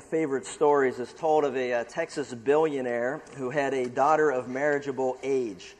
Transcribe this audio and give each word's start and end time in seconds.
favorite 0.00 0.46
stories 0.46 0.98
is 0.98 1.12
told 1.12 1.44
of 1.44 1.56
a, 1.56 1.72
a, 1.72 1.84
Texas 1.84 2.32
billionaire 2.32 3.22
who 3.36 3.50
had 3.50 3.74
a 3.74 3.88
daughter 3.88 4.30
of 4.30 4.48
marriageable 4.48 5.16
age. 5.22 5.76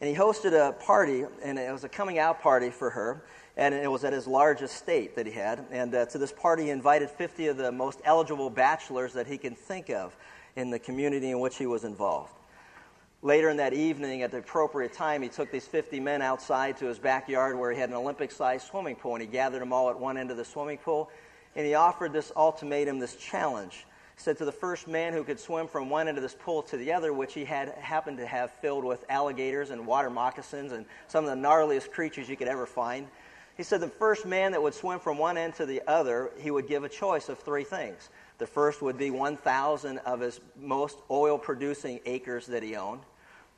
And 0.00 0.08
he 0.08 0.16
hosted 0.16 0.52
a 0.52 0.72
party, 0.72 1.24
and 1.42 1.58
it 1.58 1.72
was 1.72 1.84
a 1.84 1.88
coming 1.88 2.18
out 2.18 2.40
party 2.40 2.70
for 2.70 2.90
her, 2.90 3.22
and 3.56 3.74
it 3.74 3.90
was 3.90 4.04
at 4.04 4.12
his 4.12 4.26
large 4.26 4.62
estate 4.62 5.16
that 5.16 5.26
he 5.26 5.32
had. 5.32 5.64
And 5.70 5.94
uh, 5.94 6.06
to 6.06 6.18
this 6.18 6.32
party, 6.32 6.64
he 6.64 6.70
invited 6.70 7.10
50 7.10 7.48
of 7.48 7.56
the 7.56 7.70
most 7.70 8.00
eligible 8.04 8.50
bachelors 8.50 9.12
that 9.12 9.26
he 9.26 9.36
can 9.38 9.54
think 9.54 9.90
of 9.90 10.16
in 10.56 10.70
the 10.70 10.78
community 10.78 11.30
in 11.30 11.40
which 11.40 11.56
he 11.56 11.66
was 11.66 11.84
involved. 11.84 12.32
Later 13.22 13.50
in 13.50 13.58
that 13.58 13.74
evening, 13.74 14.22
at 14.22 14.30
the 14.30 14.38
appropriate 14.38 14.92
time, 14.92 15.20
he 15.20 15.28
took 15.28 15.50
these 15.50 15.66
50 15.66 16.00
men 16.00 16.22
outside 16.22 16.78
to 16.78 16.86
his 16.86 16.98
backyard 16.98 17.58
where 17.58 17.70
he 17.70 17.78
had 17.78 17.90
an 17.90 17.96
Olympic 17.96 18.32
sized 18.32 18.66
swimming 18.66 18.96
pool, 18.96 19.14
and 19.14 19.22
he 19.22 19.28
gathered 19.28 19.60
them 19.60 19.72
all 19.72 19.90
at 19.90 19.98
one 19.98 20.16
end 20.16 20.30
of 20.30 20.38
the 20.38 20.44
swimming 20.44 20.78
pool 20.78 21.10
and 21.56 21.66
he 21.66 21.74
offered 21.74 22.12
this 22.12 22.32
ultimatum, 22.36 22.98
this 22.98 23.16
challenge. 23.16 23.86
He 24.16 24.22
said 24.22 24.38
to 24.38 24.44
the 24.44 24.52
first 24.52 24.86
man 24.86 25.12
who 25.12 25.24
could 25.24 25.40
swim 25.40 25.66
from 25.66 25.90
one 25.90 26.08
end 26.08 26.18
of 26.18 26.22
this 26.22 26.36
pool 26.38 26.62
to 26.64 26.76
the 26.76 26.92
other, 26.92 27.12
which 27.12 27.34
he 27.34 27.44
had 27.44 27.70
happened 27.70 28.18
to 28.18 28.26
have 28.26 28.52
filled 28.52 28.84
with 28.84 29.04
alligators 29.08 29.70
and 29.70 29.86
water 29.86 30.10
moccasins 30.10 30.72
and 30.72 30.84
some 31.08 31.24
of 31.24 31.30
the 31.30 31.36
gnarliest 31.36 31.90
creatures 31.90 32.28
you 32.28 32.36
could 32.36 32.48
ever 32.48 32.66
find. 32.66 33.06
He 33.56 33.62
said 33.62 33.80
the 33.80 33.88
first 33.88 34.24
man 34.26 34.52
that 34.52 34.62
would 34.62 34.74
swim 34.74 35.00
from 35.00 35.18
one 35.18 35.36
end 35.36 35.54
to 35.56 35.66
the 35.66 35.82
other, 35.86 36.30
he 36.38 36.50
would 36.50 36.66
give 36.66 36.84
a 36.84 36.88
choice 36.88 37.28
of 37.28 37.38
three 37.38 37.64
things. 37.64 38.08
The 38.38 38.46
first 38.46 38.80
would 38.80 38.96
be 38.96 39.10
1,000 39.10 39.98
of 39.98 40.20
his 40.20 40.40
most 40.58 40.96
oil 41.10 41.36
producing 41.36 42.00
acres 42.06 42.46
that 42.46 42.62
he 42.62 42.76
owned. 42.76 43.02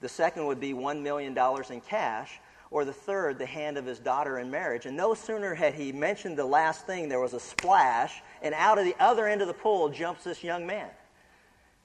The 0.01 0.09
second 0.09 0.47
would 0.47 0.59
be 0.59 0.73
$1 0.73 1.03
million 1.03 1.39
in 1.71 1.81
cash 1.83 2.41
or 2.73 2.87
the 2.87 2.93
third, 2.93 3.39
the 3.39 3.47
hand 3.47 3.77
of 3.77 3.85
his 3.85 3.99
daughter 3.99 4.39
in 4.39 4.51
marriage. 4.51 4.87
And 4.87 4.97
no 4.97 5.13
sooner 5.13 5.55
had 5.55 5.75
he 5.75 5.93
mentioned 5.93 6.39
the 6.39 6.45
last 6.45 6.87
thing, 6.87 7.09
there 7.09 7.21
was 7.21 7.35
a 7.35 7.41
splash, 7.41 8.23
and 8.41 8.55
out 8.55 8.79
of 8.79 8.87
the 8.87 8.97
other 8.99 9.29
end 9.29 9.43
of 9.43 9.47
the 9.47 9.55
pool 9.55 9.91
jumps 9.91 10.25
this 10.25 10.43
young 10.43 10.67
man. 10.67 10.89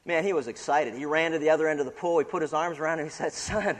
Man, 0.06 0.24
he 0.24 0.32
was 0.32 0.48
excited. 0.48 0.96
He 0.96 1.06
ran 1.06 1.32
to 1.34 1.40
the 1.40 1.50
other 1.50 1.68
end 1.68 1.82
of 1.82 1.86
the 1.86 1.92
pool. 1.92 2.18
He 2.20 2.24
put 2.24 2.42
his 2.42 2.54
arms 2.54 2.80
around 2.80 3.00
him. 3.00 3.06
He 3.06 3.12
said, 3.12 3.34
Son, 3.34 3.76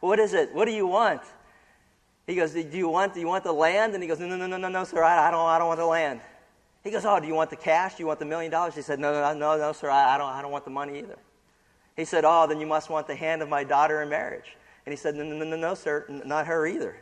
what 0.00 0.18
is 0.18 0.34
it? 0.34 0.54
What 0.54 0.66
do 0.66 0.72
you 0.72 0.86
want? 0.86 1.22
He 2.26 2.34
goes, 2.34 2.52
Do 2.52 2.60
you 2.60 2.88
want, 2.88 3.14
do 3.14 3.20
you 3.20 3.26
want 3.26 3.42
the 3.44 3.52
land? 3.52 3.94
And 3.94 4.02
he 4.02 4.08
goes, 4.08 4.20
No, 4.20 4.28
no, 4.28 4.36
no, 4.36 4.46
no, 4.46 4.58
no, 4.58 4.68
no, 4.68 4.84
sir. 4.84 5.02
I, 5.02 5.28
I, 5.28 5.30
don't, 5.30 5.46
I 5.46 5.58
don't 5.58 5.68
want 5.68 5.80
the 5.80 5.86
land. 5.86 6.20
He 6.84 6.90
goes, 6.90 7.06
Oh, 7.06 7.18
do 7.18 7.26
you 7.26 7.34
want 7.34 7.48
the 7.48 7.56
cash? 7.56 7.94
Do 7.94 8.02
you 8.02 8.06
want 8.06 8.18
the 8.18 8.26
million 8.26 8.50
dollars? 8.50 8.74
He 8.74 8.82
said, 8.82 9.00
No, 9.00 9.12
no, 9.12 9.32
no, 9.32 9.56
no, 9.56 9.72
sir. 9.72 9.90
I, 9.90 10.14
I, 10.14 10.18
don't, 10.18 10.30
I 10.30 10.42
don't 10.42 10.52
want 10.52 10.64
the 10.64 10.70
money 10.70 10.98
either. 10.98 11.16
He 11.96 12.04
said, 12.04 12.24
Oh, 12.26 12.46
then 12.46 12.60
you 12.60 12.66
must 12.66 12.90
want 12.90 13.06
the 13.06 13.14
hand 13.14 13.40
of 13.40 13.48
my 13.48 13.64
daughter 13.64 14.02
in 14.02 14.10
marriage. 14.10 14.56
And 14.86 14.92
he 14.92 14.96
said, 14.96 15.14
No, 15.14 15.24
no, 15.24 15.44
no, 15.44 15.56
no, 15.56 15.74
sir, 15.74 16.04
not 16.24 16.46
her 16.46 16.66
either. 16.66 16.96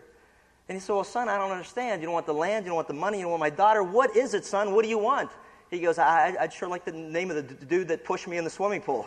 And 0.69 0.77
he 0.77 0.81
said, 0.81 0.93
Well, 0.93 1.05
son, 1.05 1.29
I 1.29 1.39
don't 1.39 1.51
understand. 1.51 2.03
You 2.03 2.07
don't 2.07 2.15
want 2.15 2.27
the 2.27 2.35
land, 2.35 2.65
you 2.65 2.71
don't 2.71 2.77
want 2.77 2.89
the 2.89 2.95
money, 2.95 3.19
you 3.19 3.25
don't 3.25 3.33
want 3.33 3.41
my 3.41 3.51
daughter. 3.51 3.83
What 3.83 4.17
is 4.17 4.35
it, 4.35 4.45
son? 4.45 4.75
What 4.75 4.83
do 4.83 4.89
you 4.89 4.99
want? 4.99 5.31
He 5.71 5.81
goes, 5.81 5.99
I, 5.99 6.35
would 6.41 6.53
sure 6.53 6.69
like 6.69 6.85
the 6.85 6.93
name 6.93 7.31
of 7.31 7.37
the 7.37 7.43
dude 7.67 7.89
that 7.89 8.05
pushed 8.05 8.27
me 8.27 8.39
in 8.39 8.45
the 8.45 8.51
swimming 8.51 8.81
pool. 8.81 9.07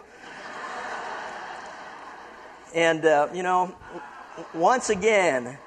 and, 2.75 3.03
uh, 3.03 3.29
you 3.33 3.41
know, 3.41 3.75
once 4.53 4.91
again, 4.91 5.57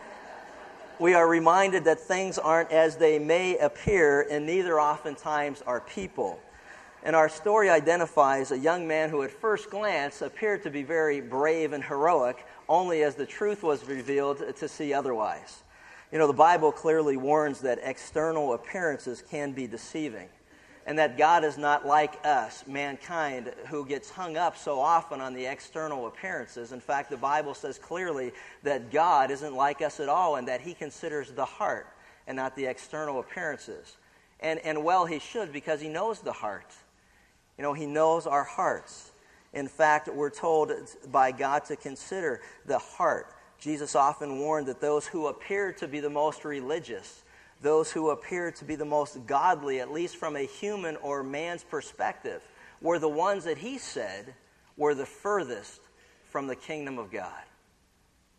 we 1.00 1.14
are 1.14 1.26
reminded 1.26 1.84
that 1.84 1.98
things 1.98 2.38
aren't 2.38 2.70
as 2.70 2.96
they 2.96 3.18
may 3.18 3.58
appear, 3.58 4.26
and 4.30 4.46
neither 4.46 4.80
oftentimes 4.80 5.62
are 5.66 5.80
people. 5.80 6.38
And 7.02 7.14
our 7.16 7.28
story 7.28 7.68
identifies 7.68 8.52
a 8.52 8.58
young 8.58 8.86
man 8.86 9.10
who, 9.10 9.22
at 9.22 9.30
first 9.30 9.70
glance, 9.70 10.22
appeared 10.22 10.62
to 10.62 10.70
be 10.70 10.84
very 10.84 11.20
brave 11.20 11.72
and 11.72 11.82
heroic, 11.82 12.46
only 12.68 13.02
as 13.02 13.14
the 13.14 13.26
truth 13.26 13.62
was 13.62 13.86
revealed 13.86 14.42
to 14.56 14.68
see 14.68 14.92
otherwise. 14.92 15.62
You 16.12 16.18
know, 16.18 16.26
the 16.26 16.32
Bible 16.32 16.70
clearly 16.70 17.16
warns 17.16 17.60
that 17.62 17.80
external 17.82 18.54
appearances 18.54 19.22
can 19.30 19.52
be 19.52 19.66
deceiving, 19.66 20.28
and 20.86 20.98
that 20.98 21.18
God 21.18 21.44
is 21.44 21.58
not 21.58 21.86
like 21.86 22.24
us, 22.24 22.64
mankind, 22.66 23.52
who 23.68 23.84
gets 23.84 24.10
hung 24.10 24.36
up 24.36 24.56
so 24.56 24.78
often 24.78 25.20
on 25.20 25.34
the 25.34 25.46
external 25.46 26.06
appearances. 26.06 26.72
In 26.72 26.80
fact, 26.80 27.10
the 27.10 27.16
Bible 27.16 27.54
says 27.54 27.78
clearly 27.78 28.32
that 28.62 28.92
God 28.92 29.30
isn't 29.30 29.54
like 29.54 29.82
us 29.82 29.98
at 29.98 30.08
all, 30.08 30.36
and 30.36 30.46
that 30.46 30.60
He 30.60 30.74
considers 30.74 31.30
the 31.32 31.44
heart 31.44 31.88
and 32.26 32.36
not 32.36 32.54
the 32.54 32.66
external 32.66 33.18
appearances. 33.18 33.96
And, 34.40 34.60
and 34.60 34.84
well, 34.84 35.06
He 35.06 35.18
should, 35.18 35.52
because 35.52 35.80
He 35.80 35.88
knows 35.88 36.20
the 36.20 36.32
heart. 36.32 36.72
You 37.58 37.62
know, 37.62 37.72
He 37.72 37.86
knows 37.86 38.26
our 38.26 38.44
hearts. 38.44 39.10
In 39.54 39.68
fact, 39.68 40.08
we're 40.08 40.30
told 40.30 40.72
by 41.10 41.30
God 41.30 41.64
to 41.66 41.76
consider 41.76 42.42
the 42.66 42.78
heart. 42.78 43.32
Jesus 43.58 43.94
often 43.94 44.40
warned 44.40 44.66
that 44.66 44.80
those 44.80 45.06
who 45.06 45.28
appear 45.28 45.72
to 45.74 45.88
be 45.88 46.00
the 46.00 46.10
most 46.10 46.44
religious, 46.44 47.22
those 47.62 47.90
who 47.90 48.10
appear 48.10 48.50
to 48.50 48.64
be 48.64 48.74
the 48.74 48.84
most 48.84 49.26
godly, 49.26 49.80
at 49.80 49.92
least 49.92 50.16
from 50.16 50.36
a 50.36 50.44
human 50.44 50.96
or 50.96 51.22
man's 51.22 51.62
perspective, 51.62 52.42
were 52.82 52.98
the 52.98 53.08
ones 53.08 53.44
that 53.44 53.56
he 53.56 53.78
said 53.78 54.34
were 54.76 54.94
the 54.94 55.06
furthest 55.06 55.80
from 56.30 56.48
the 56.48 56.56
kingdom 56.56 56.98
of 56.98 57.12
God. 57.12 57.44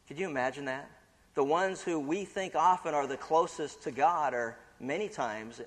Could 0.08 0.20
you 0.20 0.30
imagine 0.30 0.66
that? 0.66 0.90
The 1.34 1.46
ones 1.46 1.82
who 1.82 1.98
we 1.98 2.26
think 2.26 2.56
often 2.56 2.94
are 2.94 3.08
the 3.08 3.18
closest 3.18 3.84
to 3.84 3.92
God 3.92 4.34
are 4.34 4.58
many 4.82 5.08
times 5.08 5.62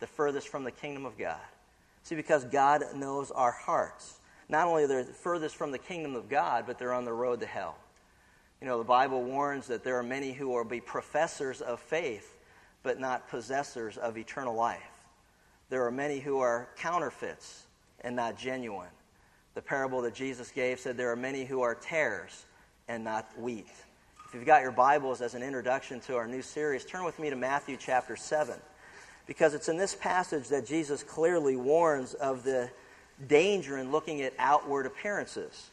the 0.00 0.06
furthest 0.06 0.48
from 0.48 0.64
the 0.64 0.70
kingdom 0.70 1.04
of 1.04 1.18
God. 1.18 1.36
See, 2.06 2.14
because 2.14 2.44
God 2.44 2.84
knows 2.94 3.32
our 3.32 3.50
hearts. 3.50 4.20
Not 4.48 4.68
only 4.68 4.84
are 4.84 4.86
they 4.86 5.02
furthest 5.02 5.56
from 5.56 5.72
the 5.72 5.78
kingdom 5.78 6.14
of 6.14 6.28
God, 6.28 6.62
but 6.64 6.78
they're 6.78 6.92
on 6.92 7.04
the 7.04 7.12
road 7.12 7.40
to 7.40 7.46
hell. 7.46 7.76
You 8.60 8.68
know, 8.68 8.78
the 8.78 8.84
Bible 8.84 9.24
warns 9.24 9.66
that 9.66 9.82
there 9.82 9.98
are 9.98 10.04
many 10.04 10.30
who 10.32 10.48
will 10.50 10.62
be 10.62 10.80
professors 10.80 11.60
of 11.60 11.80
faith, 11.80 12.38
but 12.84 13.00
not 13.00 13.28
possessors 13.28 13.96
of 13.96 14.16
eternal 14.16 14.54
life. 14.54 14.86
There 15.68 15.84
are 15.84 15.90
many 15.90 16.20
who 16.20 16.38
are 16.38 16.68
counterfeits 16.76 17.64
and 18.02 18.14
not 18.14 18.38
genuine. 18.38 18.86
The 19.54 19.62
parable 19.62 20.00
that 20.02 20.14
Jesus 20.14 20.52
gave 20.52 20.78
said 20.78 20.96
there 20.96 21.10
are 21.10 21.16
many 21.16 21.44
who 21.44 21.62
are 21.62 21.74
tares 21.74 22.46
and 22.86 23.02
not 23.02 23.28
wheat. 23.36 23.66
If 24.28 24.32
you've 24.32 24.46
got 24.46 24.62
your 24.62 24.70
Bibles 24.70 25.22
as 25.22 25.34
an 25.34 25.42
introduction 25.42 25.98
to 26.02 26.14
our 26.14 26.28
new 26.28 26.42
series, 26.42 26.84
turn 26.84 27.02
with 27.02 27.18
me 27.18 27.30
to 27.30 27.36
Matthew 27.36 27.76
chapter 27.76 28.14
7 28.14 28.54
because 29.26 29.54
it's 29.54 29.68
in 29.68 29.76
this 29.76 29.94
passage 29.94 30.48
that 30.48 30.66
Jesus 30.66 31.02
clearly 31.02 31.56
warns 31.56 32.14
of 32.14 32.44
the 32.44 32.70
danger 33.28 33.78
in 33.78 33.90
looking 33.90 34.22
at 34.22 34.32
outward 34.38 34.86
appearances. 34.86 35.70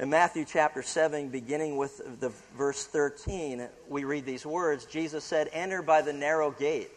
In 0.00 0.10
Matthew 0.10 0.44
chapter 0.44 0.82
7, 0.82 1.28
beginning 1.28 1.76
with 1.76 2.20
the 2.20 2.30
verse 2.56 2.86
13, 2.86 3.68
we 3.88 4.04
read 4.04 4.24
these 4.24 4.46
words 4.46 4.86
Jesus 4.86 5.24
said, 5.24 5.48
Enter 5.52 5.82
by 5.82 6.02
the 6.02 6.12
narrow 6.12 6.50
gate, 6.50 6.90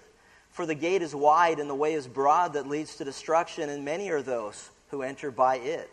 for 0.49 0.65
the 0.65 0.75
gate 0.75 1.01
is 1.01 1.13
wide 1.13 1.59
and 1.59 1.69
the 1.69 1.75
way 1.75 1.93
is 1.93 2.07
broad 2.07 2.53
that 2.53 2.67
leads 2.67 2.95
to 2.97 3.03
destruction, 3.03 3.69
and 3.69 3.83
many 3.83 4.09
are 4.09 4.21
those 4.21 4.69
who 4.89 5.01
enter 5.01 5.29
by 5.29 5.57
it. 5.57 5.89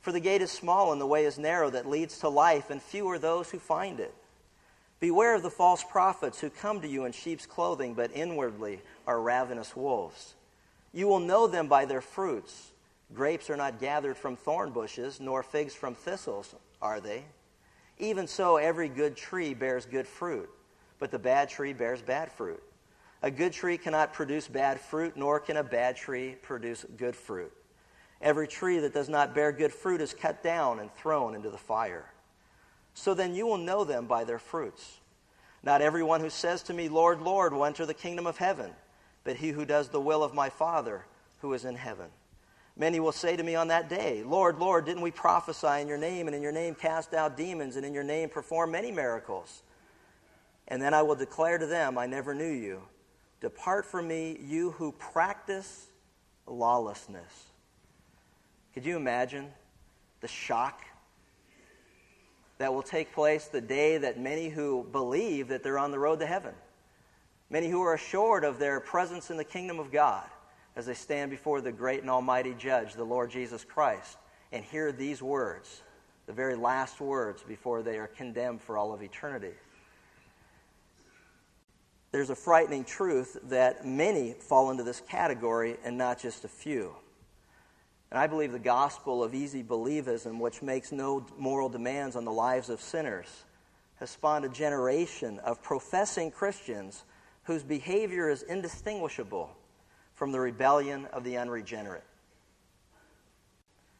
For 0.00 0.12
the 0.12 0.20
gate 0.20 0.42
is 0.42 0.50
small 0.50 0.92
and 0.92 1.00
the 1.00 1.06
way 1.06 1.24
is 1.24 1.38
narrow 1.38 1.70
that 1.70 1.88
leads 1.88 2.18
to 2.20 2.28
life, 2.28 2.70
and 2.70 2.80
few 2.80 3.08
are 3.10 3.18
those 3.18 3.50
who 3.50 3.58
find 3.58 4.00
it. 4.00 4.14
Beware 5.02 5.34
of 5.34 5.42
the 5.42 5.50
false 5.50 5.82
prophets 5.82 6.38
who 6.38 6.48
come 6.48 6.80
to 6.80 6.86
you 6.86 7.06
in 7.06 7.10
sheep's 7.10 7.44
clothing, 7.44 7.92
but 7.92 8.12
inwardly 8.14 8.80
are 9.04 9.20
ravenous 9.20 9.74
wolves. 9.74 10.34
You 10.92 11.08
will 11.08 11.18
know 11.18 11.48
them 11.48 11.66
by 11.66 11.86
their 11.86 12.00
fruits. 12.00 12.70
Grapes 13.12 13.50
are 13.50 13.56
not 13.56 13.80
gathered 13.80 14.16
from 14.16 14.36
thorn 14.36 14.70
bushes, 14.70 15.18
nor 15.18 15.42
figs 15.42 15.74
from 15.74 15.96
thistles, 15.96 16.54
are 16.80 17.00
they? 17.00 17.24
Even 17.98 18.28
so, 18.28 18.58
every 18.58 18.88
good 18.88 19.16
tree 19.16 19.54
bears 19.54 19.86
good 19.86 20.06
fruit, 20.06 20.48
but 21.00 21.10
the 21.10 21.18
bad 21.18 21.48
tree 21.48 21.72
bears 21.72 22.00
bad 22.00 22.30
fruit. 22.30 22.62
A 23.22 23.30
good 23.32 23.52
tree 23.52 23.78
cannot 23.78 24.12
produce 24.12 24.46
bad 24.46 24.80
fruit, 24.80 25.16
nor 25.16 25.40
can 25.40 25.56
a 25.56 25.64
bad 25.64 25.96
tree 25.96 26.36
produce 26.42 26.86
good 26.96 27.16
fruit. 27.16 27.52
Every 28.20 28.46
tree 28.46 28.78
that 28.78 28.94
does 28.94 29.08
not 29.08 29.34
bear 29.34 29.50
good 29.50 29.72
fruit 29.72 30.00
is 30.00 30.14
cut 30.14 30.44
down 30.44 30.78
and 30.78 30.94
thrown 30.94 31.34
into 31.34 31.50
the 31.50 31.58
fire. 31.58 32.11
So 32.94 33.14
then 33.14 33.34
you 33.34 33.46
will 33.46 33.58
know 33.58 33.84
them 33.84 34.06
by 34.06 34.24
their 34.24 34.38
fruits. 34.38 34.98
Not 35.62 35.82
everyone 35.82 36.20
who 36.20 36.30
says 36.30 36.62
to 36.64 36.74
me, 36.74 36.88
Lord, 36.88 37.20
Lord, 37.20 37.52
will 37.52 37.64
enter 37.64 37.86
the 37.86 37.94
kingdom 37.94 38.26
of 38.26 38.36
heaven, 38.36 38.72
but 39.24 39.36
he 39.36 39.50
who 39.50 39.64
does 39.64 39.88
the 39.88 40.00
will 40.00 40.22
of 40.22 40.34
my 40.34 40.48
Father 40.48 41.04
who 41.40 41.52
is 41.52 41.64
in 41.64 41.76
heaven. 41.76 42.06
Many 42.76 43.00
will 43.00 43.12
say 43.12 43.36
to 43.36 43.42
me 43.42 43.54
on 43.54 43.68
that 43.68 43.88
day, 43.88 44.22
Lord, 44.24 44.58
Lord, 44.58 44.86
didn't 44.86 45.02
we 45.02 45.10
prophesy 45.10 45.80
in 45.80 45.88
your 45.88 45.98
name, 45.98 46.26
and 46.26 46.34
in 46.34 46.42
your 46.42 46.52
name 46.52 46.74
cast 46.74 47.14
out 47.14 47.36
demons, 47.36 47.76
and 47.76 47.84
in 47.84 47.92
your 47.92 48.02
name 48.02 48.28
perform 48.28 48.72
many 48.72 48.90
miracles? 48.90 49.62
And 50.68 50.80
then 50.80 50.94
I 50.94 51.02
will 51.02 51.14
declare 51.14 51.58
to 51.58 51.66
them, 51.66 51.98
I 51.98 52.06
never 52.06 52.34
knew 52.34 52.50
you. 52.50 52.82
Depart 53.40 53.84
from 53.84 54.08
me, 54.08 54.38
you 54.40 54.70
who 54.72 54.92
practice 54.92 55.86
lawlessness. 56.46 57.46
Could 58.72 58.84
you 58.84 58.96
imagine 58.96 59.48
the 60.20 60.28
shock 60.28 60.82
that 62.62 62.72
will 62.72 62.80
take 62.80 63.12
place 63.12 63.46
the 63.46 63.60
day 63.60 63.98
that 63.98 64.20
many 64.20 64.48
who 64.48 64.86
believe 64.92 65.48
that 65.48 65.64
they're 65.64 65.80
on 65.80 65.90
the 65.90 65.98
road 65.98 66.20
to 66.20 66.26
heaven, 66.26 66.54
many 67.50 67.68
who 67.68 67.82
are 67.82 67.94
assured 67.94 68.44
of 68.44 68.60
their 68.60 68.78
presence 68.78 69.32
in 69.32 69.36
the 69.36 69.42
kingdom 69.42 69.80
of 69.80 69.90
God 69.90 70.24
as 70.76 70.86
they 70.86 70.94
stand 70.94 71.32
before 71.32 71.60
the 71.60 71.72
great 71.72 72.02
and 72.02 72.08
almighty 72.08 72.54
judge, 72.56 72.94
the 72.94 73.02
Lord 73.02 73.32
Jesus 73.32 73.64
Christ, 73.64 74.16
and 74.52 74.64
hear 74.64 74.92
these 74.92 75.20
words, 75.20 75.82
the 76.26 76.32
very 76.32 76.54
last 76.54 77.00
words 77.00 77.42
before 77.42 77.82
they 77.82 77.98
are 77.98 78.06
condemned 78.06 78.62
for 78.62 78.78
all 78.78 78.94
of 78.94 79.02
eternity. 79.02 79.54
there's 82.12 82.30
a 82.30 82.36
frightening 82.36 82.84
truth 82.84 83.38
that 83.48 83.84
many 83.84 84.34
fall 84.34 84.70
into 84.70 84.84
this 84.84 85.02
category 85.08 85.78
and 85.84 85.98
not 85.98 86.16
just 86.16 86.44
a 86.44 86.48
few. 86.48 86.94
And 88.12 88.18
I 88.18 88.26
believe 88.26 88.52
the 88.52 88.58
gospel 88.58 89.24
of 89.24 89.34
easy 89.34 89.62
believism, 89.62 90.38
which 90.38 90.60
makes 90.60 90.92
no 90.92 91.24
moral 91.38 91.70
demands 91.70 92.14
on 92.14 92.26
the 92.26 92.30
lives 92.30 92.68
of 92.68 92.78
sinners, 92.78 93.44
has 94.00 94.10
spawned 94.10 94.44
a 94.44 94.50
generation 94.50 95.38
of 95.38 95.62
professing 95.62 96.30
Christians 96.30 97.04
whose 97.44 97.62
behavior 97.62 98.28
is 98.28 98.42
indistinguishable 98.42 99.56
from 100.12 100.30
the 100.30 100.38
rebellion 100.38 101.06
of 101.06 101.24
the 101.24 101.38
unregenerate. 101.38 102.04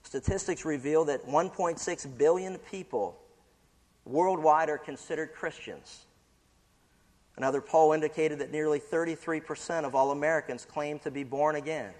Statistics 0.02 0.66
reveal 0.66 1.06
that 1.06 1.26
1.6 1.26 2.18
billion 2.18 2.58
people 2.70 3.18
worldwide 4.04 4.68
are 4.68 4.76
considered 4.76 5.32
Christians. 5.32 6.04
Another 7.38 7.62
poll 7.62 7.94
indicated 7.94 8.40
that 8.40 8.52
nearly 8.52 8.78
33% 8.78 9.84
of 9.86 9.94
all 9.94 10.10
Americans 10.10 10.66
claim 10.66 10.98
to 10.98 11.10
be 11.10 11.24
born 11.24 11.56
again. 11.56 11.94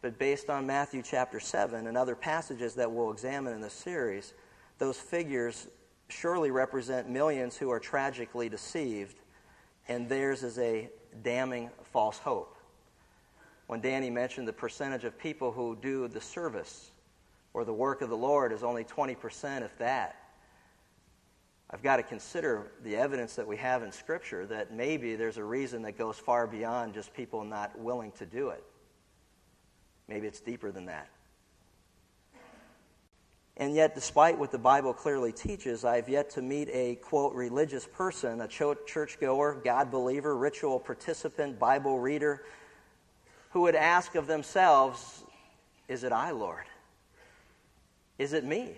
But 0.00 0.18
based 0.18 0.48
on 0.48 0.66
Matthew 0.66 1.02
chapter 1.02 1.40
7 1.40 1.86
and 1.86 1.96
other 1.96 2.14
passages 2.14 2.74
that 2.74 2.90
we'll 2.90 3.10
examine 3.10 3.52
in 3.52 3.60
this 3.60 3.72
series, 3.72 4.34
those 4.78 4.96
figures 4.96 5.66
surely 6.08 6.50
represent 6.50 7.08
millions 7.08 7.56
who 7.56 7.70
are 7.70 7.80
tragically 7.80 8.48
deceived, 8.48 9.18
and 9.88 10.08
theirs 10.08 10.42
is 10.42 10.58
a 10.58 10.88
damning 11.22 11.70
false 11.92 12.18
hope. 12.18 12.56
When 13.66 13.80
Danny 13.80 14.08
mentioned 14.08 14.48
the 14.48 14.52
percentage 14.52 15.04
of 15.04 15.18
people 15.18 15.52
who 15.52 15.76
do 15.82 16.08
the 16.08 16.20
service 16.20 16.92
or 17.52 17.64
the 17.64 17.72
work 17.72 18.00
of 18.00 18.08
the 18.08 18.16
Lord 18.16 18.52
is 18.52 18.62
only 18.62 18.84
20%, 18.84 19.62
if 19.62 19.76
that, 19.78 20.16
I've 21.70 21.82
got 21.82 21.96
to 21.96 22.02
consider 22.02 22.72
the 22.82 22.96
evidence 22.96 23.34
that 23.34 23.46
we 23.46 23.58
have 23.58 23.82
in 23.82 23.92
Scripture 23.92 24.46
that 24.46 24.72
maybe 24.72 25.16
there's 25.16 25.36
a 25.36 25.44
reason 25.44 25.82
that 25.82 25.98
goes 25.98 26.16
far 26.16 26.46
beyond 26.46 26.94
just 26.94 27.12
people 27.12 27.44
not 27.44 27.78
willing 27.78 28.12
to 28.12 28.24
do 28.24 28.48
it. 28.50 28.64
Maybe 30.08 30.26
it's 30.26 30.40
deeper 30.40 30.70
than 30.70 30.86
that. 30.86 31.08
And 33.58 33.74
yet, 33.74 33.94
despite 33.94 34.38
what 34.38 34.52
the 34.52 34.58
Bible 34.58 34.94
clearly 34.94 35.32
teaches, 35.32 35.84
I've 35.84 36.08
yet 36.08 36.30
to 36.30 36.42
meet 36.42 36.68
a, 36.72 36.94
quote, 36.96 37.34
religious 37.34 37.86
person, 37.86 38.40
a 38.40 38.46
churchgoer, 38.46 39.60
God 39.64 39.90
believer, 39.90 40.36
ritual 40.36 40.78
participant, 40.78 41.58
Bible 41.58 41.98
reader, 41.98 42.44
who 43.50 43.62
would 43.62 43.74
ask 43.74 44.14
of 44.14 44.28
themselves, 44.28 45.24
Is 45.88 46.04
it 46.04 46.12
I, 46.12 46.30
Lord? 46.30 46.66
Is 48.16 48.32
it 48.32 48.44
me? 48.44 48.74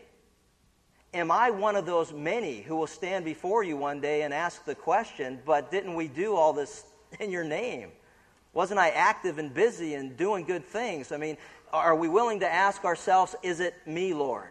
Am 1.12 1.30
I 1.30 1.50
one 1.50 1.76
of 1.76 1.84
those 1.84 2.12
many 2.12 2.62
who 2.62 2.76
will 2.76 2.86
stand 2.86 3.24
before 3.24 3.62
you 3.62 3.76
one 3.76 4.00
day 4.00 4.22
and 4.22 4.32
ask 4.32 4.64
the 4.64 4.74
question, 4.74 5.40
But 5.44 5.70
didn't 5.70 5.94
we 5.94 6.08
do 6.08 6.36
all 6.36 6.54
this 6.54 6.84
in 7.18 7.30
your 7.30 7.44
name? 7.44 7.90
Wasn't 8.52 8.80
I 8.80 8.90
active 8.90 9.38
and 9.38 9.52
busy 9.54 9.94
and 9.94 10.16
doing 10.16 10.44
good 10.44 10.64
things? 10.64 11.12
I 11.12 11.16
mean, 11.16 11.36
are 11.72 11.94
we 11.94 12.08
willing 12.08 12.40
to 12.40 12.52
ask 12.52 12.84
ourselves, 12.84 13.36
is 13.42 13.60
it 13.60 13.74
me, 13.86 14.12
Lord? 14.12 14.50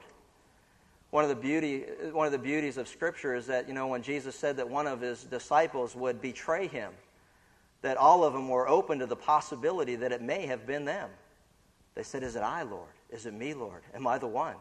One 1.11 1.23
of 1.23 1.29
the 1.29 1.35
beauty, 1.35 1.85
one 2.11 2.27
of 2.27 2.31
the 2.31 2.37
beauties 2.37 2.77
of 2.77 2.87
Scripture 2.87 3.33
is 3.35 3.47
that 3.47 3.67
you 3.67 3.73
know 3.73 3.87
when 3.87 4.03
Jesus 4.03 4.35
said 4.35 4.57
that 4.57 4.69
one 4.69 4.85
of 4.85 5.01
his 5.01 5.23
disciples 5.23 5.95
would 5.95 6.21
betray 6.21 6.67
him, 6.67 6.93
that 7.81 7.97
all 7.97 8.23
of 8.23 8.33
them 8.33 8.47
were 8.47 8.69
open 8.69 8.99
to 8.99 9.07
the 9.07 9.15
possibility 9.15 9.95
that 9.95 10.11
it 10.11 10.21
may 10.21 10.45
have 10.45 10.67
been 10.67 10.85
them. 10.85 11.09
They 11.95 12.03
said, 12.03 12.21
"Is 12.21 12.35
it 12.35 12.43
I, 12.43 12.61
Lord? 12.61 12.91
Is 13.09 13.25
it 13.25 13.33
me, 13.33 13.55
Lord? 13.55 13.81
Am 13.95 14.05
I 14.05 14.19
the 14.19 14.27
one?" 14.27 14.55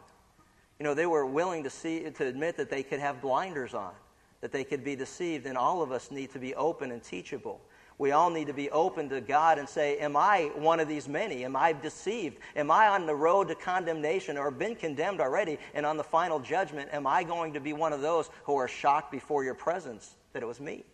You 0.79 0.85
know, 0.85 0.94
they 0.94 1.06
were 1.06 1.26
willing 1.26 1.64
to 1.64 1.70
see 1.70 2.11
to 2.11 2.26
admit 2.26 2.56
that 2.56 2.70
they 2.70 2.82
could 2.82 3.00
have 3.00 3.20
blinders 3.20 3.75
on, 3.75 3.93
that 4.40 4.50
they 4.50 4.64
could 4.64 4.82
be 4.82 4.96
deceived, 4.96 5.44
and 5.44 5.58
all 5.58 5.82
of 5.82 5.93
us 5.93 6.11
need 6.11 6.31
to 6.31 6.38
be 6.38 6.55
open 6.55 6.90
and 6.93 7.02
teachable. 7.02 7.61
We 7.99 8.12
all 8.12 8.31
need 8.31 8.47
to 8.47 8.53
be 8.53 8.71
open 8.71 9.09
to 9.09 9.21
God 9.21 9.59
and 9.59 9.69
say, 9.69 9.99
Am 9.99 10.17
I 10.17 10.53
one 10.55 10.79
of 10.79 10.87
these 10.87 11.09
many? 11.09 11.45
Am 11.45 11.56
I 11.56 11.73
deceived? 11.73 12.39
Am 12.55 12.71
I 12.71 12.87
on 12.89 13.06
the 13.06 13.15
road 13.15 13.49
to 13.49 13.56
condemnation 13.56 14.39
or 14.39 14.53
been 14.53 14.77
condemned 14.77 15.21
already? 15.21 15.59
And 15.75 15.85
on 15.85 15.97
the 15.97 16.05
final 16.05 16.39
judgment, 16.39 16.91
am 16.93 17.09
I 17.09 17.25
going 17.25 17.55
to 17.55 17.61
be 17.61 17.73
one 17.73 17.93
of 17.93 18.00
those 18.00 18.31
who 18.45 18.56
are 18.56 18.69
shocked 18.69 19.11
before 19.11 19.43
your 19.43 19.55
presence 19.55 20.15
that 20.33 20.45
it 20.45 20.47
was 20.47 20.61
me? 20.61 20.85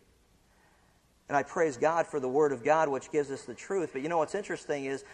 And 1.29 1.37
I 1.37 1.43
praise 1.43 1.77
God 1.77 2.07
for 2.07 2.21
the 2.21 2.29
Word 2.29 2.53
of 2.53 2.65
God, 2.65 2.89
which 2.89 3.13
gives 3.13 3.31
us 3.31 3.43
the 3.43 3.55
truth. 3.55 3.91
But 3.93 4.01
you 4.01 4.09
know 4.09 4.19
what's 4.19 4.35
interesting 4.35 4.87
is, 4.87 5.05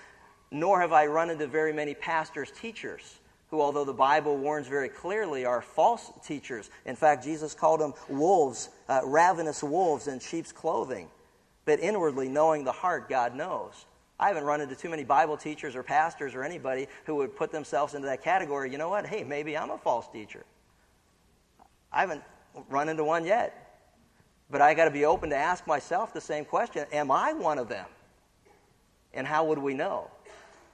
nor 0.53 0.81
have 0.81 0.93
I 0.93 1.07
run 1.07 1.29
into 1.29 1.49
very 1.49 1.73
many 1.73 1.95
pastors, 1.95 2.53
teachers, 2.53 3.19
who, 3.49 3.61
although 3.61 3.85
the 3.85 3.93
Bible 3.93 4.37
warns 4.37 4.69
very 4.69 4.89
clearly, 4.89 5.45
are 5.45 5.61
false 5.61 6.13
teachers. 6.25 6.71
In 6.85 6.95
fact, 6.95 7.25
Jesus 7.25 7.53
called 7.53 7.81
them 7.81 7.95
wolves, 8.09 8.69
uh, 8.89 9.01
ravenous 9.05 9.61
wolves 9.61 10.07
in 10.07 10.21
sheep's 10.21 10.53
clothing 10.53 11.09
but 11.71 11.79
inwardly 11.79 12.29
knowing 12.29 12.65
the 12.65 12.73
heart, 12.73 13.09
God 13.09 13.37
knows. 13.37 13.87
I 14.19 14.27
haven't 14.27 14.43
run 14.43 14.61
into 14.61 14.75
too 14.75 14.89
many 14.89 15.05
Bible 15.05 15.37
teachers 15.37 15.77
or 15.77 15.85
pastors 15.85 16.35
or 16.35 16.43
anybody 16.43 16.89
who 17.07 17.15
would 17.15 17.37
put 17.37 17.53
themselves 17.53 17.95
into 17.95 18.09
that 18.09 18.25
category. 18.25 18.73
You 18.73 18.77
know 18.77 18.89
what? 18.89 19.07
Hey, 19.07 19.23
maybe 19.23 19.57
I'm 19.57 19.71
a 19.71 19.79
false 19.79 20.09
teacher. 20.09 20.45
I 21.93 22.01
haven't 22.01 22.25
run 22.69 22.89
into 22.89 23.05
one 23.05 23.25
yet. 23.25 23.79
But 24.51 24.61
I 24.61 24.75
got 24.75 24.87
to 24.87 24.91
be 24.91 25.05
open 25.05 25.31
to 25.31 25.37
ask 25.37 25.65
myself 25.69 26.13
the 26.13 26.21
same 26.21 26.45
question 26.45 26.87
Am 26.91 27.09
I 27.09 27.35
one 27.35 27.57
of 27.57 27.69
them? 27.69 27.87
And 29.15 29.25
how 29.25 29.45
would 29.45 29.59
we 29.59 29.73
know? 29.73 30.11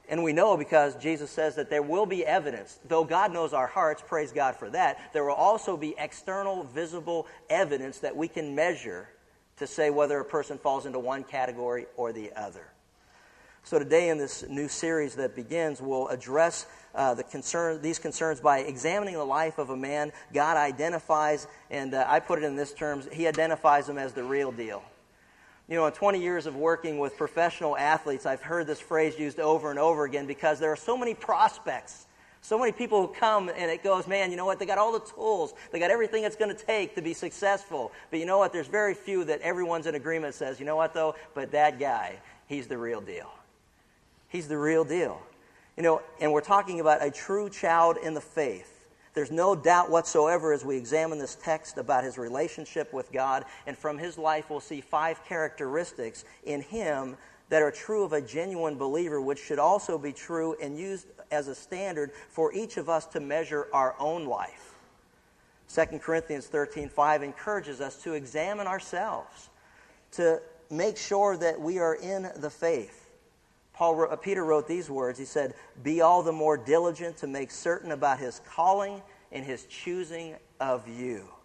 And 0.08 0.24
we 0.24 0.32
know 0.32 0.56
because 0.56 0.96
Jesus 0.96 1.30
says 1.30 1.56
that 1.56 1.68
there 1.68 1.82
will 1.82 2.06
be 2.06 2.24
evidence. 2.24 2.78
Though 2.88 3.04
God 3.04 3.34
knows 3.34 3.52
our 3.52 3.66
hearts, 3.66 4.02
praise 4.06 4.32
God 4.32 4.56
for 4.56 4.70
that, 4.70 5.12
there 5.12 5.24
will 5.24 5.34
also 5.34 5.76
be 5.76 5.94
external, 5.98 6.64
visible 6.64 7.26
evidence 7.50 7.98
that 7.98 8.16
we 8.16 8.28
can 8.28 8.54
measure 8.54 9.10
to 9.56 9.66
say 9.66 9.90
whether 9.90 10.18
a 10.20 10.24
person 10.24 10.58
falls 10.58 10.86
into 10.86 10.98
one 10.98 11.24
category 11.24 11.86
or 11.96 12.12
the 12.12 12.32
other. 12.36 12.66
So 13.64 13.78
today 13.80 14.10
in 14.10 14.18
this 14.18 14.44
new 14.48 14.68
series 14.68 15.16
that 15.16 15.34
begins, 15.34 15.80
we'll 15.80 16.06
address 16.08 16.66
uh, 16.94 17.14
the 17.14 17.24
concern, 17.24 17.82
these 17.82 17.98
concerns 17.98 18.40
by 18.40 18.60
examining 18.60 19.14
the 19.14 19.24
life 19.24 19.58
of 19.58 19.70
a 19.70 19.76
man 19.76 20.12
God 20.32 20.56
identifies, 20.56 21.48
and 21.70 21.92
uh, 21.92 22.04
I 22.06 22.20
put 22.20 22.38
it 22.38 22.44
in 22.44 22.54
this 22.54 22.72
terms, 22.72 23.08
he 23.12 23.26
identifies 23.26 23.88
him 23.88 23.98
as 23.98 24.12
the 24.12 24.22
real 24.22 24.52
deal. 24.52 24.82
You 25.68 25.74
know, 25.74 25.86
in 25.86 25.92
20 25.92 26.20
years 26.20 26.46
of 26.46 26.54
working 26.54 27.00
with 27.00 27.16
professional 27.16 27.76
athletes, 27.76 28.24
I've 28.24 28.40
heard 28.40 28.68
this 28.68 28.78
phrase 28.78 29.18
used 29.18 29.40
over 29.40 29.70
and 29.70 29.80
over 29.80 30.04
again 30.04 30.26
because 30.26 30.60
there 30.60 30.70
are 30.70 30.76
so 30.76 30.96
many 30.96 31.12
prospects 31.12 32.06
so 32.40 32.58
many 32.58 32.72
people 32.72 33.08
come 33.08 33.48
and 33.48 33.70
it 33.70 33.82
goes, 33.82 34.06
man, 34.06 34.30
you 34.30 34.36
know 34.36 34.44
what? 34.44 34.58
They 34.58 34.66
got 34.66 34.78
all 34.78 34.92
the 34.92 35.00
tools. 35.00 35.54
They 35.72 35.78
got 35.78 35.90
everything 35.90 36.24
it's 36.24 36.36
going 36.36 36.54
to 36.54 36.64
take 36.64 36.94
to 36.94 37.02
be 37.02 37.12
successful. 37.12 37.92
But 38.10 38.20
you 38.20 38.26
know 38.26 38.38
what? 38.38 38.52
There's 38.52 38.68
very 38.68 38.94
few 38.94 39.24
that 39.24 39.40
everyone's 39.40 39.86
in 39.86 39.94
agreement 39.94 40.34
says, 40.34 40.60
you 40.60 40.66
know 40.66 40.76
what, 40.76 40.94
though? 40.94 41.16
But 41.34 41.50
that 41.52 41.80
guy, 41.80 42.20
he's 42.46 42.66
the 42.66 42.78
real 42.78 43.00
deal. 43.00 43.30
He's 44.28 44.48
the 44.48 44.58
real 44.58 44.84
deal. 44.84 45.20
You 45.76 45.82
know, 45.82 46.02
and 46.20 46.32
we're 46.32 46.40
talking 46.40 46.80
about 46.80 47.04
a 47.04 47.10
true 47.10 47.50
child 47.50 47.96
in 48.02 48.14
the 48.14 48.20
faith. 48.20 48.72
There's 49.14 49.30
no 49.30 49.56
doubt 49.56 49.90
whatsoever 49.90 50.52
as 50.52 50.64
we 50.64 50.76
examine 50.76 51.18
this 51.18 51.36
text 51.42 51.78
about 51.78 52.04
his 52.04 52.18
relationship 52.18 52.92
with 52.92 53.10
God. 53.12 53.44
And 53.66 53.76
from 53.76 53.98
his 53.98 54.18
life, 54.18 54.50
we'll 54.50 54.60
see 54.60 54.82
five 54.82 55.24
characteristics 55.24 56.24
in 56.44 56.60
him 56.60 57.16
that 57.48 57.62
are 57.62 57.70
true 57.70 58.04
of 58.04 58.12
a 58.12 58.20
genuine 58.20 58.76
believer, 58.76 59.20
which 59.20 59.38
should 59.38 59.58
also 59.58 59.96
be 59.96 60.12
true 60.12 60.54
and 60.60 60.78
used 60.78 61.06
as 61.30 61.48
a 61.48 61.54
standard 61.54 62.12
for 62.28 62.52
each 62.52 62.76
of 62.76 62.88
us 62.88 63.06
to 63.06 63.20
measure 63.20 63.68
our 63.72 63.94
own 63.98 64.26
life. 64.26 64.74
2 65.68 66.00
Corinthians 66.00 66.46
13:5 66.46 67.22
encourages 67.22 67.80
us 67.80 67.96
to 68.02 68.14
examine 68.14 68.66
ourselves, 68.66 69.50
to 70.12 70.40
make 70.70 70.96
sure 70.96 71.36
that 71.36 71.60
we 71.60 71.78
are 71.78 71.94
in 71.94 72.30
the 72.36 72.50
faith. 72.50 73.10
Paul, 73.72 74.10
uh, 74.10 74.16
Peter 74.16 74.44
wrote 74.44 74.66
these 74.66 74.88
words. 74.88 75.18
He 75.18 75.24
said, 75.24 75.54
"Be 75.82 76.00
all 76.00 76.22
the 76.22 76.32
more 76.32 76.56
diligent 76.56 77.18
to 77.18 77.26
make 77.26 77.50
certain 77.50 77.92
about 77.92 78.18
his 78.18 78.40
calling 78.46 79.02
and 79.32 79.44
his 79.44 79.64
choosing 79.66 80.36
of 80.60 80.88
you." 80.88 81.35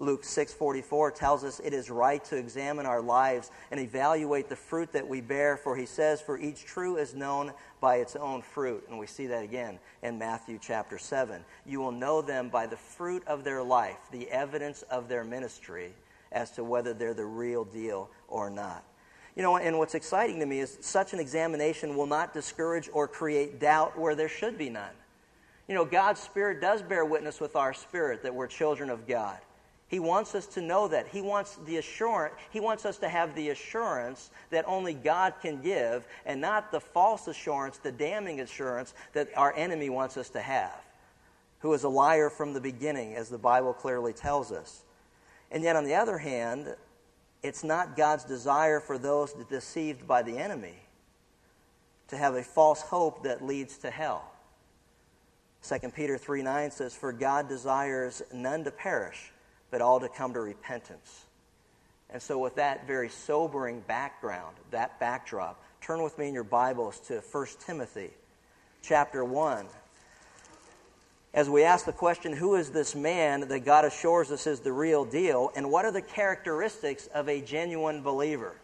Luke 0.00 0.22
6:44 0.22 1.12
tells 1.12 1.42
us 1.42 1.60
it 1.60 1.74
is 1.74 1.90
right 1.90 2.24
to 2.26 2.36
examine 2.36 2.86
our 2.86 3.00
lives 3.00 3.50
and 3.72 3.80
evaluate 3.80 4.48
the 4.48 4.54
fruit 4.54 4.92
that 4.92 5.08
we 5.08 5.20
bear 5.20 5.56
for 5.56 5.74
he 5.74 5.86
says 5.86 6.20
for 6.20 6.38
each 6.38 6.64
true 6.64 6.96
is 6.96 7.14
known 7.14 7.52
by 7.80 7.96
its 7.96 8.14
own 8.14 8.40
fruit. 8.40 8.84
And 8.88 8.96
we 8.96 9.08
see 9.08 9.26
that 9.26 9.42
again 9.42 9.80
in 10.04 10.16
Matthew 10.16 10.60
chapter 10.62 10.98
7 10.98 11.44
you 11.66 11.80
will 11.80 11.90
know 11.90 12.22
them 12.22 12.48
by 12.48 12.66
the 12.66 12.76
fruit 12.76 13.26
of 13.26 13.42
their 13.42 13.60
life 13.60 13.98
the 14.12 14.30
evidence 14.30 14.82
of 14.82 15.08
their 15.08 15.24
ministry 15.24 15.92
as 16.30 16.52
to 16.52 16.62
whether 16.62 16.94
they're 16.94 17.12
the 17.12 17.24
real 17.24 17.64
deal 17.64 18.08
or 18.28 18.50
not. 18.50 18.84
You 19.34 19.42
know 19.42 19.56
and 19.56 19.78
what's 19.78 19.96
exciting 19.96 20.38
to 20.38 20.46
me 20.46 20.60
is 20.60 20.78
such 20.80 21.12
an 21.12 21.18
examination 21.18 21.96
will 21.96 22.06
not 22.06 22.32
discourage 22.32 22.88
or 22.92 23.08
create 23.08 23.58
doubt 23.58 23.98
where 23.98 24.14
there 24.14 24.28
should 24.28 24.58
be 24.58 24.70
none. 24.70 24.94
You 25.66 25.74
know 25.74 25.84
God's 25.84 26.20
spirit 26.20 26.60
does 26.60 26.82
bear 26.82 27.04
witness 27.04 27.40
with 27.40 27.56
our 27.56 27.74
spirit 27.74 28.22
that 28.22 28.32
we're 28.32 28.46
children 28.46 28.90
of 28.90 29.08
God 29.08 29.38
he 29.88 29.98
wants 29.98 30.34
us 30.34 30.46
to 30.48 30.60
know 30.60 30.86
that. 30.88 31.08
He 31.08 31.22
wants 31.22 31.56
the 31.66 31.78
assurance, 31.78 32.34
he 32.50 32.60
wants 32.60 32.84
us 32.84 32.98
to 32.98 33.08
have 33.08 33.34
the 33.34 33.48
assurance 33.48 34.30
that 34.50 34.64
only 34.68 34.92
God 34.94 35.34
can 35.40 35.62
give 35.62 36.06
and 36.26 36.40
not 36.40 36.70
the 36.70 36.80
false 36.80 37.26
assurance, 37.26 37.78
the 37.78 37.90
damning 37.90 38.40
assurance 38.40 38.94
that 39.14 39.28
our 39.36 39.54
enemy 39.56 39.88
wants 39.88 40.18
us 40.18 40.28
to 40.30 40.40
have, 40.40 40.78
who 41.60 41.72
is 41.72 41.84
a 41.84 41.88
liar 41.88 42.28
from 42.28 42.52
the 42.52 42.60
beginning, 42.60 43.14
as 43.14 43.30
the 43.30 43.38
Bible 43.38 43.72
clearly 43.72 44.12
tells 44.12 44.52
us. 44.52 44.82
And 45.50 45.64
yet, 45.64 45.74
on 45.74 45.84
the 45.84 45.94
other 45.94 46.18
hand, 46.18 46.76
it's 47.42 47.64
not 47.64 47.96
God's 47.96 48.24
desire 48.24 48.80
for 48.80 48.98
those 48.98 49.32
deceived 49.48 50.06
by 50.06 50.22
the 50.22 50.36
enemy 50.36 50.74
to 52.08 52.16
have 52.16 52.34
a 52.34 52.42
false 52.42 52.82
hope 52.82 53.22
that 53.22 53.44
leads 53.44 53.78
to 53.78 53.90
hell. 53.90 54.32
2 55.62 55.90
Peter 55.90 56.18
3 56.18 56.42
9 56.42 56.70
says, 56.70 56.94
For 56.94 57.12
God 57.12 57.48
desires 57.48 58.22
none 58.32 58.64
to 58.64 58.70
perish, 58.70 59.32
but 59.70 59.80
all 59.80 60.00
to 60.00 60.08
come 60.08 60.32
to 60.34 60.40
repentance. 60.40 61.26
And 62.10 62.22
so, 62.22 62.38
with 62.38 62.56
that 62.56 62.86
very 62.86 63.10
sobering 63.10 63.80
background, 63.80 64.56
that 64.70 64.98
backdrop, 64.98 65.62
turn 65.82 66.02
with 66.02 66.18
me 66.18 66.28
in 66.28 66.34
your 66.34 66.44
Bibles 66.44 67.00
to 67.00 67.22
1 67.32 67.46
Timothy 67.66 68.10
chapter 68.82 69.24
1. 69.24 69.66
As 71.34 71.50
we 71.50 71.62
ask 71.62 71.84
the 71.84 71.92
question, 71.92 72.32
who 72.32 72.54
is 72.54 72.70
this 72.70 72.94
man 72.94 73.48
that 73.48 73.60
God 73.60 73.84
assures 73.84 74.30
us 74.30 74.46
is 74.46 74.60
the 74.60 74.72
real 74.72 75.04
deal, 75.04 75.52
and 75.54 75.70
what 75.70 75.84
are 75.84 75.92
the 75.92 76.00
characteristics 76.00 77.06
of 77.08 77.28
a 77.28 77.42
genuine 77.42 78.02
believer? 78.02 78.54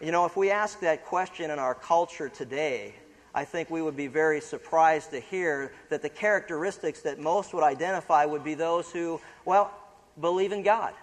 You 0.00 0.12
know, 0.12 0.26
if 0.26 0.36
we 0.36 0.50
ask 0.50 0.80
that 0.80 1.06
question 1.06 1.50
in 1.50 1.58
our 1.58 1.74
culture 1.74 2.28
today, 2.28 2.94
I 3.34 3.44
think 3.44 3.70
we 3.70 3.80
would 3.80 3.96
be 3.96 4.06
very 4.06 4.40
surprised 4.40 5.10
to 5.12 5.20
hear 5.20 5.72
that 5.88 6.02
the 6.02 6.08
characteristics 6.08 7.00
that 7.02 7.18
most 7.18 7.54
would 7.54 7.64
identify 7.64 8.24
would 8.24 8.44
be 8.44 8.54
those 8.54 8.90
who, 8.92 9.20
well, 9.44 9.72
believe 10.20 10.52
in 10.52 10.62
God. 10.62 10.94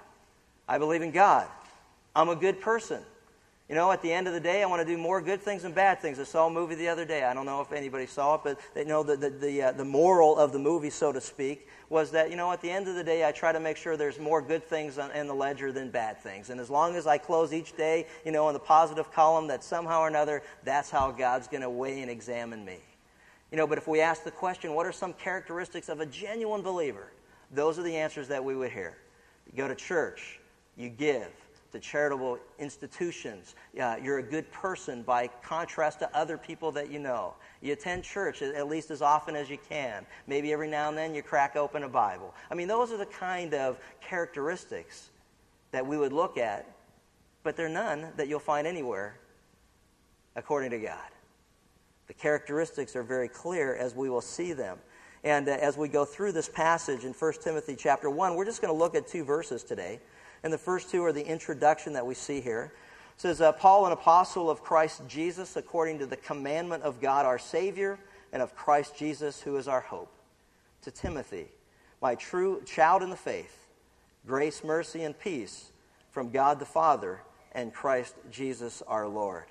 I 0.67 0.77
believe 0.77 1.01
in 1.01 1.11
God. 1.11 1.47
I'm 2.15 2.29
a 2.29 2.35
good 2.35 2.61
person. 2.61 3.01
You 3.67 3.73
know, 3.73 3.91
at 3.91 4.03
the 4.03 4.13
end 4.13 4.27
of 4.27 4.35
the 4.35 4.39
day, 4.39 4.61
I 4.61 4.67
want 4.67 4.85
to 4.85 4.85
do 4.85 4.95
more 4.95 5.19
good 5.19 5.41
things 5.41 5.63
than 5.63 5.71
bad 5.71 5.99
things. 5.99 6.19
I 6.19 6.23
saw 6.23 6.45
a 6.45 6.51
movie 6.51 6.75
the 6.75 6.87
other 6.87 7.03
day. 7.03 7.23
I 7.23 7.33
don't 7.33 7.47
know 7.47 7.61
if 7.61 7.71
anybody 7.71 8.05
saw 8.05 8.35
it, 8.35 8.41
but 8.43 8.59
they 8.75 8.85
know 8.85 9.01
the, 9.01 9.17
the, 9.17 9.31
the, 9.31 9.61
uh, 9.63 9.71
the 9.71 9.85
moral 9.85 10.37
of 10.37 10.51
the 10.51 10.59
movie, 10.59 10.91
so 10.91 11.11
to 11.11 11.19
speak, 11.19 11.67
was 11.89 12.11
that, 12.11 12.29
you 12.29 12.37
know, 12.37 12.51
at 12.51 12.61
the 12.61 12.69
end 12.69 12.87
of 12.87 12.93
the 12.93 13.03
day, 13.03 13.25
I 13.27 13.31
try 13.31 13.51
to 13.51 13.59
make 13.59 13.77
sure 13.77 13.97
there's 13.97 14.19
more 14.19 14.39
good 14.39 14.63
things 14.63 14.99
in 14.99 15.25
the 15.25 15.33
ledger 15.33 15.71
than 15.71 15.89
bad 15.89 16.19
things. 16.19 16.51
And 16.51 16.59
as 16.59 16.69
long 16.69 16.95
as 16.95 17.07
I 17.07 17.17
close 17.17 17.53
each 17.53 17.75
day, 17.75 18.05
you 18.23 18.31
know, 18.31 18.47
in 18.49 18.53
the 18.53 18.59
positive 18.59 19.11
column, 19.11 19.47
that 19.47 19.63
somehow 19.63 20.01
or 20.01 20.07
another, 20.07 20.43
that's 20.63 20.91
how 20.91 21.09
God's 21.09 21.47
going 21.47 21.63
to 21.63 21.69
weigh 21.69 22.03
and 22.03 22.11
examine 22.11 22.63
me. 22.63 22.77
You 23.51 23.57
know, 23.57 23.65
but 23.65 23.79
if 23.79 23.87
we 23.87 23.99
ask 23.99 24.23
the 24.23 24.31
question, 24.31 24.75
what 24.75 24.85
are 24.85 24.91
some 24.91 25.13
characteristics 25.13 25.89
of 25.89 26.01
a 26.01 26.05
genuine 26.05 26.61
believer? 26.61 27.07
Those 27.51 27.79
are 27.79 27.83
the 27.83 27.95
answers 27.95 28.27
that 28.27 28.43
we 28.43 28.55
would 28.55 28.71
hear. 28.71 28.95
You 29.45 29.57
go 29.57 29.67
to 29.67 29.75
church, 29.75 30.39
you 30.75 30.89
give, 30.89 31.31
to 31.75 31.79
charitable 31.79 32.39
institutions. 32.57 33.55
Uh, 33.79 33.97
you're 34.01 34.19
a 34.19 34.23
good 34.23 34.49
person 34.51 35.03
by 35.03 35.27
contrast 35.43 35.99
to 35.99 36.17
other 36.17 36.37
people 36.37 36.71
that 36.71 36.89
you 36.89 36.99
know. 36.99 37.33
You 37.61 37.73
attend 37.73 38.03
church 38.03 38.41
at 38.41 38.67
least 38.67 38.91
as 38.91 39.01
often 39.01 39.35
as 39.35 39.49
you 39.49 39.57
can. 39.69 40.05
Maybe 40.25 40.53
every 40.53 40.69
now 40.69 40.87
and 40.87 40.97
then 40.97 41.13
you 41.13 41.21
crack 41.21 41.57
open 41.57 41.83
a 41.83 41.89
Bible. 41.89 42.33
I 42.49 42.55
mean, 42.55 42.69
those 42.69 42.91
are 42.91 42.97
the 42.97 43.05
kind 43.05 43.53
of 43.53 43.77
characteristics 43.99 45.09
that 45.71 45.85
we 45.85 45.97
would 45.97 46.13
look 46.13 46.37
at, 46.37 46.65
but 47.43 47.57
they're 47.57 47.67
none 47.67 48.07
that 48.15 48.29
you'll 48.29 48.39
find 48.39 48.65
anywhere 48.65 49.19
according 50.37 50.71
to 50.71 50.79
God. 50.79 51.09
The 52.07 52.13
characteristics 52.13 52.95
are 52.95 53.03
very 53.03 53.27
clear 53.27 53.75
as 53.75 53.95
we 53.95 54.09
will 54.09 54.21
see 54.21 54.53
them. 54.53 54.77
And 55.25 55.49
uh, 55.49 55.53
as 55.53 55.75
we 55.75 55.87
go 55.87 56.05
through 56.05 56.33
this 56.33 56.47
passage 56.47 57.03
in 57.03 57.11
1 57.11 57.33
Timothy 57.43 57.75
chapter 57.75 58.11
1, 58.11 58.35
we're 58.35 58.45
just 58.45 58.61
going 58.61 58.71
to 58.71 58.77
look 58.77 58.93
at 58.93 59.07
two 59.07 59.25
verses 59.25 59.63
today. 59.63 59.99
And 60.43 60.53
the 60.53 60.57
first 60.57 60.91
two 60.91 61.03
are 61.03 61.11
the 61.11 61.25
introduction 61.25 61.93
that 61.93 62.05
we 62.05 62.13
see 62.13 62.39
here. 62.39 62.71
It 63.15 63.21
says, 63.21 63.41
uh, 63.41 63.51
Paul, 63.51 63.87
an 63.87 63.91
apostle 63.91 64.51
of 64.51 64.61
Christ 64.61 65.01
Jesus, 65.07 65.55
according 65.55 65.97
to 65.99 66.05
the 66.05 66.15
commandment 66.15 66.83
of 66.83 67.01
God 67.01 67.25
our 67.25 67.39
Savior, 67.39 67.97
and 68.31 68.41
of 68.43 68.55
Christ 68.55 68.95
Jesus, 68.95 69.41
who 69.41 69.57
is 69.57 69.67
our 69.67 69.81
hope. 69.81 70.11
To 70.83 70.91
Timothy, 70.91 71.47
my 72.03 72.13
true 72.13 72.61
child 72.63 73.01
in 73.01 73.09
the 73.09 73.15
faith, 73.15 73.67
grace, 74.27 74.63
mercy, 74.63 75.03
and 75.03 75.17
peace 75.17 75.71
from 76.11 76.29
God 76.29 76.59
the 76.59 76.65
Father 76.65 77.21
and 77.51 77.73
Christ 77.73 78.13
Jesus 78.29 78.83
our 78.87 79.07
Lord. 79.07 79.45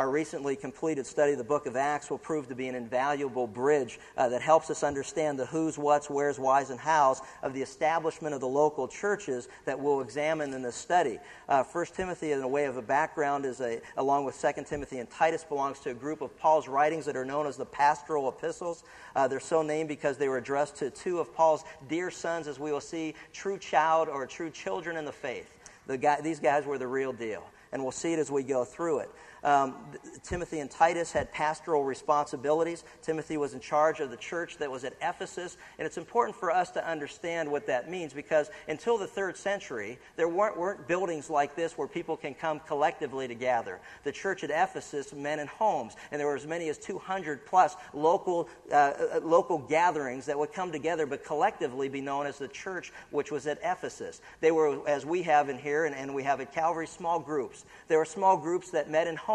Our 0.00 0.08
recently 0.08 0.56
completed 0.56 1.04
study 1.04 1.32
of 1.32 1.36
the 1.36 1.44
book 1.44 1.66
of 1.66 1.76
Acts 1.76 2.08
will 2.08 2.16
prove 2.16 2.48
to 2.48 2.54
be 2.54 2.68
an 2.68 2.74
invaluable 2.74 3.46
bridge 3.46 4.00
uh, 4.16 4.30
that 4.30 4.40
helps 4.40 4.70
us 4.70 4.82
understand 4.82 5.38
the 5.38 5.44
who's, 5.44 5.76
what's, 5.76 6.08
where's, 6.08 6.38
why's, 6.38 6.70
and 6.70 6.80
how's 6.80 7.20
of 7.42 7.52
the 7.52 7.60
establishment 7.60 8.34
of 8.34 8.40
the 8.40 8.48
local 8.48 8.88
churches 8.88 9.46
that 9.66 9.78
we'll 9.78 10.00
examine 10.00 10.54
in 10.54 10.62
this 10.62 10.74
study. 10.74 11.18
Uh, 11.50 11.62
1 11.64 11.84
Timothy, 11.94 12.32
in 12.32 12.40
a 12.40 12.48
way 12.48 12.64
of 12.64 12.78
a 12.78 12.82
background, 12.82 13.44
is 13.44 13.60
a, 13.60 13.82
along 13.98 14.24
with 14.24 14.40
2 14.40 14.64
Timothy 14.64 15.00
and 15.00 15.10
Titus, 15.10 15.44
belongs 15.44 15.80
to 15.80 15.90
a 15.90 15.94
group 15.94 16.22
of 16.22 16.34
Paul's 16.38 16.66
writings 16.66 17.04
that 17.04 17.14
are 17.14 17.26
known 17.26 17.46
as 17.46 17.58
the 17.58 17.66
pastoral 17.66 18.26
epistles. 18.30 18.84
Uh, 19.14 19.28
they're 19.28 19.38
so 19.38 19.60
named 19.60 19.90
because 19.90 20.16
they 20.16 20.30
were 20.30 20.38
addressed 20.38 20.76
to 20.76 20.88
two 20.88 21.18
of 21.18 21.34
Paul's 21.34 21.62
dear 21.90 22.10
sons, 22.10 22.48
as 22.48 22.58
we 22.58 22.72
will 22.72 22.80
see, 22.80 23.14
true 23.34 23.58
child 23.58 24.08
or 24.08 24.26
true 24.26 24.48
children 24.48 24.96
in 24.96 25.04
the 25.04 25.12
faith. 25.12 25.58
The 25.86 25.98
guy, 25.98 26.22
these 26.22 26.40
guys 26.40 26.64
were 26.64 26.78
the 26.78 26.86
real 26.86 27.12
deal 27.12 27.44
and 27.72 27.82
we'll 27.82 27.92
see 27.92 28.12
it 28.12 28.18
as 28.18 28.30
we 28.30 28.42
go 28.42 28.64
through 28.64 29.00
it. 29.00 29.10
Um, 29.42 29.76
Timothy 30.22 30.60
and 30.60 30.70
Titus 30.70 31.12
had 31.12 31.32
pastoral 31.32 31.84
responsibilities. 31.84 32.84
Timothy 33.02 33.36
was 33.36 33.54
in 33.54 33.60
charge 33.60 34.00
of 34.00 34.10
the 34.10 34.16
church 34.16 34.58
that 34.58 34.70
was 34.70 34.84
at 34.84 34.94
Ephesus, 35.00 35.56
and 35.78 35.86
it's 35.86 35.98
important 35.98 36.36
for 36.36 36.50
us 36.50 36.70
to 36.72 36.88
understand 36.88 37.50
what 37.50 37.66
that 37.66 37.90
means 37.90 38.12
because 38.12 38.50
until 38.68 38.98
the 38.98 39.06
third 39.06 39.36
century, 39.36 39.98
there 40.16 40.28
weren't, 40.28 40.58
weren't 40.58 40.86
buildings 40.86 41.30
like 41.30 41.56
this 41.56 41.78
where 41.78 41.88
people 41.88 42.16
can 42.16 42.34
come 42.34 42.60
collectively 42.60 43.26
to 43.28 43.34
gather. 43.34 43.80
The 44.04 44.12
church 44.12 44.44
at 44.44 44.50
Ephesus 44.50 45.12
met 45.12 45.38
in 45.38 45.46
homes, 45.46 45.96
and 46.10 46.20
there 46.20 46.26
were 46.26 46.36
as 46.36 46.46
many 46.46 46.68
as 46.68 46.78
200 46.78 47.46
plus 47.46 47.76
local, 47.92 48.48
uh, 48.70 48.74
uh, 48.74 49.20
local 49.22 49.58
gatherings 49.58 50.26
that 50.26 50.38
would 50.38 50.52
come 50.52 50.72
together 50.72 51.06
but 51.06 51.24
collectively 51.24 51.88
be 51.88 52.00
known 52.00 52.26
as 52.26 52.38
the 52.38 52.48
church 52.48 52.92
which 53.10 53.30
was 53.30 53.46
at 53.46 53.58
Ephesus. 53.62 54.20
They 54.40 54.50
were, 54.50 54.86
as 54.88 55.06
we 55.06 55.22
have 55.22 55.48
in 55.48 55.58
here, 55.58 55.86
and, 55.86 55.94
and 55.94 56.14
we 56.14 56.22
have 56.24 56.40
at 56.40 56.52
Calvary, 56.52 56.86
small 56.86 57.18
groups. 57.18 57.64
There 57.88 57.98
were 57.98 58.04
small 58.04 58.36
groups 58.36 58.70
that 58.70 58.90
met 58.90 59.06
in 59.06 59.16
homes, 59.16 59.29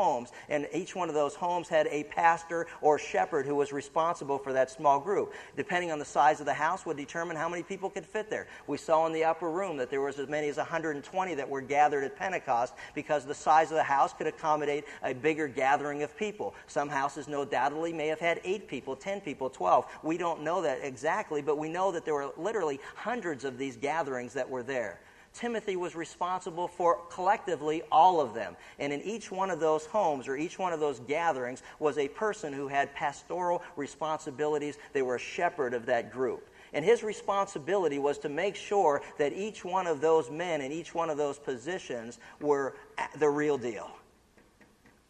and 0.50 0.68
each 0.74 0.96
one 0.96 1.08
of 1.08 1.16
those 1.16 1.36
homes 1.36 1.70
had 1.70 1.88
a 1.88 2.04
pastor 2.06 2.68
or 2.82 3.00
shepherd 3.00 3.46
who 3.46 3.56
was 3.56 3.72
responsible 3.72 4.38
for 4.38 4.52
that 4.52 4.70
small 4.70 5.00
group. 5.00 5.34
Depending 5.56 5.92
on 5.92 6.00
the 6.00 6.06
size 6.06 6.40
of 6.42 6.46
the 6.46 6.54
house, 6.54 6.86
would 6.86 6.98
determine 6.98 7.38
how 7.38 7.48
many 7.48 7.64
people 7.64 7.90
could 7.90 8.06
fit 8.06 8.30
there. 8.30 8.48
We 8.68 8.78
saw 8.78 9.08
in 9.08 9.14
the 9.14 9.24
upper 9.24 9.50
room 9.50 9.78
that 9.78 9.90
there 9.90 10.02
was 10.02 10.20
as 10.20 10.28
many 10.28 10.50
as 10.50 10.58
120 10.58 11.36
that 11.36 11.50
were 11.50 11.62
gathered 11.62 12.04
at 12.04 12.18
Pentecost 12.18 12.74
because 12.94 13.26
the 13.26 13.34
size 13.34 13.72
of 13.72 13.78
the 13.78 13.84
house 13.84 14.14
could 14.14 14.28
accommodate 14.28 14.84
a 15.02 15.14
bigger 15.14 15.48
gathering 15.48 16.04
of 16.04 16.16
people. 16.18 16.54
Some 16.68 16.90
houses, 16.90 17.28
no 17.28 17.46
doubtedly, 17.46 17.94
may 17.94 18.08
have 18.08 18.20
had 18.20 18.42
eight 18.44 18.68
people, 18.68 18.96
10 18.96 19.22
people, 19.22 19.50
12. 19.50 19.86
We 20.04 20.18
don't 20.18 20.44
know 20.44 20.62
that 20.62 20.80
exactly, 20.84 21.42
but 21.42 21.58
we 21.58 21.70
know 21.70 21.92
that 21.94 22.04
there 22.04 22.16
were 22.16 22.32
literally 22.38 22.82
hundreds 22.96 23.46
of 23.46 23.58
these 23.58 23.78
gatherings 23.78 24.34
that 24.34 24.50
were 24.50 24.64
there. 24.64 25.00
Timothy 25.36 25.76
was 25.76 25.96
responsible 25.96 26.68
for 26.68 27.02
collectively 27.10 27.84
all 27.92 28.22
of 28.22 28.34
them. 28.34 28.56
And 28.80 28.94
in 28.94 29.02
each 29.02 29.32
one 29.32 29.52
of 29.52 29.60
those 29.60 29.86
homes 29.86 30.28
or 30.28 30.38
each 30.38 30.58
one 30.58 30.72
of 30.72 30.80
those 30.80 31.00
gatherings 31.02 31.62
was 31.78 31.98
a 31.98 32.08
person 32.08 32.54
who 32.54 32.68
had 32.70 32.94
pastoral 32.96 33.62
responsibilities. 33.76 34.78
They 34.94 35.02
were 35.02 35.16
a 35.16 35.20
shepherd 35.20 35.74
of 35.74 35.86
that 35.88 36.12
group. 36.12 36.50
And 36.74 36.84
his 36.84 37.04
responsibility 37.04 38.00
was 38.00 38.18
to 38.20 38.30
make 38.30 38.56
sure 38.56 39.02
that 39.18 39.34
each 39.34 39.66
one 39.66 39.88
of 39.88 40.02
those 40.02 40.32
men 40.32 40.62
in 40.62 40.72
each 40.72 40.96
one 40.96 41.10
of 41.10 41.18
those 41.18 41.38
positions 41.38 42.20
were 42.40 42.76
the 43.18 43.30
real 43.30 43.58
deal. 43.58 43.92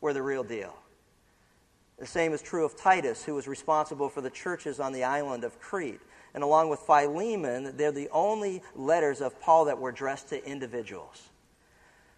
Were 0.02 0.14
the 0.14 0.22
real 0.22 0.44
deal. 0.44 0.76
The 1.98 2.06
same 2.06 2.34
is 2.34 2.42
true 2.42 2.66
of 2.66 2.76
Titus, 2.76 3.24
who 3.24 3.36
was 3.36 3.48
responsible 3.48 4.10
for 4.10 4.22
the 4.22 4.30
churches 4.30 4.80
on 4.80 4.92
the 4.92 5.04
island 5.04 5.44
of 5.44 5.60
Crete 5.60 6.02
and 6.36 6.44
along 6.44 6.68
with 6.68 6.82
Philemon, 6.82 7.78
they're 7.78 7.94
the 7.94 8.10
only 8.12 8.62
letters 8.76 9.22
of 9.22 9.40
Paul 9.40 9.66
that 9.66 9.80
were 9.80 9.90
addressed 9.90 10.28
to 10.30 10.46
individuals. 10.46 11.30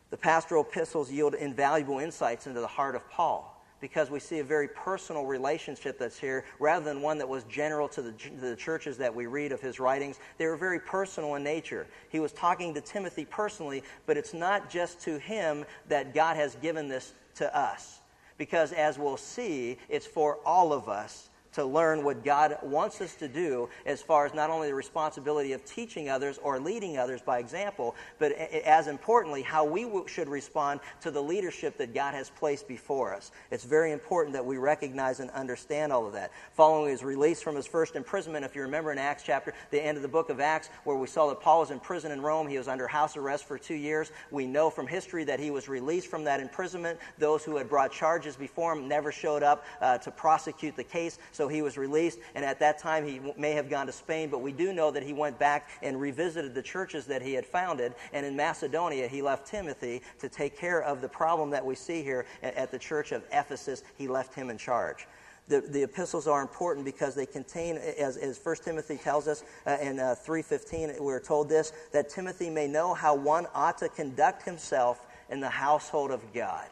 The 0.09 0.17
pastoral 0.17 0.63
epistles 0.63 1.11
yield 1.11 1.35
invaluable 1.35 1.99
insights 1.99 2.47
into 2.47 2.59
the 2.59 2.67
heart 2.67 2.95
of 2.95 3.07
Paul 3.11 3.53
because 3.79 4.09
we 4.09 4.19
see 4.19 4.39
a 4.39 4.43
very 4.43 4.69
personal 4.69 5.25
relationship 5.27 5.99
that's 5.99 6.17
here 6.17 6.45
rather 6.59 6.83
than 6.83 7.03
one 7.03 7.19
that 7.19 7.29
was 7.29 7.43
general 7.43 7.87
to 7.89 8.01
the, 8.01 8.11
to 8.13 8.31
the, 8.37 8.55
churches 8.55 8.97
that 8.97 9.13
we 9.13 9.27
read 9.27 9.51
of 9.51 9.61
his 9.61 9.79
writings. 9.79 10.19
They 10.39 10.47
were 10.47 10.57
very 10.57 10.79
personal 10.79 11.35
in 11.35 11.43
nature. 11.43 11.85
He 12.09 12.19
was 12.19 12.31
talking 12.31 12.73
to 12.73 12.81
Timothy 12.81 13.25
personally, 13.25 13.83
but 14.07 14.17
it's 14.17 14.33
not 14.33 14.67
just 14.67 14.99
to 15.01 15.19
him 15.19 15.63
that 15.89 16.15
God 16.15 16.37
has 16.37 16.55
given 16.55 16.87
this 16.87 17.13
to 17.35 17.55
us. 17.55 17.99
Because 18.39 18.73
as 18.73 18.97
we'll 18.97 19.15
see, 19.15 19.77
it's 19.89 20.07
for 20.07 20.39
all 20.43 20.73
of 20.73 20.89
us 20.89 21.26
to 21.57 21.65
learn 21.65 22.03
what 22.03 22.23
God 22.23 22.55
wants 22.61 23.01
us 23.01 23.15
to 23.15 23.27
do 23.27 23.67
as 23.87 23.99
far 23.99 24.27
as 24.27 24.33
not 24.35 24.51
only 24.51 24.67
the 24.67 24.75
responsibility 24.75 25.53
of 25.53 25.65
teaching 25.65 26.07
others 26.07 26.39
or 26.43 26.59
leading 26.59 26.99
others 26.99 27.19
by 27.19 27.39
example, 27.39 27.95
but 28.19 28.31
as 28.31 28.85
importantly, 28.85 29.41
how 29.41 29.65
we 29.65 29.89
should 30.05 30.29
respond 30.29 30.79
to 31.01 31.09
the 31.09 31.19
leadership 31.19 31.75
that 31.79 31.95
God 31.95 32.13
has 32.13 32.29
placed 32.29 32.67
before 32.67 33.11
us. 33.11 33.31
It's 33.49 33.63
very 33.63 33.91
important 33.91 34.33
that 34.33 34.45
we 34.45 34.57
recognize 34.57 35.19
and 35.19 35.31
understand 35.31 35.91
all 35.91 36.05
of 36.05 36.13
that. 36.13 36.31
Following 36.53 36.91
his 36.91 37.03
release 37.03 37.41
from 37.41 37.55
his 37.55 37.65
first 37.65 37.95
imprisonment, 37.95 38.45
if 38.45 38.55
you 38.55 38.61
remember 38.61 38.91
in 38.91 38.99
Acts 38.99 39.23
chapter, 39.23 39.51
the 39.71 39.83
end 39.83 39.97
of 39.97 40.03
the 40.03 40.07
book 40.07 40.29
of 40.29 40.39
Acts, 40.39 40.69
where 40.83 40.95
we 40.95 41.07
saw 41.07 41.27
that 41.29 41.41
Paul 41.41 41.61
was 41.61 41.71
in 41.71 41.79
prison 41.79 42.11
in 42.11 42.21
Rome, 42.21 42.47
he 42.47 42.59
was 42.59 42.67
under 42.67 42.87
house 42.87 43.17
arrest 43.17 43.45
for 43.45 43.57
two 43.57 43.73
years. 43.73 44.11
We 44.29 44.45
know 44.45 44.69
from 44.69 44.85
history 44.85 45.23
that 45.23 45.39
he 45.39 45.49
was 45.49 45.67
released 45.67 46.05
from 46.05 46.23
that 46.25 46.39
imprisonment. 46.39 46.99
Those 47.17 47.43
who 47.43 47.57
had 47.57 47.67
brought 47.67 47.91
charges 47.91 48.35
before 48.35 48.73
him 48.73 48.87
never 48.87 49.11
showed 49.11 49.41
up 49.41 49.65
uh, 49.81 49.97
to 49.97 50.11
prosecute 50.11 50.75
the 50.75 50.83
case. 50.83 51.17
So 51.31 51.46
he 51.47 51.61
was 51.61 51.77
released, 51.77 52.19
and 52.35 52.43
at 52.43 52.59
that 52.59 52.77
time 52.79 53.05
he 53.05 53.19
may 53.37 53.51
have 53.51 53.69
gone 53.69 53.85
to 53.87 53.91
Spain, 53.91 54.29
but 54.29 54.41
we 54.41 54.51
do 54.51 54.73
know 54.73 54.91
that 54.91 55.03
he 55.03 55.13
went 55.13 55.37
back 55.39 55.69
and 55.81 55.99
revisited 55.99 56.53
the 56.53 56.61
churches 56.61 57.05
that 57.05 57.21
he 57.21 57.33
had 57.33 57.45
founded. 57.45 57.93
And 58.13 58.25
in 58.25 58.35
Macedonia, 58.35 59.07
he 59.07 59.21
left 59.21 59.47
Timothy 59.47 60.01
to 60.19 60.29
take 60.29 60.57
care 60.57 60.81
of 60.81 61.01
the 61.01 61.09
problem 61.09 61.49
that 61.51 61.65
we 61.65 61.75
see 61.75 62.03
here 62.03 62.25
at 62.41 62.71
the 62.71 62.79
church 62.79 63.11
of 63.11 63.23
Ephesus. 63.31 63.83
He 63.97 64.07
left 64.07 64.33
him 64.33 64.49
in 64.49 64.57
charge 64.57 65.07
the, 65.47 65.61
the 65.61 65.83
epistles 65.83 66.27
are 66.27 66.41
important 66.41 66.85
because 66.85 67.15
they 67.15 67.25
contain, 67.25 67.77
as, 67.77 68.17
as 68.17 68.39
1 68.41 68.55
Timothy 68.63 68.97
tells 68.97 69.27
us 69.27 69.43
uh, 69.65 69.77
in 69.81 69.99
uh, 69.99 70.15
3.15, 70.25 70.99
we're 70.99 71.19
told 71.19 71.49
this, 71.49 71.71
that 71.93 72.09
Timothy 72.09 72.49
may 72.49 72.67
know 72.67 72.93
how 72.93 73.15
one 73.15 73.47
ought 73.53 73.77
to 73.79 73.89
conduct 73.89 74.43
himself 74.43 75.07
in 75.29 75.39
the 75.39 75.49
household 75.49 76.11
of 76.11 76.21
God, 76.33 76.67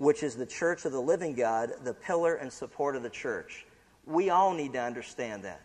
which 0.00 0.22
is 0.22 0.34
the 0.34 0.46
church 0.46 0.86
of 0.86 0.92
the 0.92 1.00
living 1.00 1.34
God, 1.34 1.72
the 1.84 1.92
pillar 1.92 2.36
and 2.36 2.50
support 2.50 2.96
of 2.96 3.02
the 3.02 3.10
church. 3.10 3.66
We 4.06 4.30
all 4.30 4.54
need 4.54 4.72
to 4.72 4.80
understand 4.80 5.44
that. 5.44 5.60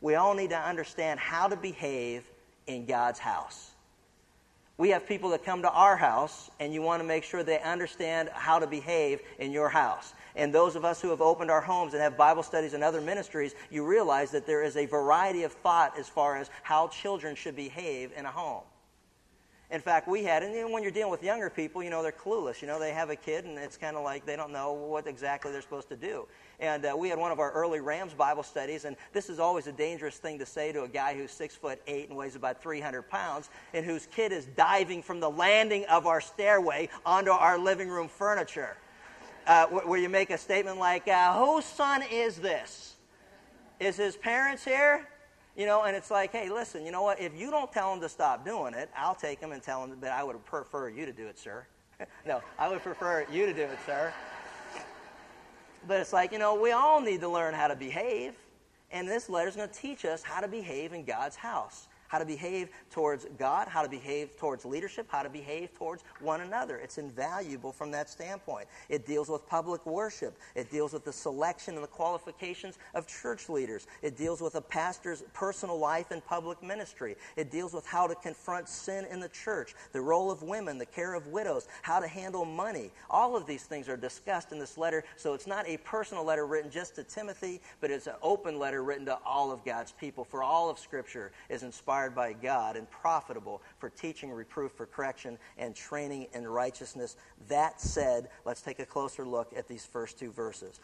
We 0.00 0.14
all 0.14 0.32
need 0.32 0.50
to 0.50 0.56
understand 0.56 1.18
how 1.18 1.48
to 1.48 1.56
behave 1.56 2.22
in 2.68 2.86
God's 2.86 3.18
house. 3.18 3.72
We 4.78 4.90
have 4.90 5.08
people 5.08 5.30
that 5.30 5.44
come 5.44 5.62
to 5.62 5.70
our 5.72 5.96
house, 5.96 6.52
and 6.60 6.72
you 6.72 6.82
want 6.82 7.02
to 7.02 7.04
make 7.04 7.24
sure 7.24 7.42
they 7.42 7.60
understand 7.62 8.30
how 8.32 8.60
to 8.60 8.66
behave 8.68 9.22
in 9.40 9.50
your 9.50 9.68
house. 9.68 10.14
And 10.36 10.54
those 10.54 10.76
of 10.76 10.84
us 10.84 11.02
who 11.02 11.10
have 11.10 11.20
opened 11.20 11.50
our 11.50 11.60
homes 11.60 11.92
and 11.92 12.00
have 12.00 12.16
Bible 12.16 12.44
studies 12.44 12.74
and 12.74 12.84
other 12.84 13.00
ministries, 13.00 13.56
you 13.72 13.84
realize 13.84 14.30
that 14.30 14.46
there 14.46 14.62
is 14.62 14.76
a 14.76 14.86
variety 14.86 15.42
of 15.42 15.50
thought 15.50 15.98
as 15.98 16.08
far 16.08 16.36
as 16.36 16.48
how 16.62 16.86
children 16.86 17.34
should 17.34 17.56
behave 17.56 18.12
in 18.16 18.24
a 18.24 18.30
home. 18.30 18.62
In 19.70 19.80
fact, 19.80 20.08
we 20.08 20.24
had, 20.24 20.42
and 20.42 20.52
even 20.54 20.72
when 20.72 20.82
you're 20.82 20.90
dealing 20.90 21.12
with 21.12 21.22
younger 21.22 21.48
people, 21.48 21.80
you 21.80 21.90
know, 21.90 22.02
they're 22.02 22.10
clueless. 22.10 22.60
You 22.60 22.66
know, 22.66 22.80
they 22.80 22.92
have 22.92 23.08
a 23.10 23.14
kid, 23.14 23.44
and 23.44 23.56
it's 23.56 23.76
kind 23.76 23.96
of 23.96 24.02
like 24.02 24.26
they 24.26 24.34
don't 24.34 24.52
know 24.52 24.72
what 24.72 25.06
exactly 25.06 25.52
they're 25.52 25.62
supposed 25.62 25.88
to 25.90 25.96
do. 25.96 26.26
And 26.58 26.84
uh, 26.84 26.96
we 26.98 27.08
had 27.08 27.18
one 27.18 27.30
of 27.30 27.38
our 27.38 27.52
early 27.52 27.78
Rams 27.78 28.12
Bible 28.12 28.42
studies, 28.42 28.84
and 28.84 28.96
this 29.12 29.30
is 29.30 29.38
always 29.38 29.68
a 29.68 29.72
dangerous 29.72 30.18
thing 30.18 30.40
to 30.40 30.46
say 30.46 30.72
to 30.72 30.82
a 30.82 30.88
guy 30.88 31.14
who's 31.14 31.30
six 31.30 31.54
foot 31.54 31.80
eight 31.86 32.08
and 32.08 32.18
weighs 32.18 32.34
about 32.34 32.60
300 32.60 33.02
pounds, 33.02 33.48
and 33.72 33.86
whose 33.86 34.06
kid 34.06 34.32
is 34.32 34.46
diving 34.56 35.02
from 35.02 35.20
the 35.20 35.30
landing 35.30 35.84
of 35.84 36.06
our 36.06 36.20
stairway 36.20 36.88
onto 37.06 37.30
our 37.30 37.56
living 37.56 37.88
room 37.88 38.08
furniture 38.08 38.76
uh, 39.46 39.66
where 39.66 39.98
you 39.98 40.08
make 40.08 40.30
a 40.30 40.38
statement 40.38 40.78
like, 40.78 41.08
uh, 41.08 41.34
whose 41.34 41.64
son 41.64 42.02
is 42.10 42.36
this? 42.36 42.96
Is 43.78 43.96
his 43.96 44.16
parents 44.16 44.64
here? 44.64 45.08
You 45.56 45.66
know, 45.66 45.82
and 45.82 45.96
it's 45.96 46.10
like, 46.10 46.32
hey, 46.32 46.48
listen, 46.48 46.84
you 46.86 46.92
know 46.92 47.02
what? 47.02 47.20
If 47.20 47.38
you 47.38 47.50
don't 47.50 47.72
tell 47.72 47.92
him 47.92 48.00
to 48.00 48.08
stop 48.08 48.44
doing 48.44 48.74
it, 48.74 48.88
I'll 48.96 49.14
take 49.14 49.40
him 49.40 49.52
and 49.52 49.62
tell 49.62 49.84
him, 49.84 49.98
that 50.00 50.12
I 50.12 50.22
would 50.22 50.42
prefer 50.44 50.88
you 50.88 51.06
to 51.06 51.12
do 51.12 51.26
it, 51.26 51.38
sir. 51.38 51.66
no, 52.26 52.40
I 52.58 52.68
would 52.68 52.82
prefer 52.82 53.26
you 53.30 53.46
to 53.46 53.52
do 53.52 53.62
it, 53.62 53.78
sir. 53.84 54.12
But 55.88 56.00
it's 56.00 56.12
like, 56.12 56.32
you 56.32 56.38
know, 56.38 56.54
we 56.54 56.72
all 56.72 57.00
need 57.00 57.20
to 57.20 57.28
learn 57.28 57.54
how 57.54 57.68
to 57.68 57.76
behave. 57.76 58.34
And 58.92 59.08
this 59.08 59.28
letter 59.28 59.48
is 59.48 59.56
going 59.56 59.68
to 59.68 59.74
teach 59.74 60.04
us 60.04 60.22
how 60.22 60.40
to 60.40 60.48
behave 60.48 60.92
in 60.92 61.04
God's 61.04 61.36
house 61.36 61.88
how 62.10 62.18
to 62.18 62.24
behave 62.24 62.68
towards 62.90 63.24
God, 63.38 63.68
how 63.68 63.82
to 63.82 63.88
behave 63.88 64.36
towards 64.36 64.64
leadership, 64.64 65.06
how 65.08 65.22
to 65.22 65.30
behave 65.30 65.72
towards 65.74 66.02
one 66.20 66.40
another. 66.40 66.76
It's 66.78 66.98
invaluable 66.98 67.70
from 67.70 67.92
that 67.92 68.10
standpoint. 68.10 68.66
It 68.88 69.06
deals 69.06 69.28
with 69.28 69.48
public 69.48 69.86
worship, 69.86 70.36
it 70.56 70.72
deals 70.72 70.92
with 70.92 71.04
the 71.04 71.12
selection 71.12 71.76
and 71.76 71.84
the 71.84 71.88
qualifications 71.88 72.78
of 72.94 73.06
church 73.06 73.48
leaders, 73.48 73.86
it 74.02 74.16
deals 74.16 74.40
with 74.40 74.56
a 74.56 74.60
pastor's 74.60 75.22
personal 75.34 75.78
life 75.78 76.10
and 76.10 76.24
public 76.26 76.60
ministry, 76.64 77.14
it 77.36 77.48
deals 77.52 77.72
with 77.72 77.86
how 77.86 78.08
to 78.08 78.16
confront 78.16 78.68
sin 78.68 79.06
in 79.08 79.20
the 79.20 79.28
church, 79.28 79.76
the 79.92 80.00
role 80.00 80.32
of 80.32 80.42
women, 80.42 80.78
the 80.78 80.86
care 80.86 81.14
of 81.14 81.28
widows, 81.28 81.68
how 81.82 82.00
to 82.00 82.08
handle 82.08 82.44
money. 82.44 82.90
All 83.08 83.36
of 83.36 83.46
these 83.46 83.62
things 83.62 83.88
are 83.88 83.96
discussed 83.96 84.50
in 84.50 84.58
this 84.58 84.76
letter, 84.76 85.04
so 85.16 85.32
it's 85.32 85.46
not 85.46 85.68
a 85.68 85.76
personal 85.78 86.24
letter 86.24 86.44
written 86.44 86.72
just 86.72 86.96
to 86.96 87.04
Timothy, 87.04 87.60
but 87.80 87.92
it's 87.92 88.08
an 88.08 88.14
open 88.20 88.58
letter 88.58 88.82
written 88.82 89.06
to 89.06 89.16
all 89.24 89.52
of 89.52 89.64
God's 89.64 89.92
people. 89.92 90.24
For 90.24 90.42
all 90.42 90.68
of 90.68 90.76
Scripture 90.76 91.30
is 91.48 91.62
inspired 91.62 91.99
inspired 92.00 92.14
by 92.14 92.32
God 92.32 92.76
and 92.76 92.90
profitable 92.90 93.60
for 93.78 93.90
teaching, 93.90 94.30
reproof, 94.30 94.72
for 94.72 94.86
correction, 94.86 95.36
and 95.58 95.74
training 95.74 96.28
in 96.32 96.46
righteousness. 96.46 97.16
That 97.48 97.80
said, 97.80 98.28
let's 98.46 98.62
take 98.62 98.78
a 98.78 98.86
closer 98.86 99.26
look 99.26 99.52
at 99.56 99.68
these 99.68 99.84
first 99.84 100.18
two 100.18 100.32
verses. 100.32 100.80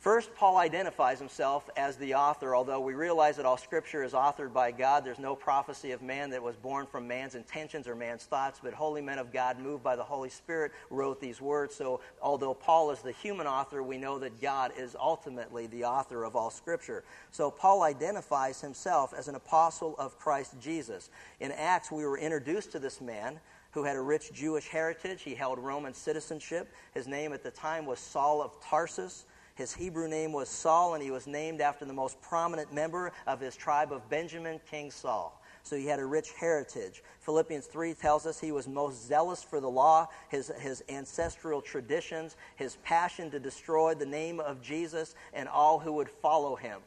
First, 0.00 0.34
Paul 0.34 0.56
identifies 0.56 1.18
himself 1.18 1.68
as 1.76 1.96
the 1.96 2.14
author, 2.14 2.56
although 2.56 2.80
we 2.80 2.94
realize 2.94 3.36
that 3.36 3.44
all 3.44 3.58
Scripture 3.58 4.02
is 4.02 4.14
authored 4.14 4.50
by 4.50 4.70
God. 4.70 5.04
There's 5.04 5.18
no 5.18 5.36
prophecy 5.36 5.90
of 5.90 6.00
man 6.00 6.30
that 6.30 6.42
was 6.42 6.56
born 6.56 6.86
from 6.86 7.06
man's 7.06 7.34
intentions 7.34 7.86
or 7.86 7.94
man's 7.94 8.24
thoughts, 8.24 8.60
but 8.62 8.72
holy 8.72 9.02
men 9.02 9.18
of 9.18 9.30
God, 9.30 9.58
moved 9.58 9.84
by 9.84 9.96
the 9.96 10.02
Holy 10.02 10.30
Spirit, 10.30 10.72
wrote 10.88 11.20
these 11.20 11.42
words. 11.42 11.74
So, 11.74 12.00
although 12.22 12.54
Paul 12.54 12.90
is 12.92 13.00
the 13.02 13.12
human 13.12 13.46
author, 13.46 13.82
we 13.82 13.98
know 13.98 14.18
that 14.20 14.40
God 14.40 14.72
is 14.74 14.96
ultimately 14.98 15.66
the 15.66 15.84
author 15.84 16.24
of 16.24 16.34
all 16.34 16.48
Scripture. 16.48 17.04
So, 17.30 17.50
Paul 17.50 17.82
identifies 17.82 18.62
himself 18.62 19.12
as 19.12 19.28
an 19.28 19.34
apostle 19.34 19.96
of 19.98 20.18
Christ 20.18 20.54
Jesus. 20.58 21.10
In 21.40 21.52
Acts, 21.52 21.92
we 21.92 22.06
were 22.06 22.16
introduced 22.16 22.72
to 22.72 22.78
this 22.78 23.02
man 23.02 23.38
who 23.72 23.84
had 23.84 23.96
a 23.96 24.00
rich 24.00 24.32
Jewish 24.32 24.68
heritage. 24.68 25.20
He 25.20 25.34
held 25.34 25.58
Roman 25.58 25.92
citizenship. 25.92 26.72
His 26.94 27.06
name 27.06 27.34
at 27.34 27.42
the 27.42 27.50
time 27.50 27.84
was 27.84 27.98
Saul 27.98 28.40
of 28.40 28.58
Tarsus. 28.62 29.26
His 29.60 29.74
Hebrew 29.74 30.08
name 30.08 30.32
was 30.32 30.48
Saul, 30.48 30.94
and 30.94 31.02
he 31.02 31.10
was 31.10 31.26
named 31.26 31.60
after 31.60 31.84
the 31.84 31.92
most 31.92 32.18
prominent 32.22 32.72
member 32.72 33.12
of 33.26 33.40
his 33.40 33.54
tribe 33.54 33.92
of 33.92 34.08
Benjamin, 34.08 34.58
King 34.70 34.90
Saul. 34.90 35.38
So 35.64 35.76
he 35.76 35.84
had 35.84 35.98
a 35.98 36.06
rich 36.06 36.32
heritage. 36.32 37.02
Philippians 37.18 37.66
3 37.66 37.92
tells 37.92 38.24
us 38.24 38.40
he 38.40 38.52
was 38.52 38.66
most 38.66 39.06
zealous 39.06 39.42
for 39.42 39.60
the 39.60 39.68
law, 39.68 40.08
his, 40.30 40.50
his 40.60 40.82
ancestral 40.88 41.60
traditions, 41.60 42.36
his 42.56 42.76
passion 42.76 43.30
to 43.32 43.38
destroy 43.38 43.92
the 43.92 44.06
name 44.06 44.40
of 44.40 44.62
Jesus 44.62 45.14
and 45.34 45.46
all 45.46 45.78
who 45.78 45.92
would 45.92 46.08
follow 46.08 46.56
him. 46.56 46.80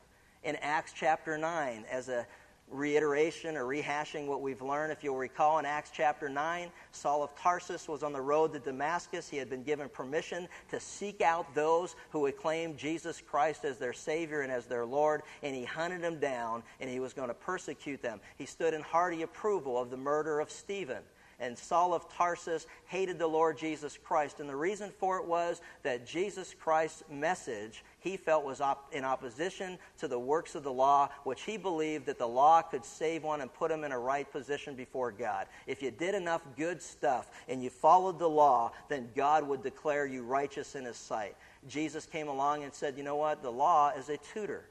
In 0.43 0.55
Acts 0.55 0.93
chapter 0.95 1.37
9, 1.37 1.85
as 1.91 2.09
a 2.09 2.25
reiteration 2.73 3.55
or 3.55 3.65
rehashing 3.65 4.27
what 4.27 4.41
we've 4.41 4.61
learned. 4.61 4.91
If 4.91 5.03
you'll 5.03 5.17
recall 5.17 5.59
in 5.59 5.65
Acts 5.65 5.91
chapter 5.93 6.27
9, 6.27 6.69
Saul 6.91 7.23
of 7.23 7.35
Tarsus 7.35 7.87
was 7.87 8.03
on 8.03 8.13
the 8.13 8.21
road 8.21 8.53
to 8.53 8.59
Damascus. 8.59 9.29
He 9.29 9.37
had 9.37 9.49
been 9.49 9.63
given 9.63 9.89
permission 9.89 10.47
to 10.69 10.79
seek 10.79 11.21
out 11.21 11.53
those 11.53 11.95
who 12.09 12.21
would 12.21 12.37
claim 12.37 12.75
Jesus 12.75 13.21
Christ 13.21 13.63
as 13.65 13.77
their 13.77 13.93
Savior 13.93 14.41
and 14.41 14.51
as 14.51 14.65
their 14.65 14.85
Lord, 14.85 15.21
and 15.41 15.55
he 15.55 15.63
hunted 15.63 16.01
them 16.01 16.19
down 16.19 16.63
and 16.79 16.89
he 16.89 16.99
was 16.99 17.13
going 17.13 17.29
to 17.29 17.33
persecute 17.33 18.01
them. 18.01 18.19
He 18.37 18.45
stood 18.45 18.73
in 18.73 18.81
hearty 18.81 19.21
approval 19.21 19.79
of 19.79 19.89
the 19.89 19.97
murder 19.97 20.39
of 20.39 20.51
Stephen 20.51 21.03
and 21.43 21.57
Saul 21.57 21.93
of 21.93 22.11
Tarsus 22.13 22.67
hated 22.85 23.19
the 23.19 23.27
Lord 23.27 23.57
Jesus 23.57 23.97
Christ. 24.01 24.39
And 24.39 24.47
the 24.47 24.55
reason 24.55 24.91
for 24.97 25.17
it 25.17 25.25
was 25.25 25.61
that 25.83 26.07
Jesus 26.07 26.55
Christ's 26.57 27.03
message 27.09 27.83
he 28.03 28.17
felt 28.17 28.43
was 28.43 28.59
op- 28.59 28.93
in 28.93 29.05
opposition 29.05 29.79
to 29.99 30.09
the 30.09 30.19
works 30.19 30.55
of 30.55 30.63
the 30.63 30.71
law, 30.71 31.09
which 31.23 31.43
he 31.43 31.55
believed 31.55 32.05
that 32.07 32.19
the 32.19 32.27
law 32.27 32.61
could 32.61 32.83
save 32.83 33.23
one 33.23 33.39
and 33.39 33.53
put 33.53 33.71
him 33.71 33.85
in 33.85 33.93
a 33.93 33.97
right 33.97 34.29
position 34.29 34.75
before 34.75 35.11
God. 35.11 35.47
If 35.67 35.81
you 35.81 35.89
did 35.89 36.13
enough 36.13 36.41
good 36.57 36.81
stuff 36.81 37.31
and 37.47 37.63
you 37.63 37.69
followed 37.69 38.19
the 38.19 38.29
law, 38.29 38.73
then 38.89 39.09
God 39.15 39.47
would 39.47 39.63
declare 39.63 40.05
you 40.05 40.23
righteous 40.23 40.75
in 40.75 40.83
his 40.83 40.97
sight. 40.97 41.37
Jesus 41.67 42.05
came 42.05 42.27
along 42.27 42.63
and 42.63 42.73
said, 42.73 42.97
You 42.97 43.03
know 43.03 43.15
what? 43.15 43.41
The 43.41 43.51
law 43.51 43.91
is 43.97 44.09
a 44.09 44.17
tutor 44.17 44.65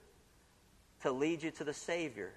to 1.01 1.11
lead 1.11 1.43
you 1.43 1.51
to 1.53 1.65
the 1.65 1.75
Savior. 1.75 2.35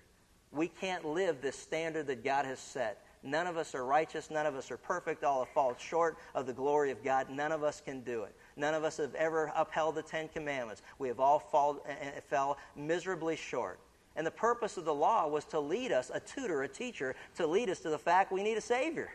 We 0.51 0.69
can't 0.69 1.03
live 1.03 1.41
this 1.41 1.58
standard 1.58 2.08
that 2.08 2.23
God 2.23 2.45
has 2.45 2.60
set. 2.60 3.05
None 3.21 3.47
of 3.47 3.58
us 3.58 3.73
are 3.73 3.84
righteous. 3.84 4.29
None 4.29 4.45
of 4.45 4.55
us 4.55 4.69
are 4.69 4.77
perfect. 4.77 5.23
All 5.23 5.43
have 5.43 5.53
fallen 5.53 5.75
short 5.79 6.17
of 6.36 6.45
the 6.45 6.53
glory 6.53 6.91
of 6.91 7.03
God. 7.03 7.29
None 7.29 7.51
of 7.51 7.63
us 7.63 7.81
can 7.81 8.01
do 8.01 8.23
it. 8.23 8.36
None 8.57 8.73
of 8.73 8.83
us 8.83 8.97
have 8.97 9.13
ever 9.15 9.51
upheld 9.55 9.95
the 9.95 10.01
Ten 10.01 10.27
Commandments. 10.29 10.81
We 10.97 11.07
have 11.09 11.19
all 11.19 11.39
fall, 11.39 11.85
fell 12.29 12.57
miserably 12.75 13.35
short. 13.35 13.79
And 14.15 14.25
the 14.25 14.31
purpose 14.31 14.77
of 14.77 14.85
the 14.85 14.93
law 14.93 15.27
was 15.27 15.43
to 15.45 15.59
lead 15.59 15.91
us, 15.91 16.09
a 16.13 16.21
tutor, 16.21 16.63
a 16.63 16.67
teacher, 16.67 17.15
to 17.35 17.45
lead 17.45 17.69
us 17.69 17.79
to 17.81 17.89
the 17.89 17.97
fact 17.97 18.31
we 18.31 18.43
need 18.43 18.57
a 18.57 18.61
Savior. 18.61 19.13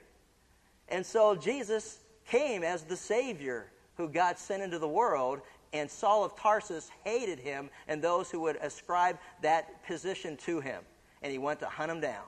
And 0.88 1.04
so 1.04 1.34
Jesus 1.34 2.00
came 2.26 2.62
as 2.62 2.82
the 2.82 2.96
Savior 2.96 3.66
who 3.96 4.08
God 4.08 4.38
sent 4.38 4.62
into 4.62 4.78
the 4.78 4.88
world, 4.88 5.40
and 5.72 5.90
Saul 5.90 6.24
of 6.24 6.36
Tarsus 6.36 6.90
hated 7.04 7.38
him 7.38 7.70
and 7.88 8.02
those 8.02 8.30
who 8.30 8.40
would 8.40 8.56
ascribe 8.56 9.18
that 9.40 9.84
position 9.86 10.36
to 10.38 10.60
him. 10.60 10.82
And 11.22 11.32
he 11.32 11.38
went 11.38 11.60
to 11.60 11.66
hunt 11.66 11.90
him 11.90 12.00
down. 12.00 12.24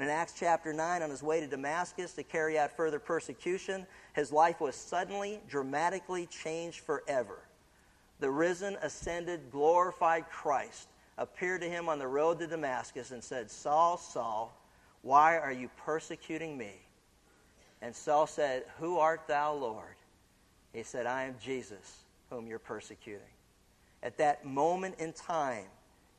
And 0.00 0.08
in 0.08 0.14
Acts 0.16 0.32
chapter 0.34 0.72
9, 0.72 1.02
on 1.02 1.10
his 1.10 1.22
way 1.22 1.40
to 1.40 1.46
Damascus 1.46 2.14
to 2.14 2.22
carry 2.22 2.58
out 2.58 2.74
further 2.74 2.98
persecution, 2.98 3.86
his 4.14 4.32
life 4.32 4.58
was 4.58 4.74
suddenly, 4.74 5.42
dramatically 5.46 6.24
changed 6.24 6.80
forever. 6.80 7.36
The 8.18 8.30
risen, 8.30 8.78
ascended, 8.80 9.50
glorified 9.52 10.24
Christ 10.30 10.88
appeared 11.18 11.60
to 11.60 11.68
him 11.68 11.90
on 11.90 11.98
the 11.98 12.06
road 12.06 12.38
to 12.38 12.46
Damascus 12.46 13.10
and 13.10 13.22
said, 13.22 13.50
Saul, 13.50 13.98
Saul, 13.98 14.56
why 15.02 15.36
are 15.36 15.52
you 15.52 15.68
persecuting 15.84 16.56
me? 16.56 16.72
And 17.82 17.94
Saul 17.94 18.26
said, 18.26 18.64
Who 18.78 18.96
art 18.96 19.28
thou, 19.28 19.52
Lord? 19.52 19.96
He 20.72 20.82
said, 20.82 21.04
I 21.04 21.24
am 21.24 21.34
Jesus, 21.44 22.04
whom 22.30 22.46
you're 22.46 22.58
persecuting. 22.58 23.20
At 24.02 24.16
that 24.16 24.46
moment 24.46 24.94
in 24.98 25.12
time, 25.12 25.66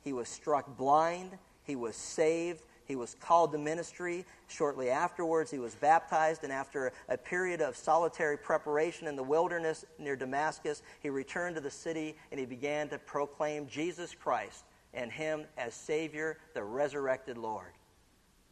he 0.03 0.13
was 0.13 0.29
struck 0.29 0.77
blind, 0.77 1.31
he 1.63 1.75
was 1.75 1.95
saved, 1.95 2.61
He 2.85 2.95
was 2.95 3.15
called 3.19 3.51
to 3.53 3.57
ministry. 3.57 4.25
Shortly 4.47 4.89
afterwards, 4.89 5.51
he 5.51 5.59
was 5.59 5.75
baptized, 5.75 6.43
and 6.43 6.51
after 6.51 6.91
a 7.09 7.17
period 7.17 7.61
of 7.61 7.75
solitary 7.75 8.37
preparation 8.37 9.07
in 9.07 9.15
the 9.15 9.23
wilderness 9.23 9.85
near 9.97 10.15
Damascus, 10.15 10.81
he 11.01 11.09
returned 11.09 11.55
to 11.55 11.61
the 11.61 11.71
city 11.71 12.15
and 12.31 12.39
he 12.39 12.45
began 12.45 12.89
to 12.89 12.97
proclaim 12.99 13.67
Jesus 13.67 14.13
Christ 14.13 14.65
and 14.93 15.11
him 15.11 15.45
as 15.57 15.73
Savior, 15.73 16.37
the 16.53 16.63
resurrected 16.63 17.37
Lord. 17.37 17.71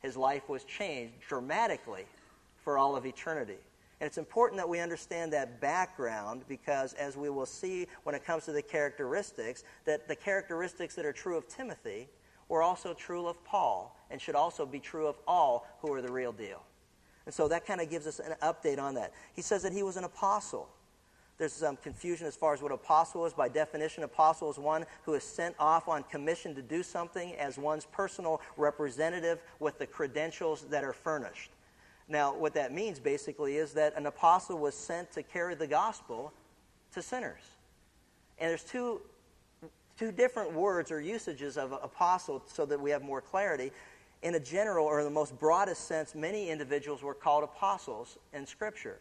His 0.01 0.15
life 0.15 0.47
was 0.47 0.63
changed 0.63 1.15
dramatically 1.27 2.05
for 2.63 2.77
all 2.77 2.95
of 2.95 3.05
eternity. 3.05 3.57
And 3.99 4.07
it's 4.07 4.17
important 4.17 4.57
that 4.57 4.69
we 4.69 4.79
understand 4.79 5.33
that 5.33 5.59
background 5.59 6.43
because, 6.47 6.93
as 6.93 7.17
we 7.17 7.29
will 7.29 7.45
see 7.45 7.87
when 8.03 8.15
it 8.15 8.23
comes 8.23 8.45
to 8.45 8.53
the 8.53 8.61
characteristics, 8.61 9.65
that 9.83 10.07
the 10.07 10.15
characteristics 10.15 10.95
that 10.95 11.05
are 11.05 11.11
true 11.11 11.35
of 11.35 11.49
Timothy 11.49 12.07
were 12.47 12.61
also 12.61 12.93
true 12.93 13.27
of 13.27 13.43
Paul 13.43 13.95
and 14.11 14.21
should 14.21 14.35
also 14.35 14.65
be 14.65 14.79
true 14.79 15.07
of 15.07 15.15
all 15.27 15.67
who 15.81 15.93
are 15.93 16.01
the 16.01 16.11
real 16.11 16.31
deal. 16.31 16.63
And 17.25 17.33
so 17.33 17.47
that 17.47 17.65
kind 17.65 17.79
of 17.79 17.89
gives 17.89 18.07
us 18.07 18.19
an 18.19 18.33
update 18.41 18.79
on 18.79 18.95
that. 18.95 19.13
He 19.35 19.41
says 19.41 19.61
that 19.63 19.71
he 19.71 19.83
was 19.83 19.97
an 19.97 20.03
apostle. 20.03 20.67
There's 21.37 21.53
some 21.53 21.77
confusion 21.77 22.27
as 22.27 22.35
far 22.35 22.53
as 22.53 22.61
what 22.61 22.71
apostle 22.71 23.25
is. 23.25 23.33
By 23.33 23.47
definition, 23.47 24.03
apostle 24.03 24.51
is 24.51 24.57
one 24.57 24.85
who 25.03 25.13
is 25.13 25.23
sent 25.23 25.55
off 25.57 25.87
on 25.87 26.03
commission 26.03 26.53
to 26.55 26.61
do 26.61 26.83
something 26.83 27.33
as 27.35 27.57
one's 27.57 27.85
personal 27.85 28.41
representative 28.57 29.39
with 29.59 29.77
the 29.79 29.87
credentials 29.87 30.63
that 30.69 30.83
are 30.83 30.91
furnished. 30.91 31.51
Now, 32.09 32.35
what 32.35 32.55
that 32.55 32.73
means 32.73 32.99
basically 32.99 33.57
is 33.57 33.73
that 33.73 33.95
an 33.95 34.07
apostle 34.07 34.57
was 34.57 34.75
sent 34.75 35.11
to 35.11 35.23
carry 35.23 35.55
the 35.55 35.67
gospel 35.67 36.33
to 36.93 37.01
sinners. 37.01 37.43
And 38.39 38.49
there's 38.49 38.63
two, 38.63 39.01
two 39.97 40.11
different 40.11 40.51
words 40.51 40.91
or 40.91 40.99
usages 40.99 41.57
of 41.57 41.71
apostle 41.71 42.43
so 42.47 42.65
that 42.65 42.81
we 42.81 42.89
have 42.89 43.03
more 43.03 43.21
clarity. 43.21 43.71
In 44.21 44.35
a 44.35 44.39
general 44.39 44.85
or 44.85 45.03
the 45.03 45.09
most 45.09 45.37
broadest 45.39 45.87
sense, 45.87 46.13
many 46.13 46.49
individuals 46.49 47.01
were 47.01 47.13
called 47.13 47.43
apostles 47.43 48.17
in 48.33 48.45
Scripture. 48.45 48.99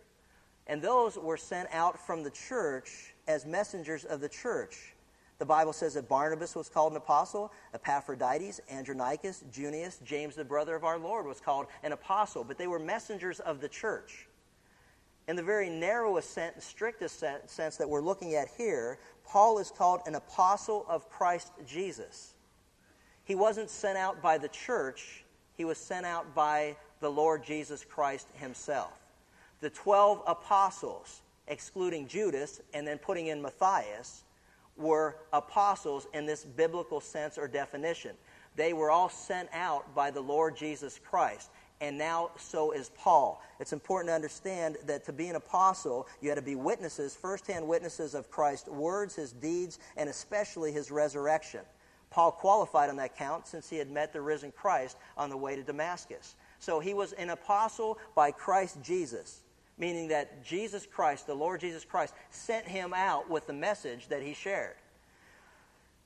And 0.67 0.81
those 0.81 1.17
were 1.17 1.37
sent 1.37 1.69
out 1.73 1.99
from 1.99 2.23
the 2.23 2.31
church 2.31 3.15
as 3.27 3.45
messengers 3.45 4.05
of 4.05 4.21
the 4.21 4.29
church. 4.29 4.95
The 5.39 5.47
Bible 5.47 5.73
says 5.73 5.95
that 5.95 6.09
Barnabas 6.09 6.55
was 6.55 6.69
called 6.69 6.93
an 6.93 6.97
apostle, 6.97 7.53
Epaphroditus, 7.73 8.61
Andronicus, 8.71 9.45
Junius, 9.53 10.01
James, 10.05 10.35
the 10.35 10.45
brother 10.45 10.75
of 10.75 10.85
our 10.85 10.99
Lord, 10.99 11.27
was 11.27 11.41
called 11.41 11.67
an 11.83 11.93
apostle, 11.93 12.45
but 12.45 12.59
they 12.59 12.67
were 12.67 12.81
messengers 12.81 13.39
of 13.41 13.61
the 13.61 13.69
church. 13.69 14.27
In 15.29 15.37
the 15.37 15.43
very 15.43 15.69
narrowest 15.71 16.33
sense, 16.33 16.65
strictest 16.65 17.23
sense 17.47 17.77
that 17.77 17.89
we're 17.89 18.01
looking 18.01 18.35
at 18.35 18.49
here, 18.57 18.99
Paul 19.25 19.59
is 19.59 19.71
called 19.71 20.01
an 20.07 20.17
apostle 20.17 20.85
of 20.89 21.09
Christ 21.09 21.53
Jesus. 21.67 22.35
He 23.29 23.35
wasn't 23.35 23.69
sent 23.69 23.99
out 23.99 24.23
by 24.23 24.39
the 24.39 24.49
church, 24.49 25.23
he 25.53 25.67
was 25.67 25.77
sent 25.77 26.07
out 26.07 26.35
by 26.35 26.77
the 27.01 27.11
Lord 27.11 27.45
Jesus 27.45 27.85
Christ 27.85 28.27
himself. 28.33 28.99
The 29.61 29.69
12 29.69 30.23
apostles, 30.27 31.21
excluding 31.47 32.09
Judas 32.09 32.63
and 32.73 32.87
then 32.87 32.97
putting 32.97 33.27
in 33.27 33.43
Matthias, 33.43 34.25
were 34.79 35.17
apostles 35.35 36.07
in 36.15 36.25
this 36.25 36.47
biblical 36.47 37.03
sense 37.03 37.37
or 37.37 37.47
definition. 37.47 38.13
They 38.57 38.73
were 38.73 38.91
all 38.91 39.11
sent 39.11 39.51
out 39.53 39.95
by 39.95 40.11
the 40.11 40.23
Lord 40.23 40.57
Jesus 40.57 40.99
Christ. 40.99 41.51
And 41.83 41.99
now 41.99 42.31
so 42.39 42.71
is 42.71 42.91
Paul. 42.97 43.43
It's 43.61 43.75
important 43.75 44.09
to 44.09 44.15
understand 44.15 44.79
that 44.87 45.05
to 45.05 45.13
be 45.13 45.29
an 45.29 45.37
apostle, 45.37 46.09
you 46.23 46.31
had 46.31 46.37
to 46.37 46.43
be 46.43 46.55
witnesses, 46.55 47.15
firsthand 47.15 47.69
witnesses 47.69 48.15
of 48.15 48.31
Christ's 48.31 48.71
words, 48.71 49.15
his 49.15 49.33
deeds, 49.33 49.79
and 49.99 50.09
especially 50.09 50.73
his 50.73 50.91
resurrection. 50.91 51.61
Paul 52.11 52.33
qualified 52.33 52.91
on 52.91 52.97
that 52.97 53.17
count 53.17 53.47
since 53.47 53.69
he 53.69 53.77
had 53.77 53.91
met 53.91 54.13
the 54.13 54.21
risen 54.21 54.53
Christ 54.53 54.97
on 55.17 55.31
the 55.31 55.37
way 55.37 55.57
to 55.57 55.63
Damascus. 55.63 56.37
So 56.59 56.81
he 56.81 56.95
was 56.95 57.13
an 57.13 57.31
apostle 57.31 57.99
by 58.15 58.31
Christ 58.31 58.79
Jesus 58.83 59.43
meaning 59.79 60.09
that 60.09 60.45
Jesus 60.45 60.87
Christ, 60.87 61.27
the 61.27 61.35
Lord 61.35 61.61
Jesus 61.61 61.85
Christ, 61.85 62.15
sent 62.31 62.67
him 62.67 62.93
out 62.93 63.31
with 63.31 63.47
the 63.47 63.53
message 63.53 64.09
that 64.09 64.23
he 64.23 64.35
shared. 64.35 64.75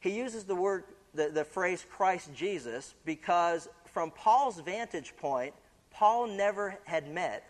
He 0.01 0.11
uses 0.11 0.45
the 0.45 0.55
word, 0.55 0.85
the, 1.15 1.29
the 1.29 1.45
phrase 1.45 1.85
Christ 1.89 2.31
Jesus 2.35 2.95
because, 3.05 3.69
from 3.87 4.11
Paul's 4.11 4.61
vantage 4.61 5.15
point, 5.17 5.55
Paul 5.91 6.27
never 6.27 6.79
had 6.85 7.11
met 7.11 7.45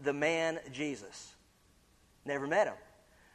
the 0.00 0.12
man 0.12 0.58
Jesus. 0.72 1.34
Never 2.24 2.46
met 2.46 2.66
him. 2.66 2.76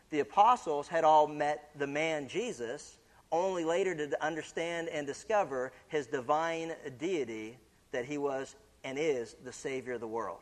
The 0.09 0.21
apostles 0.21 0.87
had 0.87 1.03
all 1.03 1.27
met 1.27 1.69
the 1.77 1.87
man 1.87 2.27
Jesus, 2.27 2.97
only 3.33 3.65
later 3.65 3.93
to 3.93 4.23
understand 4.25 4.87
and 4.87 5.05
discover 5.05 5.73
his 5.89 6.07
divine 6.07 6.71
deity 6.97 7.57
that 7.91 8.05
he 8.05 8.17
was 8.17 8.55
and 8.85 8.97
is 8.97 9.35
the 9.43 9.51
Savior 9.51 9.93
of 9.93 9.99
the 9.99 10.07
world 10.07 10.39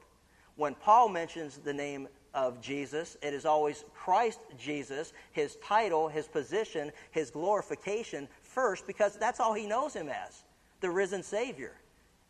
when 0.61 0.75
Paul 0.75 1.09
mentions 1.09 1.57
the 1.57 1.73
name 1.73 2.07
of 2.33 2.61
Jesus, 2.61 3.17
it 3.21 3.33
is 3.33 3.45
always 3.45 3.83
Christ 3.95 4.39
Jesus, 4.59 5.11
his 5.31 5.57
title, 5.57 6.07
his 6.07 6.27
position, 6.27 6.91
his 7.09 7.31
glorification 7.31 8.27
first, 8.41 8.87
because 8.87 9.17
that's 9.17 9.39
all 9.39 9.53
he 9.53 9.65
knows 9.65 9.93
him 9.93 10.07
as 10.07 10.43
the 10.79 10.89
risen 10.89 11.23
Savior. 11.23 11.73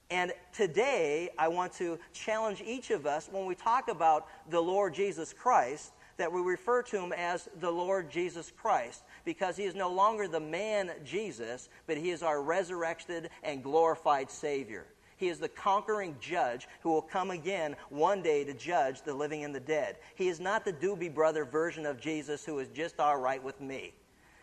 And 0.09 0.33
today, 0.53 1.29
I 1.37 1.49
want 1.49 1.73
to 1.73 1.99
challenge 2.13 2.63
each 2.65 2.89
of 2.89 3.05
us 3.05 3.29
when 3.31 3.45
we 3.45 3.55
talk 3.55 3.89
about 3.89 4.27
the 4.49 4.61
Lord 4.61 4.93
Jesus 4.93 5.33
Christ 5.33 5.91
that 6.21 6.31
we 6.31 6.39
refer 6.39 6.83
to 6.83 6.99
him 6.99 7.13
as 7.13 7.49
the 7.59 7.71
Lord 7.71 8.11
Jesus 8.11 8.51
Christ 8.55 9.03
because 9.25 9.57
he 9.57 9.63
is 9.63 9.73
no 9.73 9.89
longer 9.89 10.27
the 10.27 10.39
man 10.39 10.91
Jesus, 11.03 11.67
but 11.87 11.97
he 11.97 12.11
is 12.11 12.21
our 12.21 12.43
resurrected 12.43 13.31
and 13.41 13.63
glorified 13.63 14.29
Savior. 14.29 14.85
He 15.17 15.29
is 15.29 15.39
the 15.39 15.49
conquering 15.49 16.15
judge 16.19 16.67
who 16.81 16.89
will 16.89 17.01
come 17.01 17.31
again 17.31 17.75
one 17.89 18.21
day 18.21 18.43
to 18.43 18.53
judge 18.53 19.01
the 19.01 19.15
living 19.15 19.43
and 19.43 19.53
the 19.53 19.59
dead. 19.59 19.97
He 20.13 20.27
is 20.27 20.39
not 20.39 20.63
the 20.63 20.73
Doobie 20.73 21.13
Brother 21.13 21.43
version 21.43 21.87
of 21.87 21.99
Jesus 21.99 22.45
who 22.45 22.59
is 22.59 22.67
just 22.69 22.99
all 22.99 23.17
right 23.17 23.43
with 23.43 23.59
me. 23.59 23.93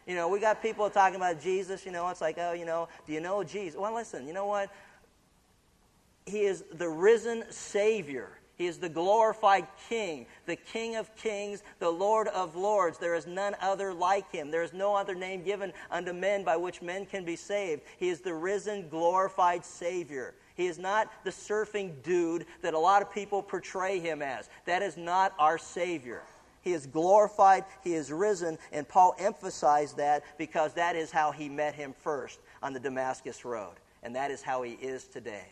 You 0.04 0.16
know, 0.16 0.28
we 0.28 0.40
got 0.40 0.60
people 0.60 0.90
talking 0.90 1.16
about 1.16 1.40
Jesus, 1.40 1.86
you 1.86 1.92
know, 1.92 2.08
it's 2.08 2.20
like, 2.20 2.38
oh, 2.38 2.54
you 2.54 2.64
know, 2.64 2.88
do 3.06 3.12
you 3.12 3.20
know 3.20 3.44
Jesus? 3.44 3.78
Well, 3.78 3.94
listen, 3.94 4.26
you 4.26 4.32
know 4.32 4.46
what? 4.46 4.72
He 6.26 6.40
is 6.40 6.64
the 6.72 6.88
risen 6.88 7.44
Savior. 7.50 8.37
He 8.58 8.66
is 8.66 8.78
the 8.78 8.88
glorified 8.88 9.68
King, 9.88 10.26
the 10.46 10.56
King 10.56 10.96
of 10.96 11.14
kings, 11.14 11.62
the 11.78 11.90
Lord 11.90 12.26
of 12.26 12.56
lords. 12.56 12.98
There 12.98 13.14
is 13.14 13.24
none 13.24 13.54
other 13.60 13.94
like 13.94 14.30
him. 14.32 14.50
There 14.50 14.64
is 14.64 14.72
no 14.72 14.96
other 14.96 15.14
name 15.14 15.44
given 15.44 15.72
unto 15.92 16.12
men 16.12 16.42
by 16.42 16.56
which 16.56 16.82
men 16.82 17.06
can 17.06 17.24
be 17.24 17.36
saved. 17.36 17.82
He 17.98 18.08
is 18.08 18.20
the 18.20 18.34
risen, 18.34 18.88
glorified 18.88 19.64
Savior. 19.64 20.34
He 20.56 20.66
is 20.66 20.76
not 20.76 21.08
the 21.22 21.30
surfing 21.30 22.02
dude 22.02 22.46
that 22.62 22.74
a 22.74 22.78
lot 22.78 23.00
of 23.00 23.12
people 23.14 23.44
portray 23.44 24.00
him 24.00 24.22
as. 24.22 24.50
That 24.66 24.82
is 24.82 24.96
not 24.96 25.34
our 25.38 25.56
Savior. 25.56 26.22
He 26.60 26.72
is 26.72 26.84
glorified, 26.84 27.64
he 27.84 27.94
is 27.94 28.10
risen, 28.10 28.58
and 28.72 28.86
Paul 28.88 29.14
emphasized 29.20 29.96
that 29.98 30.24
because 30.36 30.74
that 30.74 30.96
is 30.96 31.12
how 31.12 31.30
he 31.30 31.48
met 31.48 31.76
him 31.76 31.94
first 32.00 32.40
on 32.60 32.72
the 32.72 32.80
Damascus 32.80 33.44
Road, 33.44 33.76
and 34.02 34.16
that 34.16 34.32
is 34.32 34.42
how 34.42 34.62
he 34.62 34.72
is 34.72 35.04
today. 35.04 35.46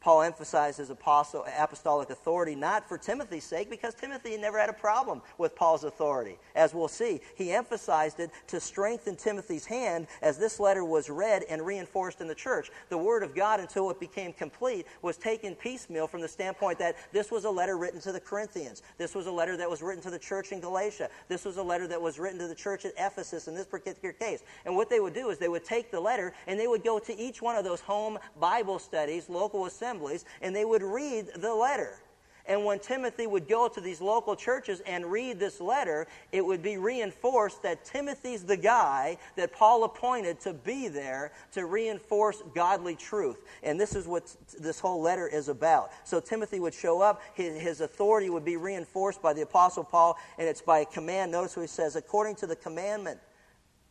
Paul 0.00 0.22
emphasized 0.22 0.78
his 0.78 0.88
apostle, 0.88 1.44
apostolic 1.58 2.08
authority 2.08 2.54
not 2.54 2.88
for 2.88 2.96
Timothy's 2.96 3.44
sake, 3.44 3.68
because 3.68 3.94
Timothy 3.94 4.36
never 4.38 4.58
had 4.58 4.70
a 4.70 4.74
problem 4.74 5.20
with 5.36 5.54
Paul's 5.54 5.84
authority. 5.84 6.38
As 6.54 6.72
we'll 6.72 6.88
see, 6.88 7.20
he 7.36 7.52
emphasized 7.52 8.18
it 8.18 8.30
to 8.46 8.60
strengthen 8.60 9.14
Timothy's 9.14 9.66
hand 9.66 10.06
as 10.22 10.38
this 10.38 10.58
letter 10.58 10.86
was 10.86 11.10
read 11.10 11.44
and 11.50 11.66
reinforced 11.66 12.22
in 12.22 12.28
the 12.28 12.34
church. 12.34 12.70
The 12.88 12.96
Word 12.96 13.22
of 13.22 13.34
God, 13.34 13.60
until 13.60 13.90
it 13.90 14.00
became 14.00 14.32
complete, 14.32 14.86
was 15.02 15.18
taken 15.18 15.54
piecemeal 15.54 16.06
from 16.06 16.22
the 16.22 16.28
standpoint 16.28 16.78
that 16.78 16.96
this 17.12 17.30
was 17.30 17.44
a 17.44 17.50
letter 17.50 17.76
written 17.76 18.00
to 18.00 18.12
the 18.12 18.20
Corinthians. 18.20 18.82
This 18.96 19.14
was 19.14 19.26
a 19.26 19.32
letter 19.32 19.58
that 19.58 19.68
was 19.68 19.82
written 19.82 20.02
to 20.04 20.10
the 20.10 20.18
church 20.18 20.52
in 20.52 20.60
Galatia. 20.60 21.10
This 21.28 21.44
was 21.44 21.58
a 21.58 21.62
letter 21.62 21.86
that 21.86 22.00
was 22.00 22.18
written 22.18 22.38
to 22.38 22.48
the 22.48 22.54
church 22.54 22.86
at 22.86 22.92
Ephesus 22.96 23.48
in 23.48 23.54
this 23.54 23.66
particular 23.66 24.14
case. 24.14 24.44
And 24.64 24.74
what 24.74 24.88
they 24.88 25.00
would 25.00 25.14
do 25.14 25.28
is 25.28 25.36
they 25.36 25.48
would 25.48 25.64
take 25.64 25.90
the 25.90 26.00
letter 26.00 26.32
and 26.46 26.58
they 26.58 26.68
would 26.68 26.84
go 26.84 26.98
to 26.98 27.18
each 27.18 27.42
one 27.42 27.56
of 27.56 27.64
those 27.64 27.82
home 27.82 28.18
Bible 28.40 28.78
studies, 28.78 29.28
local 29.28 29.66
assemblies 29.66 29.89
assemblies, 29.90 30.24
and 30.40 30.54
they 30.54 30.64
would 30.64 30.82
read 30.82 31.28
the 31.36 31.54
letter. 31.54 31.98
And 32.46 32.64
when 32.64 32.80
Timothy 32.80 33.26
would 33.26 33.46
go 33.46 33.68
to 33.68 33.80
these 33.80 34.00
local 34.00 34.34
churches 34.34 34.80
and 34.80 35.06
read 35.06 35.38
this 35.38 35.60
letter, 35.60 36.08
it 36.32 36.44
would 36.44 36.62
be 36.62 36.78
reinforced 36.78 37.62
that 37.62 37.84
Timothy's 37.84 38.42
the 38.44 38.56
guy 38.56 39.18
that 39.36 39.52
Paul 39.52 39.84
appointed 39.84 40.40
to 40.40 40.54
be 40.54 40.88
there 40.88 41.32
to 41.52 41.66
reinforce 41.66 42.42
godly 42.54 42.96
truth. 42.96 43.44
And 43.62 43.78
this 43.78 43.94
is 43.94 44.08
what 44.08 44.34
this 44.58 44.80
whole 44.80 45.00
letter 45.00 45.28
is 45.28 45.48
about. 45.48 45.92
So 46.02 46.18
Timothy 46.18 46.58
would 46.58 46.74
show 46.74 47.00
up, 47.00 47.22
his, 47.34 47.60
his 47.60 47.80
authority 47.82 48.30
would 48.30 48.44
be 48.44 48.56
reinforced 48.56 49.22
by 49.22 49.32
the 49.32 49.42
Apostle 49.42 49.84
Paul, 49.84 50.16
and 50.38 50.48
it's 50.48 50.62
by 50.62 50.80
a 50.80 50.86
command. 50.86 51.30
Notice 51.30 51.56
what 51.56 51.62
he 51.62 51.68
says 51.68 51.94
according 51.94 52.36
to 52.36 52.46
the 52.48 52.56
commandment. 52.56 53.20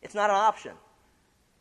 It's 0.02 0.14
not 0.14 0.28
an 0.28 0.36
option, 0.36 0.72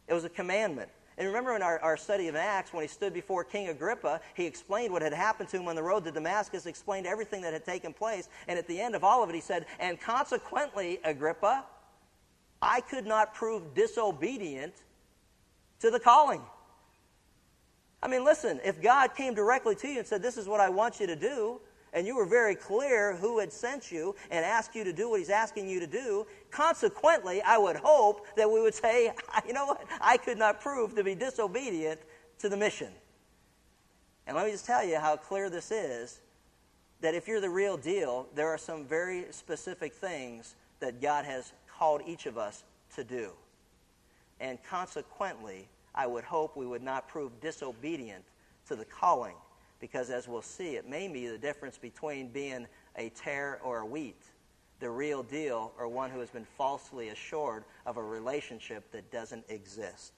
it 0.08 0.14
was 0.14 0.26
a 0.26 0.30
commandment. 0.30 0.90
And 1.20 1.28
remember 1.28 1.54
in 1.54 1.62
our, 1.62 1.80
our 1.80 1.98
study 1.98 2.30
of 2.30 2.38
Acts, 2.38 2.72
when 2.72 2.82
he 2.82 2.88
stood 2.88 3.14
before 3.14 3.44
King 3.44 3.68
Agrippa, 3.68 4.22
he 4.36 4.46
explained 4.46 4.94
what 4.94 5.02
had 5.02 5.14
happened 5.14 5.50
to 5.50 5.58
him 5.58 5.68
on 5.68 5.76
the 5.76 5.84
road 5.84 6.06
to 6.06 6.12
Damascus, 6.12 6.66
explained 6.66 7.06
everything 7.06 7.42
that 7.42 7.52
had 7.52 7.66
taken 7.66 7.92
place. 7.92 8.30
And 8.48 8.58
at 8.58 8.68
the 8.68 8.80
end 8.80 8.96
of 8.96 9.04
all 9.04 9.22
of 9.22 9.30
it, 9.30 9.36
he 9.36 9.42
said, 9.42 9.66
And 9.82 10.00
consequently, 10.00 11.02
Agrippa, 11.04 11.66
I 12.62 12.80
could 12.80 13.06
not 13.06 13.34
prove 13.34 13.74
disobedient 13.74 14.74
to 15.82 15.92
the 15.92 16.00
calling. 16.00 16.42
I 18.02 18.08
mean, 18.08 18.24
listen, 18.24 18.62
if 18.64 18.82
God 18.82 19.14
came 19.14 19.34
directly 19.34 19.76
to 19.76 19.88
you 19.90 20.00
and 20.00 20.08
said, 20.08 20.22
This 20.22 20.38
is 20.38 20.48
what 20.48 20.62
I 20.62 20.70
want 20.70 21.02
you 21.02 21.08
to 21.08 21.18
do, 21.18 21.60
and 21.94 22.06
you 22.06 22.16
were 22.16 22.26
very 22.26 22.56
clear 22.56 23.16
who 23.16 23.40
had 23.40 23.52
sent 23.52 23.92
you 23.92 24.16
and 24.32 24.46
asked 24.46 24.76
you 24.76 24.84
to 24.84 24.94
do 24.94 25.10
what 25.10 25.20
he's 25.20 25.30
asking 25.30 25.68
you 25.68 25.80
to 25.80 25.88
do, 25.88 26.26
consequently, 26.52 27.42
I 27.42 27.58
would 27.58 27.76
hope 27.76 28.28
that 28.36 28.50
we 28.50 28.62
would 28.62 28.76
say, 28.76 29.14
You 29.48 29.54
know 29.54 29.66
what? 29.66 29.86
I 30.02 30.18
could 30.18 30.38
not 30.38 30.62
prove 30.62 30.96
to 30.96 31.04
be 31.04 31.16
disobedient 31.16 32.00
to 32.40 32.50
the 32.50 32.58
mission. 32.58 32.90
And 34.28 34.36
let 34.36 34.46
me 34.46 34.52
just 34.52 34.66
tell 34.66 34.86
you 34.86 35.00
how 35.00 35.16
clear 35.18 35.50
this 35.50 35.72
is 35.72 36.22
that 37.02 37.16
if 37.16 37.28
you're 37.28 37.42
the 37.42 37.50
real 37.50 37.78
deal, 37.78 38.28
there 38.36 38.48
are 38.48 38.58
some 38.58 38.86
very 38.86 39.26
specific 39.32 39.94
things 39.94 40.56
that 40.80 41.02
God 41.02 41.26
has 41.26 41.54
called 41.78 42.02
each 42.06 42.26
of 42.26 42.38
us 42.38 42.64
to 42.96 43.04
do. 43.04 43.32
And 44.40 44.62
consequently, 44.64 45.68
I 45.96 46.08
would 46.08 46.24
hope 46.24 46.56
we 46.56 46.66
would 46.66 46.84
not 46.84 47.08
prove 47.08 47.40
disobedient 47.42 48.24
to 48.68 48.76
the 48.76 48.86
calling, 48.86 49.36
because 49.80 50.10
as 50.10 50.28
we'll 50.28 50.42
see, 50.42 50.76
it 50.76 50.88
may 50.88 51.08
be 51.08 51.28
the 51.28 51.38
difference 51.38 51.78
between 51.78 52.30
being 52.30 52.68
a 52.98 53.10
tare 53.10 53.60
or 53.64 53.80
a 53.80 53.86
wheat, 53.86 54.22
the 54.80 54.90
real 54.90 55.24
deal, 55.24 55.72
or 55.78 55.88
one 55.88 56.10
who 56.10 56.20
has 56.20 56.30
been 56.30 56.48
falsely 56.58 57.10
assured 57.10 57.64
of 57.86 57.98
a 57.98 58.04
relationship 58.04 58.92
that 58.92 59.12
doesn't 59.12 59.46
exist. 59.50 60.14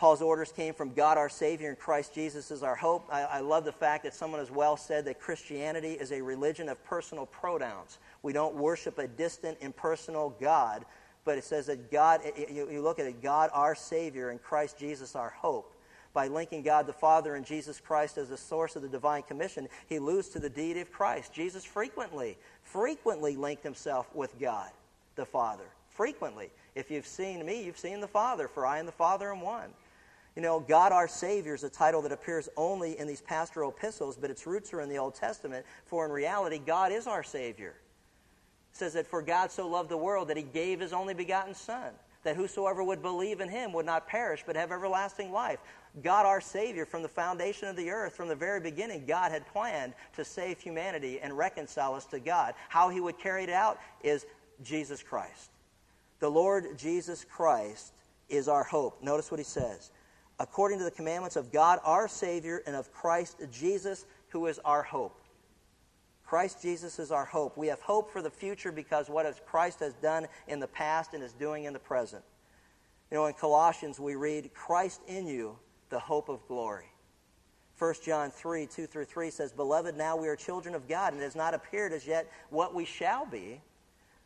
Paul's 0.00 0.22
orders 0.22 0.50
came 0.50 0.72
from 0.72 0.94
God 0.94 1.18
our 1.18 1.28
Savior 1.28 1.68
and 1.68 1.78
Christ 1.78 2.14
Jesus 2.14 2.50
is 2.50 2.62
our 2.62 2.74
hope. 2.74 3.06
I, 3.12 3.20
I, 3.20 3.40
love 3.40 3.66
the 3.66 3.72
fact 3.72 4.02
that 4.04 4.14
someone 4.14 4.40
has 4.40 4.50
well 4.50 4.78
said 4.78 5.04
that 5.04 5.20
Christianity 5.20 5.92
is 5.92 6.10
a 6.10 6.22
religion 6.22 6.70
of 6.70 6.82
personal 6.84 7.26
pronouns. 7.26 7.98
We 8.22 8.32
don't 8.32 8.54
worship 8.54 8.98
a 8.98 9.06
distant, 9.06 9.58
impersonal 9.60 10.34
God, 10.40 10.86
but 11.26 11.36
it 11.36 11.44
says 11.44 11.66
that 11.66 11.90
God, 11.90 12.22
you, 12.50 12.70
you 12.70 12.80
look 12.80 12.98
at 12.98 13.04
it, 13.04 13.20
God 13.20 13.50
our 13.52 13.74
Savior 13.74 14.30
and 14.30 14.42
Christ 14.42 14.78
Jesus 14.78 15.14
our 15.14 15.28
hope. 15.28 15.69
By 16.12 16.26
linking 16.26 16.62
God 16.62 16.86
the 16.86 16.92
Father 16.92 17.36
and 17.36 17.46
Jesus 17.46 17.80
Christ 17.80 18.18
as 18.18 18.28
the 18.28 18.36
source 18.36 18.74
of 18.74 18.82
the 18.82 18.88
divine 18.88 19.22
commission, 19.22 19.68
he 19.88 19.96
alludes 19.96 20.28
to 20.30 20.40
the 20.40 20.50
deity 20.50 20.80
of 20.80 20.92
Christ. 20.92 21.32
Jesus 21.32 21.64
frequently, 21.64 22.36
frequently 22.62 23.36
linked 23.36 23.62
himself 23.62 24.08
with 24.14 24.38
God 24.40 24.70
the 25.14 25.24
Father. 25.24 25.64
Frequently. 25.90 26.50
If 26.74 26.90
you've 26.90 27.06
seen 27.06 27.44
me, 27.44 27.62
you've 27.62 27.78
seen 27.78 28.00
the 28.00 28.08
Father, 28.08 28.48
for 28.48 28.66
I 28.66 28.78
and 28.78 28.88
the 28.88 28.92
Father 28.92 29.32
am 29.32 29.40
one. 29.40 29.70
You 30.36 30.42
know, 30.42 30.60
God 30.60 30.92
our 30.92 31.08
Savior 31.08 31.54
is 31.54 31.64
a 31.64 31.68
title 31.68 32.02
that 32.02 32.12
appears 32.12 32.48
only 32.56 32.98
in 32.98 33.06
these 33.06 33.20
pastoral 33.20 33.70
epistles, 33.70 34.16
but 34.16 34.30
its 34.30 34.46
roots 34.46 34.72
are 34.72 34.80
in 34.80 34.88
the 34.88 34.98
Old 34.98 35.14
Testament, 35.14 35.66
for 35.86 36.04
in 36.04 36.12
reality, 36.12 36.60
God 36.64 36.92
is 36.92 37.06
our 37.06 37.22
Savior. 37.22 37.74
It 38.72 38.76
says 38.76 38.92
that 38.94 39.06
for 39.06 39.22
God 39.22 39.50
so 39.50 39.68
loved 39.68 39.90
the 39.90 39.96
world 39.96 40.28
that 40.28 40.36
he 40.36 40.44
gave 40.44 40.80
his 40.80 40.92
only 40.92 41.14
begotten 41.14 41.54
Son, 41.54 41.92
that 42.22 42.36
whosoever 42.36 42.82
would 42.84 43.02
believe 43.02 43.40
in 43.40 43.48
him 43.48 43.72
would 43.72 43.86
not 43.86 44.06
perish, 44.06 44.42
but 44.46 44.56
have 44.56 44.72
everlasting 44.72 45.32
life. 45.32 45.58
God 46.02 46.26
our 46.26 46.40
Savior, 46.40 46.86
from 46.86 47.02
the 47.02 47.08
foundation 47.08 47.68
of 47.68 47.76
the 47.76 47.90
earth, 47.90 48.14
from 48.14 48.28
the 48.28 48.36
very 48.36 48.60
beginning, 48.60 49.06
God 49.06 49.32
had 49.32 49.46
planned 49.46 49.94
to 50.14 50.24
save 50.24 50.60
humanity 50.60 51.18
and 51.20 51.36
reconcile 51.36 51.94
us 51.94 52.06
to 52.06 52.20
God. 52.20 52.54
How 52.68 52.90
he 52.90 53.00
would 53.00 53.18
carry 53.18 53.44
it 53.44 53.50
out 53.50 53.78
is 54.02 54.26
Jesus 54.62 55.02
Christ. 55.02 55.50
The 56.20 56.30
Lord 56.30 56.78
Jesus 56.78 57.24
Christ 57.24 57.92
is 58.28 58.46
our 58.46 58.62
hope. 58.62 59.02
Notice 59.02 59.30
what 59.30 59.40
he 59.40 59.44
says 59.44 59.90
according 60.40 60.78
to 60.78 60.84
the 60.84 60.90
commandments 60.90 61.36
of 61.36 61.52
God 61.52 61.78
our 61.84 62.08
Savior 62.08 62.62
and 62.66 62.74
of 62.74 62.90
Christ 62.92 63.36
Jesus, 63.52 64.06
who 64.28 64.46
is 64.46 64.58
our 64.64 64.82
hope. 64.82 65.19
Christ 66.30 66.62
Jesus 66.62 67.00
is 67.00 67.10
our 67.10 67.24
hope. 67.24 67.56
We 67.56 67.66
have 67.66 67.80
hope 67.80 68.12
for 68.12 68.22
the 68.22 68.30
future 68.30 68.70
because 68.70 69.10
what 69.10 69.26
Christ 69.46 69.80
has 69.80 69.94
done 69.94 70.28
in 70.46 70.60
the 70.60 70.68
past 70.68 71.12
and 71.12 71.24
is 71.24 71.32
doing 71.32 71.64
in 71.64 71.72
the 71.72 71.80
present. 71.80 72.22
You 73.10 73.16
know, 73.16 73.26
in 73.26 73.34
Colossians 73.34 73.98
we 73.98 74.14
read, 74.14 74.54
Christ 74.54 75.00
in 75.08 75.26
you, 75.26 75.58
the 75.88 75.98
hope 75.98 76.28
of 76.28 76.46
glory. 76.46 76.84
1 77.80 77.94
John 78.04 78.30
3, 78.30 78.68
2 78.68 78.86
through 78.86 79.06
3 79.06 79.28
says, 79.28 79.50
Beloved, 79.50 79.96
now 79.96 80.16
we 80.16 80.28
are 80.28 80.36
children 80.36 80.76
of 80.76 80.86
God, 80.86 81.14
and 81.14 81.20
it 81.20 81.24
has 81.24 81.34
not 81.34 81.52
appeared 81.52 81.92
as 81.92 82.06
yet 82.06 82.30
what 82.50 82.76
we 82.76 82.84
shall 82.84 83.26
be. 83.26 83.60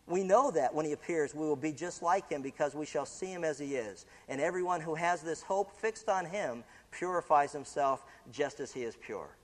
We 0.07 0.25
know 0.25 0.51
that 0.51 0.75
when 0.75 0.85
he 0.85 0.93
appears, 0.93 1.35
we 1.35 1.47
will 1.47 1.57
be 1.57 1.73
just 1.73 2.03
like 2.03 2.29
him 2.29 2.43
because 2.43 2.75
we 2.75 2.85
shall 2.85 3.07
see 3.07 3.33
him 3.33 3.45
as 3.45 3.59
he 3.59 3.77
is. 3.77 4.05
And 4.29 4.43
everyone 4.43 4.83
who 4.83 4.95
has 4.95 5.23
this 5.23 5.40
hope 5.40 5.75
fixed 5.75 6.11
on 6.11 6.27
him 6.27 6.64
purifies 6.90 7.53
himself 7.53 8.05
just 8.31 8.61
as 8.61 8.75
he 8.75 8.83
is 8.83 8.95
pure. 8.95 9.38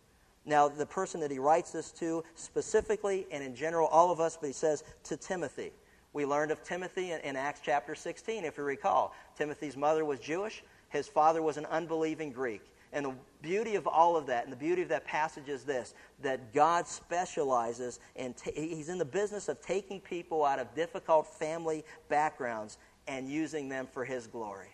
Now, 0.46 0.68
the 0.68 0.87
person 0.87 1.20
that 1.20 1.31
he 1.31 1.38
writes 1.38 1.72
this 1.72 1.90
to 1.92 2.24
specifically 2.35 3.26
and 3.31 3.42
in 3.44 3.55
general, 3.55 3.88
all 3.88 4.11
of 4.11 4.20
us, 4.20 4.38
but 4.40 4.46
he 4.46 4.53
says 4.53 4.85
to 5.05 5.16
Timothy. 5.16 5.72
We 6.12 6.24
learned 6.24 6.50
of 6.50 6.62
Timothy 6.64 7.12
in, 7.12 7.20
in 7.20 7.37
Acts 7.37 7.61
chapter 7.64 7.94
16, 7.94 8.44
if 8.44 8.57
you 8.57 8.64
recall. 8.64 9.14
Timothy's 9.37 9.76
mother 9.76 10.05
was 10.05 10.18
Jewish, 10.18 10.64
his 10.88 11.07
father 11.07 11.42
was 11.42 11.57
an 11.57 11.66
unbelieving 11.66 12.33
Greek. 12.33 12.62
And 12.92 13.07
the 13.07 13.14
beauty 13.42 13.76
of 13.76 13.87
all 13.87 14.16
of 14.16 14.26
that, 14.26 14.44
and 14.44 14.53
the 14.53 14.57
beauty 14.57 14.83
of 14.83 14.88
that 14.88 15.05
passage 15.05 15.48
is 15.48 15.62
this 15.62 15.94
that 16.22 16.53
God 16.53 16.88
specializes 16.88 18.00
and 18.16 18.37
ta- 18.37 18.50
He's 18.55 18.88
in 18.88 18.98
the 18.98 19.05
business 19.05 19.48
of 19.48 19.61
taking 19.61 20.00
people 20.00 20.44
out 20.44 20.59
of 20.59 20.74
difficult 20.74 21.26
family 21.26 21.85
backgrounds 22.09 22.79
and 23.07 23.29
using 23.29 23.68
them 23.68 23.87
for 23.92 24.05
His 24.05 24.26
glory. 24.26 24.70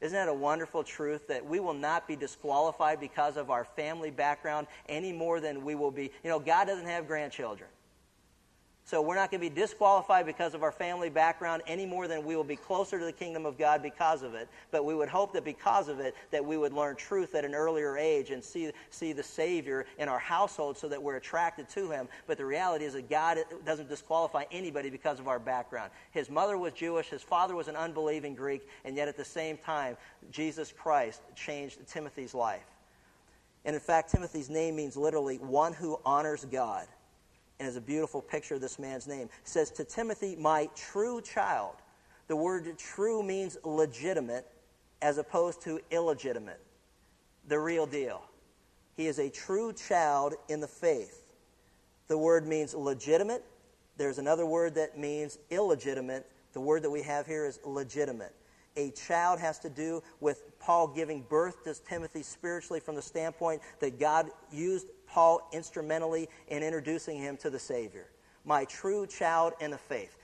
Isn't 0.00 0.16
that 0.16 0.28
a 0.28 0.34
wonderful 0.34 0.84
truth 0.84 1.26
that 1.26 1.44
we 1.44 1.58
will 1.58 1.74
not 1.74 2.06
be 2.06 2.14
disqualified 2.14 3.00
because 3.00 3.36
of 3.36 3.50
our 3.50 3.64
family 3.64 4.10
background 4.10 4.68
any 4.88 5.12
more 5.12 5.40
than 5.40 5.64
we 5.64 5.74
will 5.74 5.90
be? 5.90 6.12
You 6.22 6.30
know, 6.30 6.38
God 6.38 6.66
doesn't 6.66 6.86
have 6.86 7.08
grandchildren. 7.08 7.68
So 8.88 9.02
we're 9.02 9.16
not 9.16 9.30
going 9.30 9.42
to 9.42 9.50
be 9.50 9.54
disqualified 9.54 10.24
because 10.24 10.54
of 10.54 10.62
our 10.62 10.72
family 10.72 11.10
background 11.10 11.60
any 11.66 11.84
more 11.84 12.08
than 12.08 12.24
we 12.24 12.36
will 12.36 12.42
be 12.42 12.56
closer 12.56 12.98
to 12.98 13.04
the 13.04 13.12
kingdom 13.12 13.44
of 13.44 13.58
God 13.58 13.82
because 13.82 14.22
of 14.22 14.32
it. 14.32 14.48
But 14.70 14.86
we 14.86 14.94
would 14.94 15.10
hope 15.10 15.34
that 15.34 15.44
because 15.44 15.88
of 15.88 16.00
it, 16.00 16.14
that 16.30 16.42
we 16.42 16.56
would 16.56 16.72
learn 16.72 16.96
truth 16.96 17.34
at 17.34 17.44
an 17.44 17.54
earlier 17.54 17.98
age 17.98 18.30
and 18.30 18.42
see, 18.42 18.70
see 18.88 19.12
the 19.12 19.22
Savior 19.22 19.84
in 19.98 20.08
our 20.08 20.18
household 20.18 20.78
so 20.78 20.88
that 20.88 21.02
we're 21.02 21.16
attracted 21.16 21.68
to 21.68 21.90
Him. 21.90 22.08
But 22.26 22.38
the 22.38 22.46
reality 22.46 22.86
is 22.86 22.94
that 22.94 23.10
God 23.10 23.36
doesn't 23.66 23.90
disqualify 23.90 24.44
anybody 24.50 24.88
because 24.88 25.20
of 25.20 25.28
our 25.28 25.38
background. 25.38 25.90
His 26.12 26.30
mother 26.30 26.56
was 26.56 26.72
Jewish, 26.72 27.10
his 27.10 27.22
father 27.22 27.54
was 27.54 27.68
an 27.68 27.76
unbelieving 27.76 28.34
Greek, 28.34 28.66
and 28.86 28.96
yet 28.96 29.06
at 29.06 29.18
the 29.18 29.24
same 29.24 29.58
time, 29.58 29.98
Jesus 30.30 30.72
Christ 30.72 31.20
changed 31.36 31.86
Timothy's 31.88 32.32
life. 32.32 32.64
And 33.66 33.74
in 33.74 33.80
fact, 33.80 34.12
Timothy's 34.12 34.48
name 34.48 34.76
means 34.76 34.96
literally 34.96 35.36
one 35.36 35.74
who 35.74 36.00
honors 36.06 36.46
God 36.50 36.86
and 37.58 37.68
is 37.68 37.76
a 37.76 37.80
beautiful 37.80 38.20
picture 38.20 38.54
of 38.54 38.60
this 38.60 38.78
man's 38.78 39.06
name. 39.06 39.22
It 39.22 39.48
says, 39.48 39.70
To 39.72 39.84
Timothy, 39.84 40.36
my 40.36 40.68
true 40.74 41.20
child. 41.20 41.74
The 42.28 42.36
word 42.36 42.76
true 42.78 43.22
means 43.22 43.56
legitimate 43.64 44.46
as 45.00 45.18
opposed 45.18 45.62
to 45.62 45.80
illegitimate. 45.90 46.60
The 47.48 47.58
real 47.58 47.86
deal. 47.86 48.22
He 48.96 49.06
is 49.06 49.18
a 49.18 49.30
true 49.30 49.72
child 49.72 50.34
in 50.48 50.60
the 50.60 50.68
faith. 50.68 51.24
The 52.08 52.18
word 52.18 52.46
means 52.46 52.74
legitimate. 52.74 53.44
There's 53.96 54.18
another 54.18 54.46
word 54.46 54.74
that 54.74 54.98
means 54.98 55.38
illegitimate. 55.50 56.26
The 56.52 56.60
word 56.60 56.82
that 56.82 56.90
we 56.90 57.02
have 57.02 57.26
here 57.26 57.46
is 57.46 57.60
legitimate. 57.64 58.34
A 58.76 58.90
child 58.90 59.40
has 59.40 59.58
to 59.60 59.70
do 59.70 60.02
with 60.20 60.58
Paul 60.60 60.88
giving 60.88 61.22
birth 61.22 61.64
to 61.64 61.74
Timothy 61.74 62.22
spiritually 62.22 62.80
from 62.80 62.94
the 62.94 63.02
standpoint 63.02 63.62
that 63.80 63.98
God 63.98 64.30
used 64.52 64.86
Paul 65.08 65.48
instrumentally 65.52 66.28
in 66.48 66.62
introducing 66.62 67.18
him 67.18 67.36
to 67.38 67.50
the 67.50 67.58
Savior. 67.58 68.06
My 68.44 68.64
true 68.64 69.06
child 69.06 69.54
in 69.60 69.70
the 69.70 69.78
faith, 69.78 70.16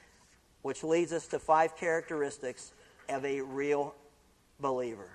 which 0.63 0.83
leads 0.83 1.13
us 1.13 1.27
to 1.29 1.39
five 1.39 1.77
characteristics 1.77 2.73
of 3.09 3.25
a 3.25 3.41
real 3.41 3.95
believer. 4.61 5.11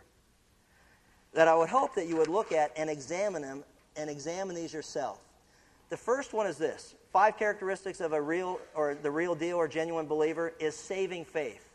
That 1.33 1.47
I 1.47 1.55
would 1.55 1.69
hope 1.69 1.95
that 1.95 2.07
you 2.07 2.17
would 2.17 2.27
look 2.27 2.51
at 2.51 2.71
and 2.75 2.89
examine 2.89 3.41
them 3.41 3.63
and 3.95 4.09
examine 4.09 4.55
these 4.55 4.73
yourself. 4.73 5.19
The 5.89 5.97
first 5.97 6.33
one 6.33 6.47
is 6.47 6.57
this 6.57 6.95
five 7.11 7.37
characteristics 7.37 7.99
of 7.99 8.13
a 8.13 8.21
real 8.21 8.59
or 8.75 8.95
the 8.95 9.11
real 9.11 9.35
deal 9.35 9.57
or 9.57 9.67
genuine 9.67 10.05
believer 10.05 10.53
is 10.59 10.75
saving 10.75 11.25
faith. 11.25 11.65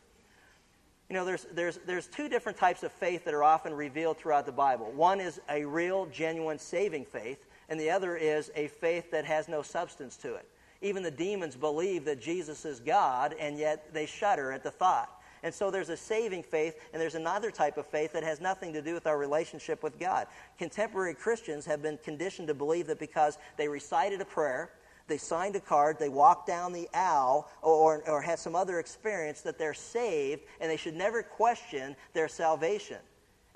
You 1.09 1.13
know, 1.13 1.25
there's, 1.25 1.45
there's, 1.53 1.77
there's 1.85 2.07
two 2.07 2.27
different 2.29 2.57
types 2.57 2.81
of 2.81 2.91
faith 2.91 3.25
that 3.25 3.33
are 3.33 3.43
often 3.43 3.73
revealed 3.73 4.17
throughout 4.17 4.45
the 4.45 4.51
Bible. 4.51 4.91
One 4.91 5.19
is 5.19 5.39
a 5.49 5.63
real, 5.63 6.07
genuine, 6.07 6.57
saving 6.57 7.05
faith, 7.05 7.45
and 7.69 7.79
the 7.79 7.89
other 7.89 8.15
is 8.15 8.51
a 8.55 8.67
faith 8.67 9.11
that 9.11 9.25
has 9.25 9.47
no 9.47 9.61
substance 9.61 10.17
to 10.17 10.35
it. 10.35 10.47
Even 10.81 11.03
the 11.03 11.11
demons 11.11 11.55
believe 11.55 12.05
that 12.05 12.21
Jesus 12.21 12.65
is 12.65 12.79
God, 12.79 13.33
and 13.39 13.57
yet 13.57 13.93
they 13.93 14.05
shudder 14.05 14.51
at 14.51 14.63
the 14.63 14.71
thought. 14.71 15.09
And 15.41 15.53
so 15.53 15.69
there's 15.69 15.89
a 15.89 15.97
saving 15.97 16.43
faith, 16.43 16.75
and 16.91 17.01
there's 17.01 17.15
another 17.15 17.51
type 17.51 17.77
of 17.77 17.85
faith 17.85 18.13
that 18.13 18.23
has 18.23 18.41
nothing 18.41 18.73
to 18.73 18.81
do 18.81 18.93
with 18.93 19.05
our 19.05 19.17
relationship 19.17 19.83
with 19.83 19.99
God. 19.99 20.27
Contemporary 20.57 21.13
Christians 21.13 21.65
have 21.65 21.81
been 21.81 21.99
conditioned 22.03 22.47
to 22.47 22.53
believe 22.53 22.87
that 22.87 22.99
because 22.99 23.37
they 23.55 23.67
recited 23.67 24.21
a 24.21 24.25
prayer, 24.25 24.71
they 25.07 25.17
signed 25.17 25.55
a 25.55 25.59
card, 25.59 25.99
they 25.99 26.09
walked 26.09 26.47
down 26.47 26.73
the 26.73 26.89
aisle, 26.93 27.47
or, 27.61 28.01
or 28.09 28.21
had 28.21 28.39
some 28.39 28.55
other 28.55 28.79
experience, 28.79 29.41
that 29.41 29.59
they're 29.59 29.73
saved, 29.75 30.41
and 30.59 30.69
they 30.69 30.77
should 30.77 30.95
never 30.95 31.21
question 31.21 31.95
their 32.13 32.27
salvation. 32.27 32.97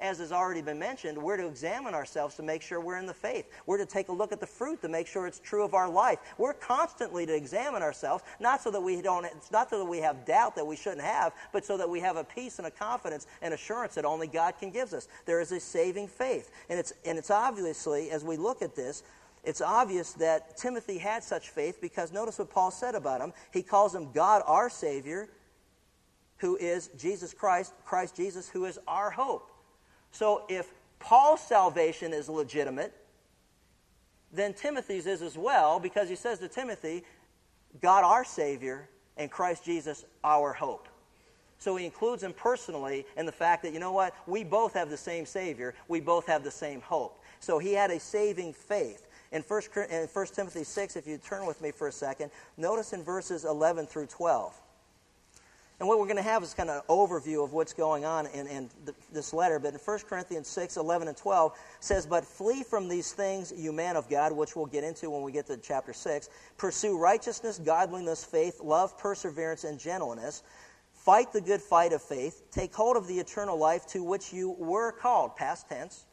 As 0.01 0.19
has 0.19 0.31
already 0.31 0.61
been 0.61 0.79
mentioned, 0.79 1.17
we're 1.17 1.37
to 1.37 1.47
examine 1.47 1.93
ourselves 1.93 2.35
to 2.35 2.43
make 2.43 2.61
sure 2.61 2.79
we're 2.79 2.97
in 2.97 3.05
the 3.05 3.13
faith. 3.13 3.45
We're 3.65 3.77
to 3.77 3.85
take 3.85 4.09
a 4.09 4.11
look 4.11 4.31
at 4.31 4.39
the 4.39 4.47
fruit 4.47 4.81
to 4.81 4.89
make 4.89 5.07
sure 5.07 5.27
it's 5.27 5.39
true 5.39 5.63
of 5.63 5.73
our 5.73 5.89
life. 5.89 6.19
We're 6.37 6.53
constantly 6.53 7.25
to 7.25 7.35
examine 7.35 7.81
ourselves, 7.81 8.23
not 8.39 8.61
so 8.61 8.71
that 8.71 8.81
we 8.81 9.01
don't, 9.01 9.25
not 9.51 9.69
so 9.69 9.79
that 9.79 9.85
we 9.85 9.99
have 9.99 10.25
doubt 10.25 10.55
that 10.55 10.65
we 10.65 10.75
shouldn't 10.75 11.01
have, 11.01 11.33
but 11.51 11.65
so 11.65 11.77
that 11.77 11.89
we 11.89 11.99
have 11.99 12.17
a 12.17 12.23
peace 12.23 12.59
and 12.59 12.67
a 12.67 12.71
confidence 12.71 13.27
and 13.41 13.53
assurance 13.53 13.95
that 13.95 14.05
only 14.05 14.27
God 14.27 14.55
can 14.59 14.71
give 14.71 14.93
us. 14.93 15.07
There 15.25 15.41
is 15.41 15.51
a 15.51 15.59
saving 15.59 16.07
faith. 16.07 16.51
And 16.69 16.79
it's, 16.79 16.93
and 17.05 17.17
it's 17.17 17.31
obviously, 17.31 18.11
as 18.11 18.23
we 18.23 18.37
look 18.37 18.61
at 18.61 18.75
this, 18.75 19.03
it's 19.43 19.61
obvious 19.61 20.13
that 20.13 20.57
Timothy 20.57 20.97
had 20.97 21.23
such 21.23 21.49
faith 21.49 21.79
because 21.81 22.11
notice 22.11 22.39
what 22.39 22.49
Paul 22.49 22.71
said 22.71 22.95
about 22.95 23.21
him. 23.21 23.33
He 23.51 23.61
calls 23.61 23.95
him 23.95 24.11
God 24.11 24.43
our 24.45 24.69
Savior, 24.69 25.29
who 26.37 26.57
is 26.57 26.89
Jesus 26.97 27.33
Christ, 27.33 27.73
Christ 27.85 28.15
Jesus, 28.15 28.49
who 28.49 28.65
is 28.65 28.79
our 28.87 29.09
hope. 29.09 29.48
So 30.11 30.43
if 30.49 30.71
Paul's 30.99 31.41
salvation 31.41 32.13
is 32.13 32.29
legitimate, 32.29 32.93
then 34.31 34.53
Timothy's 34.53 35.07
is 35.07 35.21
as 35.21 35.37
well 35.37 35.79
because 35.79 36.09
he 36.09 36.15
says 36.15 36.39
to 36.39 36.47
Timothy, 36.47 37.03
God 37.81 38.03
our 38.03 38.23
Savior 38.23 38.89
and 39.17 39.31
Christ 39.31 39.65
Jesus 39.65 40.05
our 40.23 40.53
hope. 40.53 40.87
So 41.57 41.75
he 41.75 41.85
includes 41.85 42.23
him 42.23 42.33
personally 42.33 43.05
in 43.17 43.25
the 43.25 43.31
fact 43.31 43.63
that, 43.63 43.73
you 43.73 43.79
know 43.79 43.91
what, 43.91 44.13
we 44.27 44.43
both 44.43 44.73
have 44.73 44.89
the 44.89 44.97
same 44.97 45.25
Savior, 45.25 45.75
we 45.87 45.99
both 45.99 46.25
have 46.27 46.43
the 46.43 46.51
same 46.51 46.81
hope. 46.81 47.21
So 47.39 47.59
he 47.59 47.73
had 47.73 47.91
a 47.91 47.99
saving 47.99 48.53
faith. 48.53 49.07
In 49.31 49.41
1, 49.43 49.61
in 49.91 50.07
1 50.07 50.25
Timothy 50.27 50.63
6, 50.63 50.95
if 50.95 51.05
you 51.05 51.17
turn 51.17 51.45
with 51.45 51.61
me 51.61 51.71
for 51.71 51.87
a 51.87 51.91
second, 51.91 52.31
notice 52.57 52.93
in 52.93 53.03
verses 53.03 53.45
11 53.45 53.87
through 53.87 54.07
12. 54.07 54.59
And 55.79 55.87
what 55.87 55.97
we're 55.97 56.05
going 56.05 56.17
to 56.17 56.21
have 56.21 56.43
is 56.43 56.53
kind 56.53 56.69
of 56.69 56.77
an 56.77 56.81
overview 56.89 57.41
of 57.41 57.53
what's 57.53 57.71
going 57.71 58.03
on 58.03 58.27
in, 58.27 58.47
in 58.47 58.69
this 59.13 59.33
letter. 59.33 59.59
But 59.59 59.73
in 59.73 59.79
1 59.79 59.99
Corinthians 60.09 60.47
6, 60.49 60.75
11, 60.75 61.07
and 61.07 61.15
12 61.15 61.57
says, 61.79 62.05
But 62.05 62.25
flee 62.25 62.63
from 62.63 62.89
these 62.89 63.13
things, 63.13 63.53
you 63.55 63.71
man 63.71 63.95
of 63.95 64.09
God, 64.09 64.33
which 64.33 64.57
we'll 64.57 64.65
get 64.65 64.83
into 64.83 65.09
when 65.09 65.21
we 65.21 65.31
get 65.31 65.47
to 65.47 65.55
chapter 65.55 65.93
6. 65.93 66.29
Pursue 66.57 66.97
righteousness, 66.97 67.59
godliness, 67.63 68.25
faith, 68.25 68.59
love, 68.61 68.97
perseverance, 68.97 69.63
and 69.63 69.79
gentleness. 69.79 70.43
Fight 70.91 71.31
the 71.31 71.39
good 71.39 71.61
fight 71.61 71.93
of 71.93 72.01
faith. 72.01 72.43
Take 72.51 72.75
hold 72.75 72.97
of 72.97 73.07
the 73.07 73.17
eternal 73.17 73.57
life 73.57 73.87
to 73.87 74.03
which 74.03 74.33
you 74.33 74.57
were 74.59 74.91
called, 74.91 75.37
past 75.37 75.69
tense, 75.69 76.05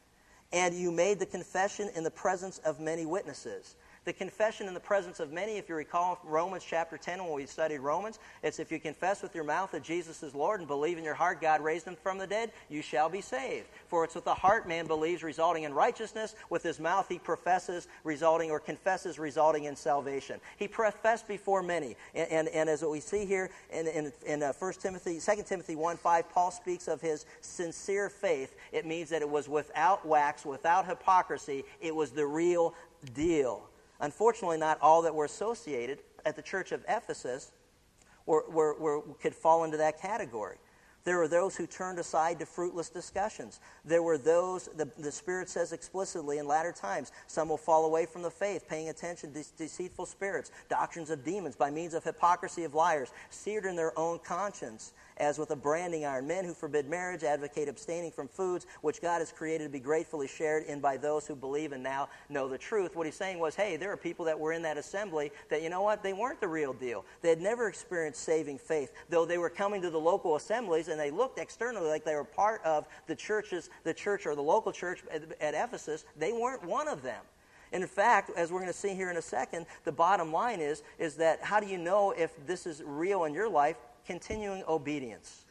and 0.52 0.76
you 0.76 0.92
made 0.92 1.18
the 1.18 1.26
confession 1.26 1.90
in 1.96 2.05
the 2.05 2.11
presence 2.11 2.59
of 2.59 2.79
many 2.79 3.05
witnesses. 3.05 3.74
The 4.06 4.12
confession 4.12 4.68
in 4.68 4.74
the 4.74 4.78
presence 4.78 5.18
of 5.18 5.32
many, 5.32 5.56
if 5.56 5.68
you 5.68 5.74
recall 5.74 6.20
Romans 6.22 6.64
chapter 6.64 6.96
10 6.96 7.24
when 7.24 7.32
we 7.32 7.44
studied 7.44 7.80
Romans, 7.80 8.20
it's 8.40 8.60
if 8.60 8.70
you 8.70 8.78
confess 8.78 9.20
with 9.20 9.34
your 9.34 9.42
mouth 9.42 9.72
that 9.72 9.82
Jesus 9.82 10.22
is 10.22 10.32
Lord 10.32 10.60
and 10.60 10.68
believe 10.68 10.96
in 10.96 11.02
your 11.02 11.14
heart 11.14 11.40
God 11.40 11.60
raised 11.60 11.88
him 11.88 11.96
from 12.00 12.16
the 12.16 12.26
dead, 12.26 12.52
you 12.68 12.82
shall 12.82 13.08
be 13.08 13.20
saved. 13.20 13.66
For 13.88 14.04
it's 14.04 14.14
with 14.14 14.24
the 14.24 14.32
heart 14.32 14.68
man 14.68 14.86
believes, 14.86 15.24
resulting 15.24 15.64
in 15.64 15.74
righteousness. 15.74 16.36
With 16.50 16.62
his 16.62 16.78
mouth 16.78 17.06
he 17.08 17.18
professes, 17.18 17.88
resulting 18.04 18.52
or 18.52 18.60
confesses, 18.60 19.18
resulting 19.18 19.64
in 19.64 19.74
salvation. 19.74 20.38
He 20.56 20.68
professed 20.68 21.26
before 21.26 21.64
many. 21.64 21.96
And, 22.14 22.30
and, 22.30 22.48
and 22.50 22.70
as 22.70 22.84
we 22.84 23.00
see 23.00 23.26
here 23.26 23.50
in, 23.72 23.88
in, 23.88 24.12
in 24.24 24.40
uh, 24.44 24.52
1 24.56 24.72
Timothy, 24.74 25.18
2 25.18 25.42
Timothy 25.42 25.74
1 25.74 25.96
5, 25.96 26.30
Paul 26.30 26.52
speaks 26.52 26.86
of 26.86 27.00
his 27.00 27.26
sincere 27.40 28.08
faith. 28.08 28.54
It 28.70 28.86
means 28.86 29.08
that 29.08 29.20
it 29.20 29.28
was 29.28 29.48
without 29.48 30.06
wax, 30.06 30.46
without 30.46 30.86
hypocrisy. 30.86 31.64
It 31.80 31.92
was 31.92 32.12
the 32.12 32.24
real 32.24 32.72
deal. 33.12 33.68
Unfortunately, 34.00 34.59
not 34.59 34.78
all 34.80 35.02
that 35.02 35.14
were 35.14 35.24
associated 35.24 36.00
at 36.24 36.37
the 36.37 36.42
church 36.42 36.72
of 36.72 36.85
Ephesus 36.88 37.52
were, 38.26 38.44
were, 38.48 38.74
were, 38.78 39.02
could 39.20 39.35
fall 39.35 39.64
into 39.64 39.76
that 39.76 40.00
category. 40.00 40.56
There 41.04 41.18
were 41.18 41.28
those 41.28 41.54
who 41.54 41.68
turned 41.68 42.00
aside 42.00 42.40
to 42.40 42.46
fruitless 42.46 42.88
discussions. 42.88 43.61
There 43.85 44.02
were 44.02 44.18
those, 44.18 44.68
the, 44.76 44.90
the 44.98 45.12
Spirit 45.12 45.48
says 45.48 45.72
explicitly 45.72 46.38
in 46.38 46.48
latter 46.48 46.72
times, 46.72 47.12
some 47.28 47.48
will 47.48 47.56
fall 47.56 47.87
away 47.87 48.06
from 48.06 48.22
the 48.22 48.30
faith, 48.30 48.66
paying 48.68 48.88
attention 48.88 49.32
to 49.32 49.44
deceitful 49.56 50.06
spirits, 50.06 50.50
doctrines 50.68 51.11
of 51.11 51.24
demons, 51.24 51.54
by 51.54 51.70
means 51.70 51.94
of 51.94 52.02
hypocrisy 52.02 52.64
of 52.64 52.74
liars, 52.74 53.12
seared 53.30 53.66
in 53.66 53.76
their 53.76 53.96
own 53.96 54.18
conscience 54.18 54.94
as 55.18 55.38
with 55.38 55.50
a 55.50 55.57
branding 55.57 56.05
iron. 56.05 56.26
Men 56.26 56.44
who 56.44 56.55
forbid 56.55 56.88
marriage 56.88 57.24
advocate 57.24 57.68
abstaining 57.68 58.11
from 58.11 58.29
foods 58.29 58.66
which 58.83 59.00
God 59.00 59.18
has 59.18 59.33
created 59.33 59.64
to 59.64 59.70
be 59.70 59.81
gratefully 59.81 60.29
shared 60.29 60.64
in 60.64 60.81
by 60.81 60.96
those 60.96 61.26
who 61.26 61.35
believe 61.35 61.72
and 61.72 61.83
now 61.83 62.09
know 62.29 62.48
the 62.48 62.59
truth. 62.59 62.96
What 62.96 63.07
he's 63.07 63.14
saying 63.16 63.38
was, 63.38 63.55
hey, 63.55 63.76
there 63.76 63.92
are 63.92 63.96
people 63.96 64.24
that 64.26 64.38
were 64.38 64.52
in 64.52 64.62
that 64.62 64.76
assembly 64.76 65.33
that, 65.48 65.62
you 65.62 65.70
know 65.70 65.83
what, 65.83 66.02
they 66.02 66.12
weren't 66.12 66.40
the 66.40 66.48
real 66.48 66.72
deal. 66.72 67.05
They 67.22 67.31
had 67.31 67.40
never 67.40 67.68
experienced 67.68 68.22
saving 68.22 68.59
faith. 68.59 68.92
Though 69.09 69.24
they 69.24 69.38
were 69.38 69.50
coming 69.50 69.83
to 69.83 69.90
the 69.90 70.00
local 70.00 70.37
assemblies 70.37 70.88
and 70.88 70.98
they 70.98 71.11
looked 71.11 71.38
externally 71.38 71.88
like 71.88 72.05
they 72.05 72.14
were 72.14 72.24
part 72.24 72.62
of 72.64 72.87
the 73.07 73.14
churches, 73.14 73.70
the 73.85 73.94
church 73.94 74.26
or 74.26 74.35
the 74.35 74.42
local 74.42 74.72
church 74.72 75.02
at, 75.11 75.22
at 75.40 75.55
Ephesus, 75.55 76.05
they 76.16 76.33
weren't 76.33 76.64
one 76.64 76.88
of 76.88 77.02
them. 77.02 77.22
In 77.72 77.87
fact, 77.87 78.31
as 78.37 78.52
we're 78.52 78.61
going 78.61 78.72
to 78.72 78.79
see 78.79 78.94
here 78.94 79.11
in 79.11 79.16
a 79.16 79.22
second, 79.22 79.66
the 79.85 79.92
bottom 79.92 80.33
line 80.33 80.61
is, 80.61 80.83
is 80.98 81.16
that 81.16 81.42
how 81.42 81.59
do 81.59 81.66
you 81.66 81.79
know 81.79 82.12
if 82.12 82.35
this 82.46 82.66
is 82.66 82.83
real 82.85 83.24
in 83.24 83.35
your 83.35 83.48
life? 83.48 83.76
Continuing 84.06 84.62
obedience. 84.68 85.44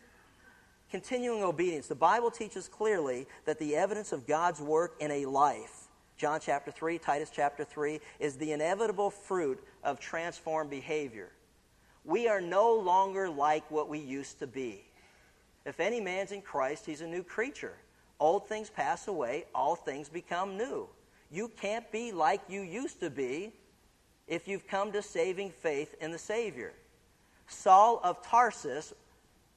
Continuing 0.90 1.44
obedience. 1.44 1.88
The 1.88 1.96
Bible 1.96 2.32
teaches 2.32 2.68
clearly 2.68 3.28
that 3.46 3.60
the 3.60 3.76
evidence 3.76 4.12
of 4.12 4.26
God's 4.26 4.62
work 4.62 4.96
in 5.00 5.12
a 5.12 5.26
life, 5.26 5.88
John 6.18 6.40
chapter 6.40 6.72
3, 6.72 6.98
Titus 6.98 7.30
chapter 7.34 7.64
3, 7.64 8.00
is 8.20 8.38
the 8.38 8.54
inevitable 8.54 9.10
fruit 9.10 9.62
of 9.84 10.00
transformed 10.00 10.70
behavior. 10.70 11.32
We 12.06 12.28
are 12.28 12.40
no 12.40 12.74
longer 12.74 13.30
like 13.30 13.70
what 13.70 13.90
we 13.90 14.00
used 14.00 14.40
to 14.40 14.48
be. 14.48 14.84
If 15.66 15.80
any 15.80 16.00
man's 16.00 16.32
in 16.32 16.42
Christ, 16.42 16.86
he's 16.86 17.02
a 17.02 17.08
new 17.08 17.24
creature. 17.24 17.74
Old 18.20 18.48
things 18.48 18.70
pass 18.70 19.08
away, 19.08 19.46
all 19.54 19.76
things 19.76 20.08
become 20.08 20.56
new. 20.56 20.88
You 21.32 21.50
can't 21.60 21.92
be 21.92 22.12
like 22.12 22.42
you 22.48 22.62
used 22.62 23.00
to 23.02 23.10
be 23.10 23.52
if 24.28 24.48
you've 24.48 24.68
come 24.68 24.92
to 24.94 25.02
saving 25.02 25.50
faith 25.50 25.96
in 26.00 26.12
the 26.12 26.18
Savior. 26.18 26.74
Saul 27.48 28.00
of 28.04 28.22
Tarsus, 28.26 28.94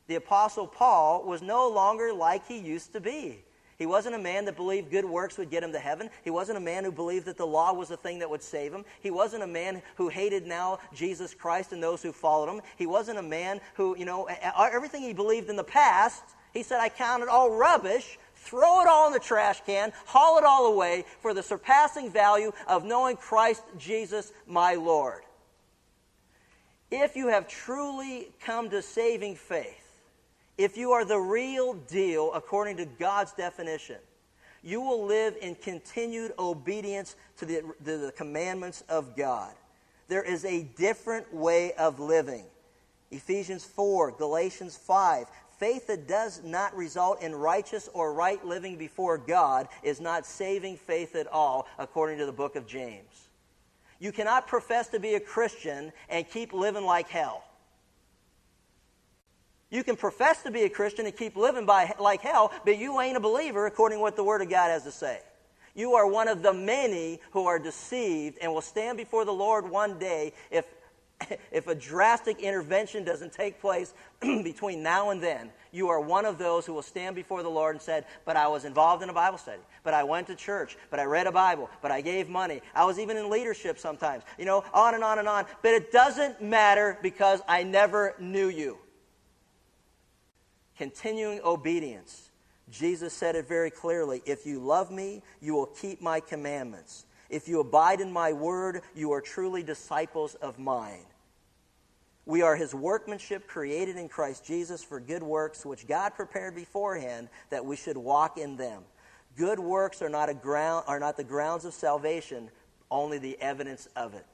the 0.06 0.16
Apostle 0.16 0.66
Paul, 0.66 1.24
was 1.24 1.42
no 1.42 1.68
longer 1.68 2.12
like 2.12 2.46
he 2.46 2.58
used 2.58 2.92
to 2.92 3.00
be. 3.00 3.44
He 3.78 3.86
wasn't 3.86 4.16
a 4.16 4.18
man 4.18 4.44
that 4.46 4.56
believed 4.56 4.90
good 4.90 5.04
works 5.04 5.38
would 5.38 5.50
get 5.50 5.62
him 5.62 5.72
to 5.72 5.78
heaven. 5.78 6.10
He 6.24 6.30
wasn't 6.30 6.58
a 6.58 6.60
man 6.60 6.82
who 6.82 6.90
believed 6.90 7.26
that 7.26 7.36
the 7.36 7.46
law 7.46 7.72
was 7.72 7.88
the 7.88 7.96
thing 7.96 8.18
that 8.18 8.28
would 8.28 8.42
save 8.42 8.72
him. 8.72 8.84
He 9.00 9.12
wasn't 9.12 9.44
a 9.44 9.46
man 9.46 9.82
who 9.94 10.08
hated 10.08 10.46
now 10.46 10.80
Jesus 10.92 11.32
Christ 11.32 11.72
and 11.72 11.80
those 11.80 12.02
who 12.02 12.10
followed 12.10 12.52
him. 12.52 12.60
He 12.76 12.86
wasn't 12.86 13.20
a 13.20 13.22
man 13.22 13.60
who, 13.74 13.96
you 13.96 14.04
know, 14.04 14.28
everything 14.56 15.02
he 15.02 15.12
believed 15.12 15.48
in 15.48 15.54
the 15.54 15.62
past, 15.62 16.24
he 16.52 16.64
said, 16.64 16.80
I 16.80 16.88
count 16.88 17.22
it 17.22 17.28
all 17.28 17.52
rubbish. 17.52 18.18
Throw 18.34 18.80
it 18.80 18.88
all 18.88 19.08
in 19.08 19.12
the 19.12 19.18
trash 19.18 19.60
can, 19.66 19.92
haul 20.06 20.38
it 20.38 20.44
all 20.44 20.66
away 20.66 21.04
for 21.20 21.34
the 21.34 21.42
surpassing 21.42 22.10
value 22.10 22.52
of 22.66 22.84
knowing 22.84 23.16
Christ 23.16 23.62
Jesus, 23.76 24.32
my 24.46 24.74
Lord. 24.74 25.22
If 26.90 27.16
you 27.16 27.28
have 27.28 27.48
truly 27.48 28.30
come 28.40 28.70
to 28.70 28.80
saving 28.80 29.36
faith, 29.36 30.00
if 30.56 30.76
you 30.76 30.92
are 30.92 31.04
the 31.04 31.18
real 31.18 31.74
deal 31.74 32.32
according 32.32 32.78
to 32.78 32.86
God's 32.86 33.32
definition, 33.32 33.98
you 34.62 34.80
will 34.80 35.04
live 35.04 35.36
in 35.40 35.54
continued 35.54 36.32
obedience 36.38 37.14
to 37.36 37.46
the, 37.46 37.62
to 37.84 37.98
the 37.98 38.12
commandments 38.16 38.82
of 38.88 39.16
God. 39.16 39.52
There 40.08 40.22
is 40.22 40.44
a 40.44 40.62
different 40.76 41.32
way 41.32 41.72
of 41.74 42.00
living. 42.00 42.44
Ephesians 43.10 43.64
4, 43.64 44.12
Galatians 44.12 44.76
5. 44.76 45.26
Faith 45.58 45.88
that 45.88 46.06
does 46.06 46.42
not 46.44 46.74
result 46.76 47.20
in 47.20 47.34
righteous 47.34 47.88
or 47.92 48.12
right 48.12 48.44
living 48.44 48.76
before 48.76 49.18
God 49.18 49.68
is 49.82 50.00
not 50.00 50.24
saving 50.24 50.76
faith 50.76 51.14
at 51.16 51.26
all, 51.26 51.66
according 51.78 52.18
to 52.18 52.26
the 52.26 52.32
book 52.32 52.56
of 52.56 52.66
James. 52.66 53.27
You 53.98 54.12
cannot 54.12 54.46
profess 54.46 54.88
to 54.88 55.00
be 55.00 55.14
a 55.14 55.20
Christian 55.20 55.92
and 56.08 56.28
keep 56.28 56.52
living 56.52 56.84
like 56.84 57.08
hell. 57.08 57.44
You 59.70 59.84
can 59.84 59.96
profess 59.96 60.42
to 60.44 60.50
be 60.50 60.62
a 60.62 60.70
Christian 60.70 61.04
and 61.06 61.14
keep 61.14 61.36
living 61.36 61.66
by, 61.66 61.92
like 61.98 62.22
hell, 62.22 62.52
but 62.64 62.78
you 62.78 63.00
ain't 63.00 63.16
a 63.16 63.20
believer 63.20 63.66
according 63.66 63.98
to 63.98 64.02
what 64.02 64.16
the 64.16 64.24
Word 64.24 64.40
of 64.40 64.48
God 64.48 64.70
has 64.70 64.84
to 64.84 64.90
say. 64.90 65.20
You 65.74 65.94
are 65.94 66.06
one 66.06 66.26
of 66.26 66.42
the 66.42 66.52
many 66.52 67.20
who 67.32 67.46
are 67.46 67.58
deceived 67.58 68.38
and 68.40 68.52
will 68.52 68.62
stand 68.62 68.96
before 68.96 69.24
the 69.24 69.32
Lord 69.32 69.68
one 69.70 69.98
day 69.98 70.32
if 70.50 70.64
if 71.50 71.66
a 71.66 71.74
drastic 71.74 72.40
intervention 72.40 73.04
doesn't 73.04 73.32
take 73.32 73.60
place 73.60 73.92
between 74.20 74.82
now 74.82 75.10
and 75.10 75.22
then, 75.22 75.50
you 75.72 75.88
are 75.88 76.00
one 76.00 76.24
of 76.24 76.38
those 76.38 76.64
who 76.64 76.72
will 76.72 76.82
stand 76.82 77.14
before 77.14 77.42
the 77.42 77.48
Lord 77.48 77.74
and 77.74 77.82
said, 77.82 78.04
But 78.24 78.36
I 78.36 78.48
was 78.48 78.64
involved 78.64 79.02
in 79.02 79.10
a 79.10 79.12
Bible 79.12 79.38
study, 79.38 79.62
but 79.82 79.94
I 79.94 80.04
went 80.04 80.28
to 80.28 80.34
church, 80.34 80.76
but 80.90 81.00
I 81.00 81.04
read 81.04 81.26
a 81.26 81.32
Bible, 81.32 81.68
but 81.82 81.90
I 81.90 82.00
gave 82.00 82.28
money. 82.28 82.62
I 82.74 82.84
was 82.84 82.98
even 82.98 83.16
in 83.16 83.30
leadership 83.30 83.78
sometimes, 83.78 84.24
you 84.38 84.44
know, 84.44 84.64
on 84.72 84.94
and 84.94 85.04
on 85.04 85.18
and 85.18 85.28
on. 85.28 85.44
But 85.62 85.74
it 85.74 85.92
doesn't 85.92 86.40
matter 86.40 86.98
because 87.02 87.42
I 87.48 87.64
never 87.64 88.14
knew 88.18 88.48
you. 88.48 88.78
Continuing 90.76 91.40
obedience. 91.44 92.30
Jesus 92.70 93.14
said 93.14 93.34
it 93.34 93.48
very 93.48 93.70
clearly 93.70 94.22
If 94.24 94.46
you 94.46 94.60
love 94.60 94.90
me, 94.90 95.22
you 95.40 95.54
will 95.54 95.66
keep 95.66 96.00
my 96.00 96.20
commandments. 96.20 97.04
If 97.28 97.48
you 97.48 97.60
abide 97.60 98.00
in 98.00 98.12
my 98.12 98.32
word, 98.32 98.82
you 98.94 99.12
are 99.12 99.20
truly 99.20 99.62
disciples 99.62 100.34
of 100.36 100.58
mine. 100.58 101.04
We 102.24 102.42
are 102.42 102.56
his 102.56 102.74
workmanship 102.74 103.46
created 103.46 103.96
in 103.96 104.08
Christ 104.08 104.44
Jesus 104.44 104.84
for 104.84 105.00
good 105.00 105.22
works, 105.22 105.64
which 105.64 105.86
God 105.86 106.14
prepared 106.14 106.54
beforehand 106.54 107.28
that 107.48 107.64
we 107.64 107.74
should 107.74 107.96
walk 107.96 108.36
in 108.36 108.56
them. 108.56 108.82
Good 109.36 109.58
works 109.58 110.02
are 110.02 110.10
not, 110.10 110.42
ground, 110.42 110.84
are 110.86 111.00
not 111.00 111.16
the 111.16 111.24
grounds 111.24 111.64
of 111.64 111.72
salvation, 111.72 112.50
only 112.90 113.16
the 113.18 113.40
evidence 113.40 113.88
of 113.96 114.12
it. 114.14 114.26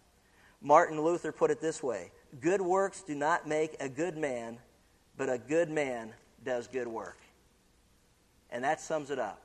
Martin 0.61 1.01
Luther 1.01 1.31
put 1.31 1.51
it 1.51 1.61
this 1.61 1.83
way 1.83 2.11
Good 2.41 2.61
works 2.61 3.03
do 3.03 3.15
not 3.15 3.47
make 3.47 3.77
a 3.79 3.89
good 3.89 4.17
man, 4.17 4.59
but 5.17 5.29
a 5.29 5.39
good 5.39 5.71
man 5.71 6.13
does 6.45 6.67
good 6.67 6.89
work. 6.89 7.19
And 8.51 8.65
that 8.65 8.81
sums 8.81 9.11
it 9.11 9.19
up. 9.21 9.44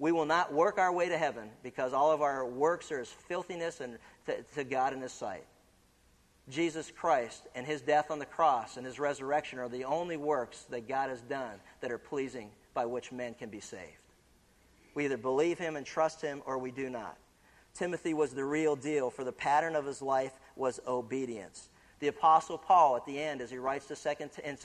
We 0.00 0.12
will 0.12 0.24
not 0.24 0.52
work 0.52 0.78
our 0.78 0.90
way 0.90 1.10
to 1.10 1.18
heaven 1.18 1.50
because 1.62 1.92
all 1.92 2.10
of 2.10 2.22
our 2.22 2.44
works 2.46 2.90
are 2.90 3.00
as 3.00 3.08
filthiness 3.08 3.80
and 3.80 3.98
to, 4.24 4.42
to 4.54 4.64
God 4.64 4.94
in 4.94 5.02
His 5.02 5.12
sight. 5.12 5.44
Jesus 6.48 6.90
Christ 6.90 7.46
and 7.54 7.66
His 7.66 7.82
death 7.82 8.10
on 8.10 8.18
the 8.18 8.24
cross 8.24 8.78
and 8.78 8.86
His 8.86 8.98
resurrection 8.98 9.58
are 9.58 9.68
the 9.68 9.84
only 9.84 10.16
works 10.16 10.64
that 10.70 10.88
God 10.88 11.10
has 11.10 11.20
done 11.20 11.60
that 11.82 11.92
are 11.92 11.98
pleasing 11.98 12.48
by 12.72 12.86
which 12.86 13.12
men 13.12 13.34
can 13.34 13.50
be 13.50 13.60
saved. 13.60 14.02
We 14.94 15.04
either 15.04 15.18
believe 15.18 15.58
Him 15.58 15.76
and 15.76 15.84
trust 15.84 16.22
Him 16.22 16.40
or 16.46 16.56
we 16.56 16.70
do 16.70 16.88
not. 16.88 17.18
Timothy 17.74 18.14
was 18.14 18.32
the 18.32 18.44
real 18.44 18.76
deal, 18.76 19.10
for 19.10 19.22
the 19.22 19.32
pattern 19.32 19.76
of 19.76 19.84
his 19.84 20.02
life 20.02 20.32
was 20.56 20.80
obedience. 20.88 21.68
The 22.00 22.08
Apostle 22.08 22.58
Paul, 22.58 22.96
at 22.96 23.06
the 23.06 23.20
end, 23.20 23.40
as 23.40 23.50
he 23.50 23.58
writes 23.58 23.86
the 23.86 23.96
second 23.96 24.30
and 24.42 24.58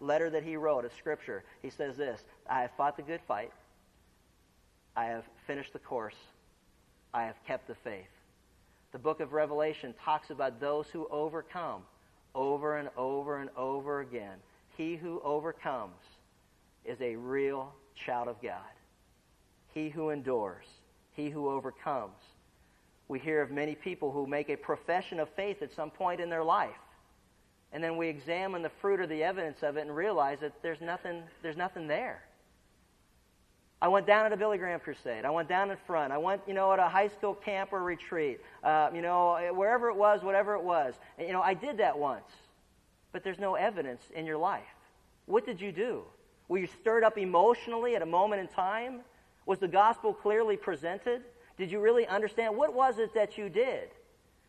letter 0.00 0.30
that 0.30 0.42
he 0.42 0.56
wrote 0.56 0.84
of 0.84 0.92
Scripture, 0.94 1.44
he 1.62 1.70
says 1.70 1.96
this 1.96 2.24
I 2.50 2.62
have 2.62 2.72
fought 2.76 2.96
the 2.96 3.02
good 3.02 3.20
fight, 3.28 3.52
I 4.96 5.04
have 5.04 5.24
finished 5.46 5.72
the 5.72 5.78
course, 5.78 6.16
I 7.14 7.22
have 7.22 7.36
kept 7.46 7.68
the 7.68 7.76
faith. 7.84 8.10
The 8.90 8.98
book 8.98 9.20
of 9.20 9.32
Revelation 9.32 9.94
talks 10.04 10.30
about 10.30 10.60
those 10.60 10.88
who 10.88 11.06
overcome 11.12 11.82
over 12.34 12.76
and 12.76 12.88
over 12.96 13.38
and 13.38 13.50
over 13.56 14.00
again. 14.00 14.36
He 14.76 14.96
who 14.96 15.20
overcomes 15.22 16.02
is 16.84 17.00
a 17.00 17.14
real 17.14 17.72
child 18.04 18.26
of 18.26 18.42
God. 18.42 18.58
He 19.72 19.88
who 19.88 20.10
endures, 20.10 20.66
he 21.12 21.30
who 21.30 21.48
overcomes. 21.48 22.18
We 23.06 23.20
hear 23.20 23.42
of 23.42 23.52
many 23.52 23.76
people 23.76 24.10
who 24.10 24.26
make 24.26 24.48
a 24.48 24.56
profession 24.56 25.20
of 25.20 25.28
faith 25.36 25.62
at 25.62 25.72
some 25.72 25.90
point 25.90 26.20
in 26.20 26.30
their 26.30 26.44
life. 26.44 26.70
And 27.72 27.82
then 27.82 27.96
we 27.96 28.08
examine 28.08 28.62
the 28.62 28.72
fruit 28.80 28.98
or 28.98 29.06
the 29.06 29.22
evidence 29.22 29.62
of 29.62 29.76
it 29.76 29.82
and 29.82 29.94
realize 29.94 30.38
that 30.40 30.52
there's 30.62 30.80
nothing, 30.80 31.22
there's 31.42 31.56
nothing 31.56 31.86
there. 31.86 32.22
I 33.82 33.88
went 33.88 34.06
down 34.06 34.26
at 34.26 34.32
a 34.32 34.36
Billy 34.36 34.58
Graham 34.58 34.78
crusade. 34.78 35.24
I 35.24 35.30
went 35.30 35.48
down 35.48 35.70
in 35.70 35.76
front. 35.86 36.12
I 36.12 36.18
went, 36.18 36.42
you 36.46 36.52
know, 36.52 36.70
at 36.72 36.78
a 36.78 36.88
high 36.88 37.08
school 37.08 37.34
camp 37.34 37.72
or 37.72 37.82
retreat. 37.82 38.40
Uh, 38.62 38.90
you 38.94 39.00
know, 39.00 39.52
wherever 39.54 39.88
it 39.88 39.96
was, 39.96 40.22
whatever 40.22 40.54
it 40.54 40.62
was. 40.62 40.94
And, 41.18 41.26
you 41.26 41.32
know, 41.32 41.40
I 41.40 41.54
did 41.54 41.78
that 41.78 41.98
once. 41.98 42.30
But 43.12 43.24
there's 43.24 43.38
no 43.38 43.54
evidence 43.54 44.02
in 44.14 44.26
your 44.26 44.36
life. 44.36 44.62
What 45.24 45.46
did 45.46 45.60
you 45.60 45.72
do? 45.72 46.02
Were 46.48 46.58
you 46.58 46.68
stirred 46.80 47.04
up 47.04 47.16
emotionally 47.16 47.96
at 47.96 48.02
a 48.02 48.06
moment 48.06 48.42
in 48.42 48.48
time? 48.48 49.00
Was 49.46 49.60
the 49.60 49.68
gospel 49.68 50.12
clearly 50.12 50.56
presented? 50.56 51.22
Did 51.56 51.70
you 51.70 51.80
really 51.80 52.06
understand? 52.06 52.56
What 52.56 52.74
was 52.74 52.98
it 52.98 53.14
that 53.14 53.38
you 53.38 53.48
did? 53.48 53.88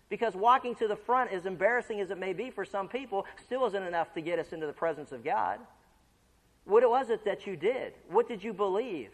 Because 0.10 0.36
walking 0.36 0.76
to 0.76 0.90
the 0.90 0.96
front, 0.98 1.32
as 1.32 1.46
embarrassing 1.46 2.02
as 2.02 2.12
it 2.12 2.18
may 2.18 2.34
be 2.34 2.50
for 2.50 2.66
some 2.66 2.90
people, 2.90 3.26
still 3.46 3.66
isn't 3.68 3.84
enough 3.84 4.14
to 4.16 4.22
get 4.22 4.40
us 4.40 4.52
into 4.52 4.68
the 4.68 4.74
presence 4.74 5.14
of 5.14 5.24
God. 5.24 5.60
What 6.66 6.88
was 6.90 7.10
it 7.10 7.24
that 7.26 7.48
you 7.48 7.56
did? 7.56 7.94
What 8.10 8.28
did 8.28 8.44
you 8.44 8.52
believe? 8.52 9.12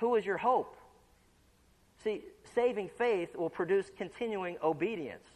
Who 0.00 0.10
was 0.10 0.26
your 0.26 0.38
hope? 0.38 0.76
See, 2.02 2.22
saving 2.54 2.88
faith 2.88 3.36
will 3.36 3.50
produce 3.50 3.90
continuing 3.96 4.56
obedience. 4.62 5.28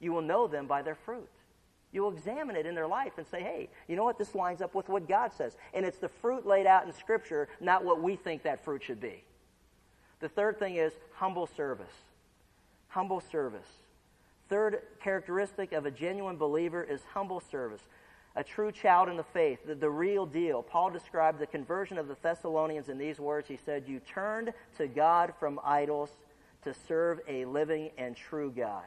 You 0.00 0.12
will 0.12 0.22
know 0.22 0.46
them 0.46 0.66
by 0.66 0.80
their 0.80 0.94
fruit. 0.94 1.28
You 1.92 2.02
will 2.02 2.12
examine 2.12 2.56
it 2.56 2.64
in 2.64 2.74
their 2.74 2.86
life 2.86 3.12
and 3.18 3.26
say, 3.26 3.42
hey, 3.42 3.68
you 3.88 3.96
know 3.96 4.04
what? 4.04 4.16
This 4.16 4.34
lines 4.34 4.62
up 4.62 4.74
with 4.74 4.88
what 4.88 5.06
God 5.06 5.32
says. 5.32 5.56
And 5.74 5.84
it's 5.84 5.98
the 5.98 6.08
fruit 6.08 6.46
laid 6.46 6.66
out 6.66 6.86
in 6.86 6.92
Scripture, 6.92 7.48
not 7.60 7.84
what 7.84 8.00
we 8.00 8.16
think 8.16 8.42
that 8.44 8.64
fruit 8.64 8.82
should 8.82 9.00
be. 9.00 9.22
The 10.20 10.28
third 10.28 10.58
thing 10.58 10.76
is 10.76 10.92
humble 11.12 11.46
service. 11.46 11.92
Humble 12.88 13.20
service. 13.20 13.68
Third 14.48 14.82
characteristic 15.02 15.72
of 15.72 15.84
a 15.84 15.90
genuine 15.90 16.36
believer 16.36 16.82
is 16.82 17.02
humble 17.12 17.40
service. 17.40 17.82
A 18.36 18.44
true 18.44 18.70
child 18.70 19.08
in 19.08 19.16
the 19.16 19.24
faith, 19.24 19.58
the, 19.66 19.74
the 19.74 19.90
real 19.90 20.24
deal. 20.24 20.62
Paul 20.62 20.90
described 20.90 21.40
the 21.40 21.46
conversion 21.46 21.98
of 21.98 22.06
the 22.06 22.16
Thessalonians 22.22 22.88
in 22.88 22.96
these 22.96 23.18
words. 23.18 23.48
He 23.48 23.58
said, 23.64 23.84
You 23.88 24.00
turned 24.00 24.52
to 24.78 24.86
God 24.86 25.32
from 25.40 25.58
idols 25.64 26.10
to 26.62 26.72
serve 26.86 27.20
a 27.26 27.44
living 27.44 27.90
and 27.98 28.16
true 28.16 28.52
God. 28.54 28.84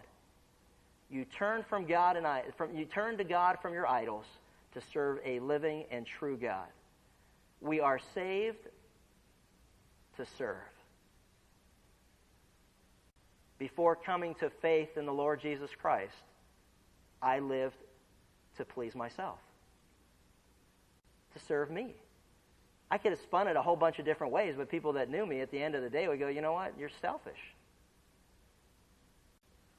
You 1.09 1.25
turned 1.25 1.65
from 1.65 1.85
God 1.85 2.15
and 2.15 2.25
I, 2.25 2.43
from, 2.57 2.75
you 2.75 2.85
turn 2.85 3.17
to 3.17 3.23
God 3.23 3.57
from 3.61 3.73
your 3.73 3.87
idols 3.87 4.25
to 4.73 4.81
serve 4.93 5.19
a 5.25 5.39
living 5.39 5.85
and 5.91 6.05
true 6.05 6.37
God. 6.37 6.67
We 7.61 7.79
are 7.79 7.99
saved 8.13 8.67
to 10.17 10.25
serve. 10.37 10.57
Before 13.59 13.95
coming 13.95 14.35
to 14.35 14.49
faith 14.49 14.97
in 14.97 15.05
the 15.05 15.13
Lord 15.13 15.41
Jesus 15.41 15.69
Christ, 15.79 16.15
I 17.21 17.39
lived 17.39 17.77
to 18.57 18.65
please 18.65 18.95
myself, 18.95 19.39
to 21.33 21.39
serve 21.45 21.71
me. 21.71 21.93
I 22.91 22.97
could 22.97 23.11
have 23.11 23.21
spun 23.21 23.47
it 23.47 23.55
a 23.55 23.61
whole 23.61 23.75
bunch 23.75 23.99
of 23.99 24.05
different 24.05 24.33
ways, 24.33 24.55
but 24.57 24.69
people 24.69 24.93
that 24.93 25.09
knew 25.09 25.25
me 25.25 25.41
at 25.41 25.49
the 25.51 25.61
end 25.61 25.73
of 25.75 25.81
the 25.81 25.89
day 25.89 26.07
would 26.07 26.19
go, 26.19 26.27
you 26.27 26.41
know 26.41 26.53
what? 26.53 26.73
You're 26.77 26.91
selfish 27.01 27.39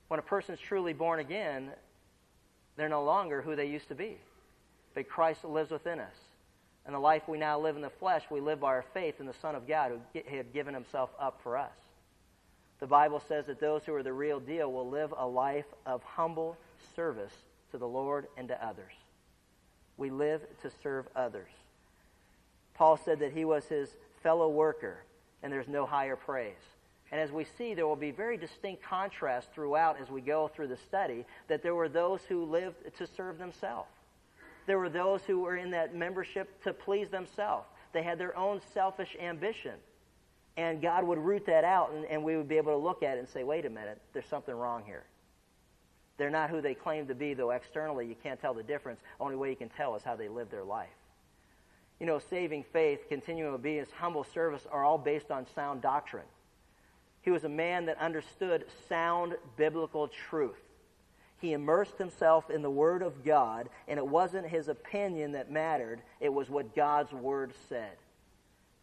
when 0.09 0.21
a 0.21 0.23
person's 0.23 0.61
truly 0.61 0.93
born 0.93 1.19
again, 1.19 1.71
they're 2.77 2.89
no 2.89 3.05
longer 3.05 3.43
who 3.43 3.57
they 3.57 3.67
used 3.67 3.89
to 3.89 3.95
be. 3.95 4.17
But 4.95 5.09
Christ 5.09 5.45
lives 5.45 5.71
within 5.71 5.99
us. 5.99 6.15
And 6.87 6.95
the 6.95 7.01
life 7.01 7.27
we 7.27 7.39
now 7.39 7.59
live 7.59 7.77
in 7.77 7.83
the 7.83 7.91
flesh, 7.91 8.23
we 8.31 8.41
live 8.41 8.61
by 8.61 8.69
our 8.69 8.85
faith 8.95 9.19
in 9.19 9.27
the 9.27 9.35
Son 9.41 9.55
of 9.55 9.67
God 9.67 9.91
who 9.91 10.21
had 10.37 10.53
given 10.53 10.75
himself 10.75 11.11
up 11.19 11.41
for 11.43 11.57
us. 11.57 11.73
The 12.81 12.87
Bible 12.87 13.23
says 13.27 13.47
that 13.47 13.61
those 13.61 13.83
who 13.85 13.95
are 13.95 14.03
the 14.03 14.13
real 14.13 14.39
deal 14.39 14.71
will 14.71 14.89
live 14.89 15.13
a 15.17 15.27
life 15.27 15.65
of 15.87 16.03
humble 16.03 16.57
service 16.95 17.35
to 17.75 17.79
the 17.79 17.89
Lord 17.89 18.29
and 18.37 18.47
to 18.47 18.65
others. 18.65 18.93
We 19.97 20.09
live 20.09 20.43
to 20.63 20.71
serve 20.81 21.09
others. 21.17 21.51
Paul 22.75 22.97
said 22.97 23.19
that 23.19 23.33
he 23.33 23.45
was 23.45 23.65
his 23.65 23.89
fellow 24.23 24.49
worker, 24.49 24.99
and 25.43 25.53
there's 25.53 25.67
no 25.67 25.85
higher 25.85 26.15
praise. 26.15 26.55
And 27.11 27.21
as 27.21 27.33
we 27.33 27.45
see, 27.59 27.75
there 27.75 27.89
will 27.89 27.97
be 27.97 28.13
very 28.13 28.37
distinct 28.37 28.85
contrast 28.85 29.49
throughout 29.53 30.01
as 30.01 30.09
we 30.09 30.21
go 30.21 30.47
through 30.47 30.69
the 30.69 30.77
study 30.77 31.25
that 31.49 31.65
there 31.65 31.75
were 31.75 31.89
those 31.89 32.21
who 32.29 32.45
lived 32.45 32.77
to 32.97 33.09
serve 33.09 33.39
themselves. 33.39 33.91
There 34.67 34.79
were 34.79 34.89
those 34.89 35.23
who 35.25 35.41
were 35.41 35.57
in 35.57 35.73
that 35.73 35.97
membership 35.97 36.63
to 36.63 36.73
please 36.73 37.09
themselves. 37.09 37.67
They 37.93 38.05
had 38.05 38.21
their 38.21 38.37
own 38.39 38.61
selfish 38.73 39.17
ambition. 39.21 39.75
And 40.57 40.81
God 40.81 41.03
would 41.03 41.19
root 41.19 41.47
that 41.47 41.65
out, 41.65 41.91
and, 41.93 42.05
and 42.05 42.23
we 42.23 42.37
would 42.37 42.49
be 42.49 42.57
able 42.57 42.71
to 42.71 42.79
look 42.79 43.03
at 43.03 43.17
it 43.17 43.19
and 43.19 43.29
say, 43.29 43.43
wait 43.43 43.67
a 43.67 43.71
minute, 43.71 44.01
there's 44.13 44.29
something 44.29 44.55
wrong 44.55 44.85
here. 44.87 45.03
They're 46.17 46.31
not 46.31 46.51
who 46.51 46.61
they 46.61 46.75
claim 46.75 47.07
to 47.09 47.15
be, 47.15 47.35
though 47.35 47.51
externally 47.51 48.07
you 48.07 48.15
can't 48.23 48.41
tell 48.41 48.55
the 48.55 48.63
difference. 48.63 49.01
Only 49.19 49.37
way 49.37 49.51
you 49.51 49.57
can 49.57 49.69
tell 49.69 49.97
is 49.97 50.05
how 50.05 50.17
they 50.17 50.29
live 50.29 50.51
their 50.51 50.65
life. 50.65 50.89
You 51.99 52.07
know, 52.07 52.19
saving 52.19 52.65
faith, 52.73 53.09
continuing 53.09 53.55
obedience, 53.55 53.91
humble 53.97 54.25
service 54.25 54.67
are 54.71 54.85
all 54.85 54.99
based 54.99 55.31
on 55.31 55.47
sound 55.55 55.83
doctrine. 55.83 56.27
He 57.23 57.31
was 57.31 57.45
a 57.45 57.49
man 57.49 57.87
that 57.87 57.99
understood 57.99 58.67
sound 58.89 59.35
biblical 59.57 60.09
truth. 60.29 60.61
He 61.41 61.53
immersed 61.53 61.99
himself 61.99 62.51
in 62.51 62.63
the 62.63 62.71
Word 62.71 63.03
of 63.03 63.25
God, 63.25 63.69
and 63.89 63.99
it 63.99 64.07
wasn't 64.07 64.47
his 64.47 64.69
opinion 64.69 65.33
that 65.33 65.51
mattered, 65.51 66.01
it 66.21 66.33
was 66.33 66.49
what 66.49 66.75
God's 66.77 67.13
Word 67.13 67.53
said. 67.69 67.93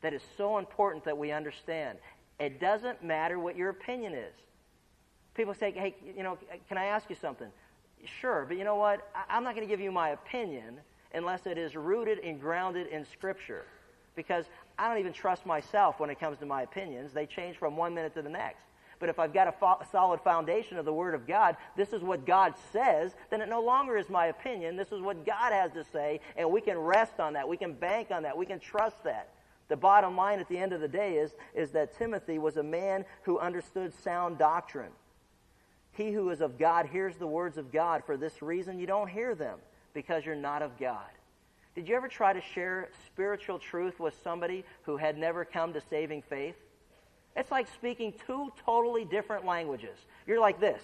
That 0.02 0.14
is 0.14 0.22
so 0.38 0.58
important 0.58 1.06
that 1.06 1.18
we 1.18 1.32
understand. 1.32 1.98
It 2.40 2.60
doesn't 2.60 3.04
matter 3.04 3.40
what 3.40 3.56
your 3.56 3.70
opinion 3.70 4.14
is. 4.14 4.34
People 5.34 5.54
say, 5.54 5.72
hey, 5.72 5.96
you 6.16 6.24
know, 6.24 6.38
can 6.68 6.78
I 6.78 6.86
ask 6.86 7.10
you 7.10 7.16
something? 7.16 7.48
Sure, 8.06 8.46
but 8.48 8.58
you 8.58 8.64
know 8.64 8.76
what? 8.76 9.08
I'm 9.30 9.44
not 9.44 9.56
going 9.56 9.66
to 9.66 9.72
give 9.72 9.80
you 9.80 9.92
my 9.92 10.10
opinion 10.10 10.80
unless 11.14 11.46
it 11.46 11.58
is 11.58 11.76
rooted 11.76 12.20
and 12.20 12.40
grounded 12.40 12.88
in 12.88 13.06
Scripture. 13.06 13.66
Because 14.16 14.46
I 14.78 14.90
don't 14.90 14.98
even 14.98 15.14
trust 15.14 15.46
myself 15.46 16.00
when 16.00 16.10
it 16.10 16.20
comes 16.20 16.40
to 16.40 16.46
my 16.46 16.64
opinions. 16.64 17.14
They 17.14 17.26
change 17.26 17.58
from 17.58 17.78
one 17.78 17.94
minute 17.94 18.14
to 18.16 18.22
the 18.22 18.30
next. 18.30 18.66
But 19.00 19.10
if 19.10 19.18
I've 19.18 19.34
got 19.34 19.48
a 19.48 19.52
fo- 19.52 19.82
solid 19.92 20.22
foundation 20.22 20.78
of 20.78 20.86
the 20.86 20.94
Word 20.94 21.16
of 21.16 21.26
God, 21.26 21.58
this 21.76 21.92
is 21.92 22.04
what 22.04 22.26
God 22.26 22.54
says, 22.72 23.16
then 23.32 23.42
it 23.42 23.50
no 23.50 23.62
longer 23.62 23.98
is 23.98 24.10
my 24.10 24.28
opinion. 24.28 24.76
This 24.76 24.92
is 24.92 25.02
what 25.02 25.26
God 25.26 25.52
has 25.52 25.72
to 25.74 25.84
say, 25.84 26.20
and 26.38 26.52
we 26.52 26.62
can 26.62 26.78
rest 26.78 27.20
on 27.20 27.34
that. 27.34 27.48
We 27.48 27.58
can 27.58 27.74
bank 27.74 28.12
on 28.12 28.24
that. 28.24 28.38
We 28.38 28.46
can 28.46 28.60
trust 28.60 29.04
that. 29.06 29.30
The 29.70 29.78
bottom 29.78 30.16
line 30.16 30.40
at 30.40 30.48
the 30.50 30.58
end 30.58 30.72
of 30.72 30.82
the 30.82 30.88
day 30.88 31.16
is, 31.16 31.32
is 31.56 31.72
that 31.72 31.98
Timothy 31.98 32.38
was 32.38 32.58
a 32.58 32.64
man 32.64 33.06
who 33.24 33.40
understood 33.40 33.94
sound 34.04 34.38
doctrine. 34.38 34.92
He 35.94 36.12
who 36.12 36.30
is 36.30 36.42
of 36.42 36.58
God 36.58 36.86
hears 36.86 37.18
the 37.18 37.28
words 37.28 37.58
of 37.58 37.72
God. 37.72 38.04
For 38.06 38.18
this 38.18 38.42
reason, 38.42 38.80
you 38.80 38.88
don't 38.88 39.10
hear 39.10 39.36
them, 39.36 39.60
because 39.94 40.26
you're 40.26 40.36
not 40.36 40.62
of 40.62 40.80
God. 40.80 41.10
Did 41.76 41.88
you 41.88 41.96
ever 41.96 42.08
try 42.08 42.34
to 42.34 42.42
share 42.42 42.90
spiritual 43.06 43.60
truth 43.60 44.00
with 44.00 44.14
somebody 44.24 44.66
who 44.84 44.98
had 44.98 45.18
never 45.18 45.46
come 45.46 45.74
to 45.74 45.82
saving 45.90 46.22
faith? 46.22 46.56
It's 47.36 47.52
like 47.52 47.68
speaking 47.74 48.14
two 48.28 48.52
totally 48.66 49.06
different 49.06 49.46
languages. 49.46 49.98
You're 50.28 50.42
like 50.42 50.60
this, 50.60 50.82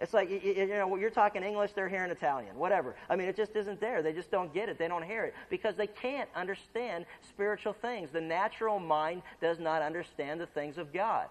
It's 0.00 0.14
like, 0.14 0.30
you 0.30 0.66
know, 0.66 0.96
you're 0.96 1.10
talking 1.10 1.42
English, 1.42 1.72
they're 1.72 1.88
hearing 1.88 2.10
Italian, 2.10 2.56
whatever. 2.56 2.96
I 3.10 3.16
mean, 3.16 3.28
it 3.28 3.36
just 3.36 3.54
isn't 3.54 3.80
there. 3.80 4.02
They 4.02 4.14
just 4.14 4.30
don't 4.30 4.52
get 4.52 4.70
it. 4.70 4.78
They 4.78 4.88
don't 4.88 5.04
hear 5.04 5.24
it 5.24 5.34
because 5.50 5.76
they 5.76 5.86
can't 5.86 6.28
understand 6.34 7.04
spiritual 7.28 7.74
things. 7.74 8.10
The 8.10 8.20
natural 8.20 8.78
mind 8.78 9.20
does 9.42 9.58
not 9.58 9.82
understand 9.82 10.40
the 10.40 10.46
things 10.46 10.78
of 10.78 10.90
God. 10.90 11.26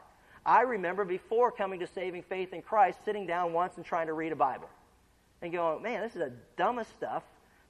I 0.49 0.61
remember 0.61 1.05
before 1.05 1.51
coming 1.51 1.79
to 1.79 1.85
saving 1.85 2.23
faith 2.23 2.53
in 2.53 2.63
Christ, 2.63 3.05
sitting 3.05 3.27
down 3.27 3.53
once 3.53 3.77
and 3.77 3.85
trying 3.85 4.07
to 4.07 4.13
read 4.13 4.31
a 4.31 4.35
Bible 4.35 4.67
and 5.43 5.53
going, 5.53 5.83
man, 5.83 6.01
this 6.01 6.13
is 6.13 6.21
the 6.21 6.31
dumbest 6.57 6.91
stuff 6.95 7.21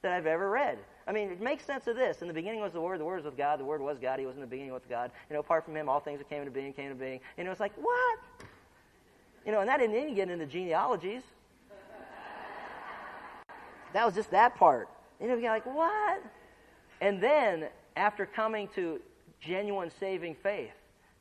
that 0.01 0.13
I've 0.13 0.25
ever 0.25 0.49
read. 0.49 0.77
I 1.05 1.11
mean, 1.11 1.29
it 1.29 1.41
makes 1.41 1.65
sense 1.65 1.87
of 1.87 1.97
this. 1.97 2.21
In 2.21 2.29
the 2.29 2.33
beginning 2.33 2.61
was 2.61 2.71
the 2.71 2.79
Word, 2.79 3.01
the 3.01 3.03
Word 3.03 3.17
was 3.17 3.25
with 3.25 3.35
God, 3.35 3.59
the 3.59 3.65
Word 3.65 3.81
was 3.81 3.97
God, 3.99 4.17
He 4.17 4.25
was 4.25 4.35
in 4.35 4.39
the 4.39 4.47
beginning 4.47 4.71
with 4.71 4.87
God. 4.87 5.11
You 5.29 5.33
know, 5.33 5.41
apart 5.41 5.65
from 5.65 5.75
Him, 5.75 5.89
all 5.89 5.99
things 5.99 6.19
that 6.19 6.29
came 6.29 6.39
into 6.39 6.51
being 6.51 6.71
came 6.71 6.85
into 6.85 7.03
being. 7.03 7.19
And 7.37 7.45
it 7.45 7.49
was 7.49 7.59
like, 7.59 7.73
what? 7.75 8.19
You 9.45 9.51
know, 9.51 9.59
and 9.59 9.67
that 9.67 9.81
didn't 9.81 9.97
even 9.97 10.15
get 10.15 10.29
into 10.29 10.45
genealogies. 10.45 11.23
That 13.91 14.05
was 14.05 14.15
just 14.15 14.31
that 14.31 14.55
part. 14.55 14.87
You 15.19 15.27
know, 15.27 15.35
you're 15.35 15.51
like, 15.51 15.65
what? 15.65 16.23
And 17.01 17.21
then, 17.21 17.67
after 17.97 18.25
coming 18.25 18.69
to 18.75 19.01
genuine 19.41 19.91
saving 19.99 20.35
faith, 20.35 20.71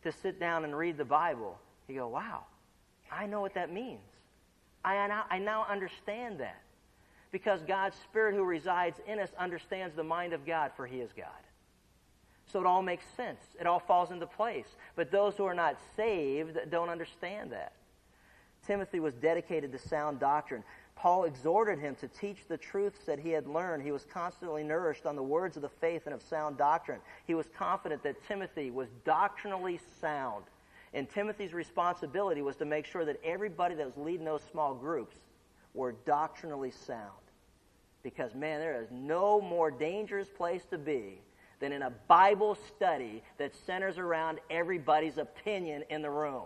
to 0.03 0.13
sit 0.13 0.39
down 0.39 0.65
and 0.65 0.77
read 0.77 0.97
the 0.97 1.05
Bible, 1.05 1.59
you 1.89 1.95
go, 1.97 2.09
wow, 2.09 2.45
I 3.11 3.27
know 3.27 3.41
what 3.41 3.55
that 3.55 3.73
means. 3.73 4.01
I 4.85 5.07
now, 5.09 5.25
I 5.31 5.39
now 5.39 5.67
understand 5.69 6.41
that. 6.41 6.63
Because 7.31 7.61
God's 7.63 7.97
Spirit 8.05 8.35
who 8.35 8.45
resides 8.45 9.01
in 9.07 9.19
us 9.19 9.31
understands 9.39 9.95
the 9.95 10.05
mind 10.05 10.33
of 10.33 10.47
God, 10.47 10.71
for 10.77 10.87
He 10.87 11.01
is 11.01 11.11
God. 11.17 11.27
So 12.51 12.61
it 12.61 12.67
all 12.67 12.83
makes 12.83 13.05
sense. 13.17 13.41
It 13.61 13.67
all 13.67 13.81
falls 13.81 14.11
into 14.11 14.27
place. 14.27 14.69
But 14.97 15.11
those 15.11 15.37
who 15.37 15.45
are 15.45 15.55
not 15.55 15.77
saved 15.97 16.57
don't 16.71 16.89
understand 16.89 17.53
that. 17.53 17.73
Timothy 18.69 19.01
was 19.01 19.15
dedicated 19.15 19.73
to 19.73 19.79
sound 19.79 20.21
doctrine. 20.21 20.63
Paul 20.95 21.25
exhorted 21.25 21.79
him 21.79 21.95
to 21.97 22.09
teach 22.09 22.47
the 22.47 22.59
truths 22.59 23.05
that 23.07 23.19
he 23.19 23.31
had 23.31 23.47
learned. 23.47 23.83
He 23.83 23.93
was 23.93 24.05
constantly 24.05 24.63
nourished 24.63 25.07
on 25.07 25.17
the 25.17 25.23
words 25.23 25.57
of 25.57 25.63
the 25.63 25.71
faith 25.71 26.03
and 26.05 26.15
of 26.15 26.21
sound 26.21 26.59
doctrine. 26.59 27.01
He 27.27 27.35
was 27.35 27.47
confident 27.57 28.03
that 28.03 28.23
Timothy 28.29 28.71
was 28.71 28.89
doctrinally 29.07 29.81
sound. 30.03 30.45
And 30.93 31.09
Timothy's 31.09 31.55
responsibility 31.55 32.43
was 32.43 32.57
to 32.57 32.67
make 32.67 32.85
sure 32.85 33.07
that 33.07 33.19
everybody 33.25 33.75
that 33.75 33.87
was 33.87 33.97
leading 33.97 34.27
those 34.27 34.43
small 34.51 34.75
groups 34.75 35.17
were 35.73 35.93
doctrinally 36.05 36.71
sound. 36.71 37.03
Because, 38.03 38.35
man, 38.35 38.61
there 38.61 38.83
is 38.83 38.89
no 38.91 39.41
more 39.41 39.71
dangerous 39.71 40.29
place 40.29 40.65
to 40.71 40.77
be 40.79 41.21
than 41.61 41.73
in 41.73 41.83
a 41.83 41.93
Bible 42.07 42.55
study 42.77 43.23
that 43.39 43.55
centers 43.65 43.97
around 43.97 44.41
everybody's 44.51 45.17
opinion 45.17 45.85
in 45.89 46.03
the 46.03 46.11
room. 46.11 46.45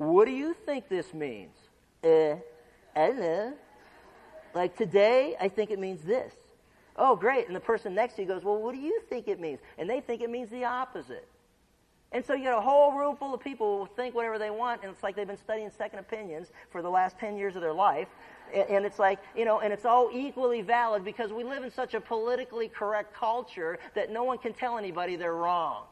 What 0.00 0.24
do 0.24 0.30
you 0.30 0.54
think 0.54 0.88
this 0.88 1.12
means? 1.12 1.54
Uh, 2.02 2.36
I 2.96 3.08
don't 3.08 3.20
know. 3.20 3.52
Like 4.54 4.74
today, 4.74 5.36
I 5.38 5.48
think 5.48 5.70
it 5.70 5.78
means 5.78 6.00
this. 6.00 6.32
Oh, 6.96 7.14
great. 7.14 7.48
And 7.48 7.54
the 7.54 7.60
person 7.60 7.94
next 7.94 8.14
to 8.14 8.22
you 8.22 8.28
goes, 8.28 8.42
Well, 8.42 8.56
what 8.56 8.74
do 8.74 8.80
you 8.80 9.02
think 9.10 9.28
it 9.28 9.38
means? 9.38 9.60
And 9.76 9.90
they 9.90 10.00
think 10.00 10.22
it 10.22 10.30
means 10.30 10.48
the 10.48 10.64
opposite. 10.64 11.28
And 12.12 12.24
so 12.24 12.32
you 12.32 12.44
got 12.44 12.56
a 12.56 12.62
whole 12.62 12.92
room 12.92 13.14
full 13.14 13.34
of 13.34 13.42
people 13.42 13.72
who 13.72 13.78
will 13.80 13.86
think 13.94 14.14
whatever 14.14 14.38
they 14.38 14.48
want, 14.48 14.80
and 14.82 14.90
it's 14.90 15.02
like 15.02 15.16
they've 15.16 15.26
been 15.26 15.36
studying 15.36 15.70
second 15.76 15.98
opinions 15.98 16.48
for 16.70 16.80
the 16.80 16.88
last 16.88 17.18
10 17.18 17.36
years 17.36 17.54
of 17.54 17.60
their 17.60 17.74
life. 17.74 18.08
And 18.54 18.86
it's 18.86 18.98
like, 18.98 19.18
you 19.36 19.44
know, 19.44 19.60
and 19.60 19.70
it's 19.70 19.84
all 19.84 20.08
equally 20.14 20.62
valid 20.62 21.04
because 21.04 21.30
we 21.30 21.44
live 21.44 21.62
in 21.62 21.70
such 21.70 21.92
a 21.92 22.00
politically 22.00 22.68
correct 22.68 23.12
culture 23.14 23.78
that 23.94 24.10
no 24.10 24.24
one 24.24 24.38
can 24.38 24.54
tell 24.54 24.78
anybody 24.78 25.16
they're 25.16 25.34
wrong. 25.34 25.84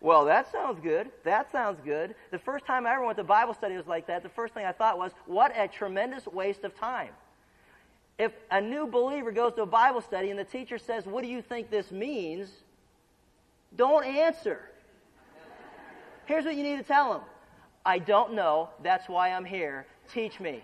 Well, 0.00 0.24
that 0.24 0.50
sounds 0.50 0.80
good. 0.80 1.10
That 1.24 1.52
sounds 1.52 1.78
good. 1.84 2.14
The 2.30 2.38
first 2.38 2.64
time 2.64 2.86
I 2.86 2.94
ever 2.94 3.04
went 3.04 3.18
to 3.18 3.24
Bible 3.24 3.52
study 3.52 3.76
was 3.76 3.86
like 3.86 4.06
that. 4.06 4.22
The 4.22 4.30
first 4.30 4.54
thing 4.54 4.64
I 4.64 4.72
thought 4.72 4.98
was, 4.98 5.12
what 5.26 5.52
a 5.56 5.68
tremendous 5.68 6.26
waste 6.26 6.64
of 6.64 6.74
time. 6.74 7.10
If 8.18 8.32
a 8.50 8.60
new 8.60 8.86
believer 8.86 9.30
goes 9.30 9.54
to 9.54 9.62
a 9.62 9.66
Bible 9.66 10.00
study 10.00 10.30
and 10.30 10.38
the 10.38 10.44
teacher 10.44 10.78
says, 10.78 11.06
What 11.06 11.22
do 11.22 11.28
you 11.28 11.42
think 11.42 11.70
this 11.70 11.90
means? 11.90 12.50
Don't 13.76 14.04
answer. 14.04 14.60
Here's 16.26 16.44
what 16.44 16.54
you 16.54 16.62
need 16.62 16.76
to 16.76 16.82
tell 16.82 17.12
them 17.12 17.22
I 17.84 17.98
don't 17.98 18.34
know. 18.34 18.70
That's 18.82 19.08
why 19.08 19.30
I'm 19.30 19.44
here. 19.44 19.86
Teach 20.12 20.40
me. 20.40 20.62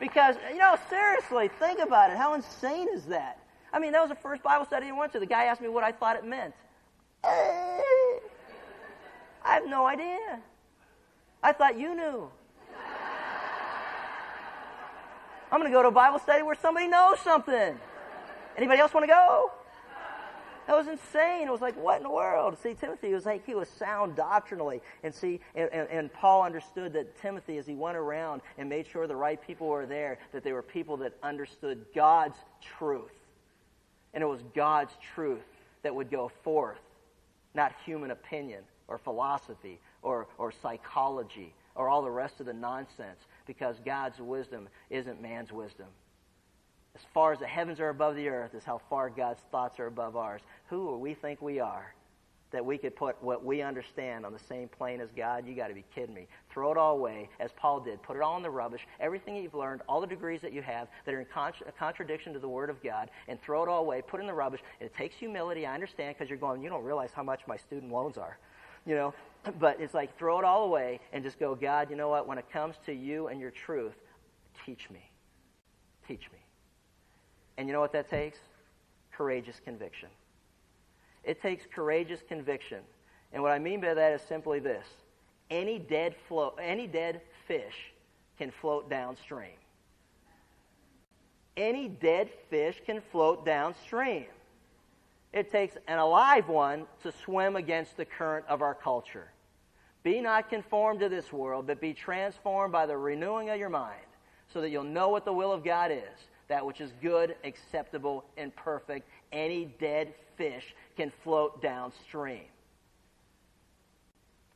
Because, 0.00 0.36
you 0.50 0.58
know, 0.58 0.76
seriously, 0.90 1.48
think 1.58 1.78
about 1.78 2.10
it. 2.10 2.16
How 2.16 2.34
insane 2.34 2.88
is 2.92 3.04
that? 3.04 3.38
I 3.72 3.78
mean, 3.78 3.92
that 3.92 4.00
was 4.00 4.10
the 4.10 4.16
first 4.16 4.42
Bible 4.42 4.64
study 4.66 4.88
I 4.88 4.92
went 4.92 5.12
to. 5.12 5.20
The 5.20 5.26
guy 5.26 5.44
asked 5.44 5.60
me 5.60 5.68
what 5.68 5.84
I 5.84 5.92
thought 5.92 6.16
it 6.16 6.24
meant. 6.24 6.54
I 9.44 9.54
have 9.54 9.66
no 9.66 9.86
idea. 9.86 10.40
I 11.42 11.52
thought 11.52 11.78
you 11.78 11.94
knew. 11.94 12.30
I'm 15.50 15.60
going 15.60 15.70
to 15.70 15.74
go 15.74 15.82
to 15.82 15.88
a 15.88 15.92
Bible 15.92 16.18
study 16.18 16.42
where 16.42 16.56
somebody 16.56 16.88
knows 16.88 17.18
something. 17.20 17.78
Anybody 18.56 18.80
else 18.80 18.92
want 18.92 19.04
to 19.04 19.08
go? 19.08 19.52
That 20.66 20.76
was 20.76 20.88
insane. 20.88 21.46
It 21.46 21.50
was 21.50 21.60
like, 21.60 21.76
what 21.76 21.98
in 21.98 22.02
the 22.02 22.10
world? 22.10 22.58
See, 22.62 22.74
Timothy 22.74 23.12
was 23.12 23.24
like, 23.24 23.46
he 23.46 23.54
was 23.54 23.68
sound 23.68 24.16
doctrinally. 24.16 24.80
And 25.02 25.14
see, 25.14 25.40
and, 25.54 25.70
and, 25.72 25.88
and, 25.90 26.12
Paul 26.12 26.42
understood 26.42 26.92
that 26.94 27.16
Timothy, 27.20 27.58
as 27.58 27.66
he 27.66 27.74
went 27.74 27.96
around 27.96 28.40
and 28.58 28.68
made 28.68 28.86
sure 28.86 29.06
the 29.06 29.16
right 29.16 29.40
people 29.40 29.68
were 29.68 29.86
there, 29.86 30.18
that 30.32 30.42
they 30.42 30.52
were 30.52 30.62
people 30.62 30.96
that 30.98 31.12
understood 31.22 31.84
God's 31.94 32.38
truth. 32.78 33.12
And 34.14 34.22
it 34.22 34.26
was 34.26 34.42
God's 34.54 34.92
truth 35.14 35.44
that 35.82 35.94
would 35.94 36.10
go 36.10 36.30
forth 36.42 36.80
not 37.54 37.72
human 37.84 38.10
opinion 38.10 38.62
or 38.88 38.98
philosophy 38.98 39.80
or, 40.02 40.26
or 40.38 40.52
psychology 40.52 41.54
or 41.74 41.88
all 41.88 42.02
the 42.02 42.10
rest 42.10 42.38
of 42.40 42.46
the 42.46 42.52
nonsense, 42.52 43.18
because 43.46 43.76
God's 43.84 44.20
wisdom 44.20 44.68
isn't 44.90 45.20
man's 45.20 45.52
wisdom. 45.52 45.86
As 46.94 47.02
far 47.12 47.32
as 47.32 47.40
the 47.40 47.46
heavens 47.46 47.80
are 47.80 47.88
above 47.88 48.14
the 48.14 48.28
earth 48.28 48.54
is 48.54 48.62
how 48.62 48.80
far 48.88 49.10
God's 49.10 49.40
thoughts 49.50 49.80
are 49.80 49.86
above 49.86 50.16
ours. 50.16 50.40
Who 50.66 50.96
we 50.98 51.14
think 51.14 51.42
we 51.42 51.58
are? 51.58 51.92
That 52.54 52.64
we 52.64 52.78
could 52.78 52.94
put 52.94 53.20
what 53.20 53.44
we 53.44 53.62
understand 53.62 54.24
on 54.24 54.32
the 54.32 54.38
same 54.38 54.68
plane 54.68 55.00
as 55.00 55.10
God, 55.16 55.44
you 55.44 55.56
got 55.56 55.68
to 55.68 55.74
be 55.74 55.84
kidding 55.92 56.14
me. 56.14 56.28
Throw 56.50 56.70
it 56.70 56.78
all 56.78 56.96
away, 56.96 57.28
as 57.40 57.50
Paul 57.56 57.80
did. 57.80 58.00
Put 58.02 58.16
it 58.16 58.22
all 58.22 58.36
in 58.36 58.44
the 58.44 58.50
rubbish. 58.50 58.86
Everything 59.00 59.34
you've 59.34 59.54
learned, 59.54 59.82
all 59.88 60.00
the 60.00 60.06
degrees 60.06 60.40
that 60.40 60.52
you 60.52 60.62
have 60.62 60.86
that 61.04 61.12
are 61.12 61.18
in 61.18 61.26
contra- 61.26 61.72
contradiction 61.72 62.32
to 62.32 62.38
the 62.38 62.48
Word 62.48 62.70
of 62.70 62.80
God, 62.80 63.10
and 63.26 63.42
throw 63.42 63.64
it 63.64 63.68
all 63.68 63.80
away. 63.80 64.02
Put 64.02 64.20
it 64.20 64.22
in 64.22 64.26
the 64.28 64.34
rubbish. 64.34 64.60
It 64.78 64.94
takes 64.94 65.16
humility. 65.16 65.66
I 65.66 65.74
understand 65.74 66.14
because 66.16 66.30
you're 66.30 66.38
going, 66.38 66.62
you 66.62 66.70
don't 66.70 66.84
realize 66.84 67.10
how 67.12 67.24
much 67.24 67.40
my 67.48 67.56
student 67.56 67.92
loans 67.92 68.16
are. 68.16 68.38
You 68.86 68.94
know, 68.94 69.14
but 69.58 69.80
it's 69.80 69.92
like 69.92 70.16
throw 70.16 70.38
it 70.38 70.44
all 70.44 70.64
away 70.64 71.00
and 71.12 71.24
just 71.24 71.40
go, 71.40 71.56
God, 71.56 71.90
you 71.90 71.96
know 71.96 72.08
what? 72.08 72.28
When 72.28 72.38
it 72.38 72.48
comes 72.52 72.76
to 72.86 72.92
you 72.92 73.26
and 73.26 73.40
your 73.40 73.50
truth, 73.50 73.96
teach 74.64 74.88
me. 74.90 75.10
Teach 76.06 76.30
me. 76.32 76.38
And 77.58 77.66
you 77.66 77.72
know 77.72 77.80
what 77.80 77.92
that 77.92 78.08
takes? 78.08 78.38
Courageous 79.10 79.60
conviction. 79.64 80.08
It 81.24 81.40
takes 81.40 81.64
courageous 81.66 82.20
conviction. 82.28 82.80
And 83.32 83.42
what 83.42 83.52
I 83.52 83.58
mean 83.58 83.80
by 83.80 83.94
that 83.94 84.12
is 84.12 84.22
simply 84.22 84.60
this 84.60 84.86
any 85.50 85.78
dead, 85.78 86.14
float, 86.28 86.58
any 86.60 86.86
dead 86.86 87.20
fish 87.46 87.92
can 88.38 88.50
float 88.50 88.88
downstream. 88.88 89.56
Any 91.56 91.88
dead 91.88 92.30
fish 92.50 92.80
can 92.84 93.00
float 93.12 93.44
downstream. 93.46 94.26
It 95.32 95.50
takes 95.50 95.76
an 95.88 95.98
alive 95.98 96.48
one 96.48 96.86
to 97.02 97.12
swim 97.12 97.56
against 97.56 97.96
the 97.96 98.04
current 98.04 98.46
of 98.48 98.62
our 98.62 98.74
culture. 98.74 99.28
Be 100.02 100.20
not 100.20 100.50
conformed 100.50 101.00
to 101.00 101.08
this 101.08 101.32
world, 101.32 101.66
but 101.66 101.80
be 101.80 101.94
transformed 101.94 102.72
by 102.72 102.86
the 102.86 102.96
renewing 102.96 103.50
of 103.50 103.58
your 103.58 103.68
mind, 103.68 104.06
so 104.52 104.60
that 104.60 104.70
you'll 104.70 104.84
know 104.84 105.08
what 105.08 105.24
the 105.24 105.32
will 105.32 105.52
of 105.52 105.64
God 105.64 105.90
is, 105.90 106.28
that 106.48 106.64
which 106.64 106.80
is 106.80 106.92
good, 107.00 107.36
acceptable, 107.42 108.24
and 108.36 108.54
perfect. 108.54 109.08
Any 109.32 109.64
dead 109.80 110.12
fish 110.36 110.74
can 110.96 111.12
float 111.22 111.62
downstream. 111.62 112.42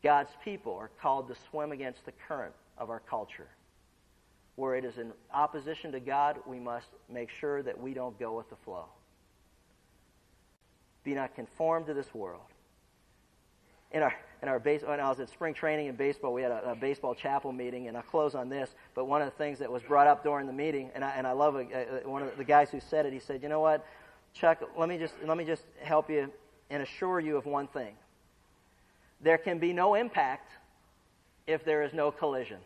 God's 0.03 0.31
people 0.45 0.75
are 0.75 0.91
called 1.01 1.29
to 1.29 1.35
swim 1.51 1.73
against 1.73 2.05
the 2.05 2.13
current 2.29 2.55
of 2.77 2.91
our 2.91 3.01
culture. 3.01 3.49
Where 4.57 4.77
it 4.77 4.85
is 4.85 4.99
in 4.99 5.13
opposition 5.33 5.93
to 5.93 6.01
God, 6.01 6.39
we 6.47 6.59
must 6.59 6.89
make 7.09 7.31
sure 7.31 7.63
that 7.63 7.81
we 7.81 7.95
don't 7.95 8.19
go 8.19 8.37
with 8.37 8.49
the 8.51 8.57
flow. 8.57 8.87
Be 11.05 11.15
not 11.15 11.35
conformed 11.35 11.87
to 11.87 11.95
this 11.95 12.13
world. 12.15 12.43
In 13.91 14.03
our, 14.03 14.15
in 14.43 14.49
our 14.49 14.59
base, 14.59 14.83
when 14.83 15.01
I 15.01 15.09
was 15.09 15.19
at 15.21 15.31
spring 15.31 15.55
training 15.55 15.87
in 15.87 15.97
baseball, 15.97 16.35
we 16.35 16.43
had 16.43 16.51
a, 16.51 16.73
a, 16.73 16.75
baseball 16.75 17.15
chapel 17.15 17.53
meeting, 17.53 17.89
and 17.89 17.97
I'll 17.97 18.03
close 18.03 18.35
on 18.35 18.51
this. 18.51 18.75
But 18.95 19.07
one 19.07 19.23
of 19.23 19.31
the 19.31 19.37
things 19.37 19.59
that 19.61 19.73
was 19.73 19.83
brought 19.83 20.07
up 20.07 20.23
during 20.23 20.47
the 20.47 20.53
meeting, 20.53 20.91
and 20.95 21.03
I, 21.03 21.11
and 21.13 21.27
I 21.27 21.33
love 21.33 21.55
a, 21.55 22.05
a, 22.05 22.09
one 22.09 22.23
of 22.23 22.37
the 22.37 22.45
guys 22.45 22.69
who 22.71 22.81
said 22.81 23.07
it, 23.07 23.15
he 23.15 23.19
said, 23.19 23.43
You 23.43 23.49
know 23.49 23.61
what? 23.61 23.87
Chuck, 24.41 24.63
let 24.77 24.89
me 24.89 24.99
just 24.99 25.15
let 25.25 25.37
me 25.37 25.45
just 25.45 25.65
help 25.83 26.09
you 26.09 26.31
and 26.71 26.83
assure 26.83 27.19
you 27.19 27.37
of 27.37 27.47
one 27.47 27.67
thing. 27.67 27.95
There 29.21 29.39
can 29.39 29.59
be 29.59 29.73
no 29.73 29.95
impact 29.95 30.53
if 31.47 31.65
there 31.65 31.83
is 31.83 31.93
no 31.93 32.13
collision. 32.13 32.59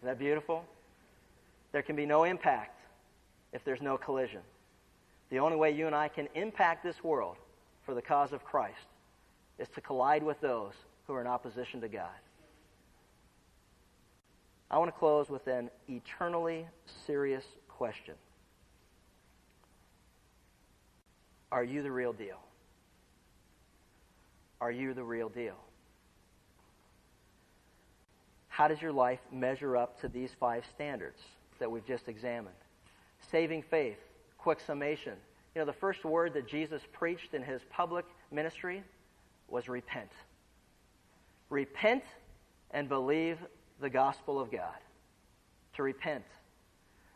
Is 0.00 0.04
that 0.04 0.18
beautiful? 0.18 0.64
There 1.72 1.82
can 1.82 1.96
be 1.96 2.06
no 2.06 2.24
impact 2.24 2.78
if 3.52 3.64
there's 3.64 3.82
no 3.82 3.98
collision. 3.98 4.40
The 5.30 5.40
only 5.40 5.56
way 5.56 5.72
you 5.72 5.86
and 5.86 5.94
I 5.94 6.08
can 6.08 6.28
impact 6.34 6.84
this 6.84 7.02
world 7.02 7.36
for 7.84 7.94
the 7.94 8.02
cause 8.02 8.32
of 8.32 8.44
Christ 8.44 8.78
is 9.58 9.68
to 9.74 9.80
collide 9.80 10.22
with 10.22 10.40
those 10.40 10.72
who 11.06 11.14
are 11.14 11.20
in 11.20 11.26
opposition 11.26 11.80
to 11.80 11.88
God. 11.88 12.08
I 14.70 14.78
want 14.78 14.88
to 14.88 14.98
close 14.98 15.28
with 15.28 15.46
an 15.48 15.70
eternally 15.88 16.66
serious 17.06 17.44
question 17.68 18.14
Are 21.50 21.64
you 21.64 21.82
the 21.82 21.90
real 21.90 22.12
deal? 22.12 22.38
Are 24.60 24.70
you 24.70 24.94
the 24.94 25.02
real 25.02 25.28
deal? 25.28 25.56
How 28.48 28.68
does 28.68 28.80
your 28.80 28.92
life 28.92 29.20
measure 29.32 29.76
up 29.76 30.00
to 30.02 30.08
these 30.08 30.30
five 30.38 30.64
standards 30.74 31.18
that 31.58 31.70
we've 31.70 31.86
just 31.86 32.08
examined? 32.08 32.54
Saving 33.30 33.62
faith, 33.62 33.98
quick 34.38 34.60
summation. 34.60 35.14
You 35.54 35.60
know, 35.60 35.64
the 35.64 35.72
first 35.72 36.04
word 36.04 36.34
that 36.34 36.46
Jesus 36.46 36.82
preached 36.92 37.34
in 37.34 37.42
his 37.42 37.62
public 37.70 38.04
ministry 38.30 38.84
was 39.48 39.68
repent. 39.68 40.10
Repent 41.48 42.04
and 42.70 42.88
believe 42.88 43.38
the 43.80 43.90
gospel 43.90 44.40
of 44.40 44.50
God. 44.50 44.78
To 45.74 45.82
repent. 45.82 46.24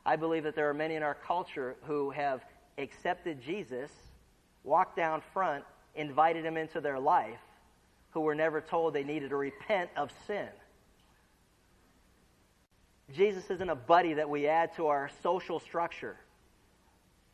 I 0.07 0.17
believe 0.17 0.45
that 0.45 0.55
there 0.55 0.69
are 0.69 0.75
many 0.75 0.95
in 0.95 1.03
our 1.03 1.15
culture 1.15 1.77
who 1.85 2.11
have 2.11 2.45
accepted 2.79 3.43
Jesus, 3.43 3.91
walked 4.63 4.97
down 4.97 5.23
front, 5.33 5.65
invited 5.95 6.45
him 6.45 6.57
into 6.57 6.81
their 6.81 6.99
life, 6.99 7.41
who 8.11 8.21
were 8.21 8.35
never 8.35 8.61
told 8.61 8.95
they 8.95 9.05
needed 9.05 9.31
to 9.31 9.37
repent 9.37 9.91
of 9.97 10.11
sin. 10.27 10.49
Jesus 13.13 13.51
isn't 13.51 13.69
a 13.69 13.75
buddy 13.75 14.15
that 14.15 14.31
we 14.31 14.47
add 14.47 14.75
to 14.77 14.87
our 14.87 15.11
social 15.23 15.61
structure. 15.61 16.17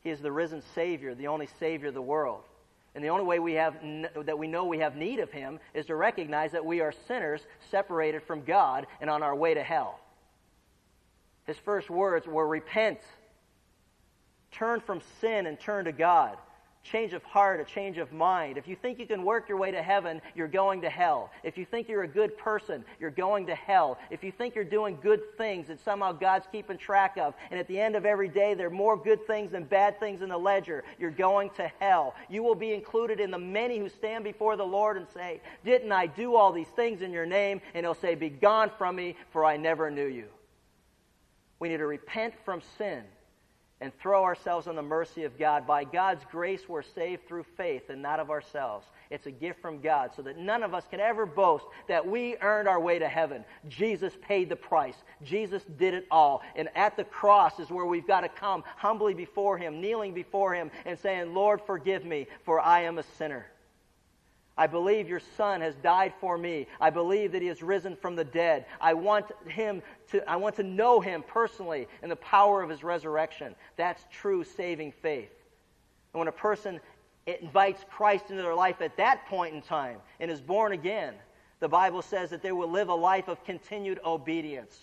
He 0.03 0.11
is 0.11 0.21
the 0.21 0.33
risen 0.33 0.63
Savior, 0.75 1.15
the 1.15 1.29
only 1.29 1.49
Savior 1.59 1.89
of 1.89 1.95
the 1.95 2.03
world. 2.03 2.43
And 2.95 3.05
the 3.05 3.09
only 3.09 3.25
way 3.25 3.39
we 3.39 3.55
have 3.55 3.77
that 4.25 4.39
we 4.39 4.49
know 4.49 4.65
we 4.65 4.79
have 4.79 4.97
need 4.97 5.21
of 5.21 5.31
him 5.31 5.61
is 5.75 5.87
to 5.87 5.95
recognize 5.95 6.53
that 6.53 6.65
we 6.65 6.81
are 6.81 6.93
sinners 7.07 7.41
separated 7.71 8.23
from 8.23 8.43
God 8.43 8.87
and 9.01 9.09
on 9.09 9.23
our 9.23 9.35
way 9.35 9.55
to 9.55 9.63
hell. 9.63 10.01
His 11.47 11.57
first 11.59 11.89
words 11.89 12.27
were 12.27 12.47
repent. 12.47 12.99
Turn 14.51 14.81
from 14.81 15.01
sin 15.21 15.47
and 15.47 15.59
turn 15.59 15.85
to 15.85 15.93
God 15.93 16.37
change 16.83 17.13
of 17.13 17.23
heart, 17.23 17.61
a 17.61 17.65
change 17.65 17.99
of 17.99 18.13
mind. 18.13 18.57
If 18.57 18.67
you 18.67 18.75
think 18.75 18.99
you 18.99 19.07
can 19.07 19.23
work 19.23 19.49
your 19.49 19.59
way 19.59 19.71
to 19.71 19.83
heaven, 19.83 20.21
you're 20.35 20.49
going 20.49 20.81
to 20.81 20.91
hell. 20.91 21.31
If 21.43 21.59
you 21.59 21.65
think 21.65 21.89
you're 21.89 22.05
a 22.05 22.09
good 22.09 22.37
person, 22.39 22.85
you're 22.99 23.11
going 23.11 23.47
to 23.47 23.55
hell. 23.55 23.99
If 24.11 24.25
you 24.25 24.33
think 24.33 24.55
you're 24.55 24.65
doing 24.65 24.99
good 25.03 25.21
things 25.37 25.69
that 25.69 25.81
somehow 25.85 26.13
God's 26.13 26.47
keeping 26.51 26.79
track 26.79 27.19
of, 27.19 27.35
and 27.51 27.61
at 27.61 27.69
the 27.69 27.79
end 27.79 27.97
of 27.97 28.07
every 28.07 28.29
day 28.29 28.55
there 28.55 28.69
are 28.69 28.71
more 28.71 28.97
good 28.97 29.27
things 29.27 29.53
than 29.53 29.65
bad 29.65 30.01
things 30.01 30.23
in 30.23 30.31
the 30.31 30.39
ledger, 30.39 30.83
you're 30.99 31.11
going 31.11 31.51
to 31.51 31.71
hell. 31.81 32.15
You 32.29 32.43
will 32.43 32.55
be 32.55 32.73
included 32.73 33.21
in 33.21 33.31
the 33.31 33.39
many 33.39 33.79
who 33.79 33.89
stand 33.89 34.25
before 34.25 34.57
the 34.57 34.65
Lord 34.65 34.97
and 34.97 35.07
say, 35.13 35.41
Didn't 35.65 35.93
I 35.93 36.07
do 36.07 36.35
all 36.35 36.51
these 36.51 36.69
things 36.69 37.03
in 37.03 37.13
your 37.13 37.27
name? 37.27 37.61
And 37.75 37.85
he'll 37.85 37.95
say, 37.95 38.15
Be 38.15 38.31
gone 38.31 38.71
from 38.79 38.97
me, 38.97 39.17
for 39.33 39.45
I 39.45 39.57
never 39.57 39.91
knew 39.91 40.07
you. 40.07 40.27
We 41.59 41.69
need 41.69 41.77
to 41.77 41.87
repent 41.87 42.35
from 42.45 42.63
sin 42.79 43.05
and 43.81 43.93
throw 43.99 44.25
ourselves 44.25 44.67
on 44.67 44.77
the 44.77 44.83
mercy 44.83 45.25
of 45.25 45.39
God. 45.39 45.67
By 45.67 45.85
God's 45.85 46.25
grace, 46.31 46.69
we're 46.69 46.83
saved 46.83 47.27
through 47.27 47.45
faith 47.57 47.89
and 47.89 48.03
not 48.03 48.21
of 48.21 48.31
ourselves. 48.31 48.87
It's 49.11 49.27
a 49.27 49.31
gift 49.31 49.61
from 49.61 49.81
God 49.81 50.11
so 50.15 50.23
that 50.23 50.39
none 50.39 50.63
of 50.63 50.75
us 50.75 50.85
can 50.91 51.01
ever 51.01 51.27
boast 51.27 51.65
that 51.89 52.07
we 52.07 52.37
earned 52.43 52.69
our 52.69 52.79
way 52.79 52.99
to 52.99 53.09
heaven. 53.09 53.45
Jesus 53.69 54.13
paid 54.23 54.49
the 54.49 54.57
price. 54.57 54.97
Jesus 55.23 55.63
did 55.79 55.95
it 55.95 56.07
all. 56.11 56.43
And 56.55 56.69
at 56.75 56.97
the 56.97 57.05
cross 57.05 57.59
is 57.59 57.71
where 57.71 57.87
we've 57.87 58.07
got 58.07 58.21
to 58.21 58.29
come 58.29 58.63
humbly 58.77 59.15
before 59.15 59.57
Him, 59.57 59.81
kneeling 59.81 60.15
before 60.15 60.55
Him, 60.55 60.71
and 60.85 60.99
saying, 60.99 61.35
Lord, 61.35 61.61
forgive 61.67 62.05
me, 62.05 62.27
for 62.45 62.61
I 62.61 62.83
am 62.83 62.99
a 62.99 63.03
sinner. 63.03 63.47
I 64.61 64.67
believe 64.67 65.09
your 65.09 65.23
son 65.39 65.63
has 65.63 65.75
died 65.77 66.13
for 66.21 66.37
me. 66.37 66.67
I 66.83 66.91
believe 66.91 67.33
that 67.33 67.41
he 67.41 67.49
has 67.49 67.63
risen 67.63 67.97
from 67.97 68.15
the 68.15 68.25
dead. 68.25 68.67
I 68.79 68.93
want 68.93 69.25
him 69.49 69.81
to, 70.11 70.29
I 70.29 70.37
want 70.37 70.55
to 70.57 70.63
know 70.63 71.01
him 71.01 71.25
personally 71.27 71.89
and 72.03 72.13
the 72.13 72.17
power 72.17 72.63
of 72.63 72.69
his 72.69 72.85
resurrection. 72.85 73.55
That's 73.77 74.05
true 74.13 74.45
saving 74.45 74.93
faith. 74.93 75.33
And 76.13 76.19
when 76.19 76.29
a 76.29 76.33
person 76.33 76.79
invites 77.27 77.87
Christ 77.89 78.27
into 78.29 78.43
their 78.43 78.55
life 78.55 78.83
at 78.83 78.99
that 78.99 79.25
point 79.29 79.55
in 79.55 79.63
time 79.63 79.97
and 80.21 80.31
is 80.31 80.43
born 80.43 80.73
again, 80.73 81.15
the 81.61 81.69
Bible 81.69 82.03
says 82.03 82.29
that 82.29 82.43
they 82.43 82.53
will 82.53 82.71
live 82.71 82.91
a 82.91 82.95
life 82.95 83.29
of 83.29 83.43
continued 83.45 83.99
obedience. 84.05 84.79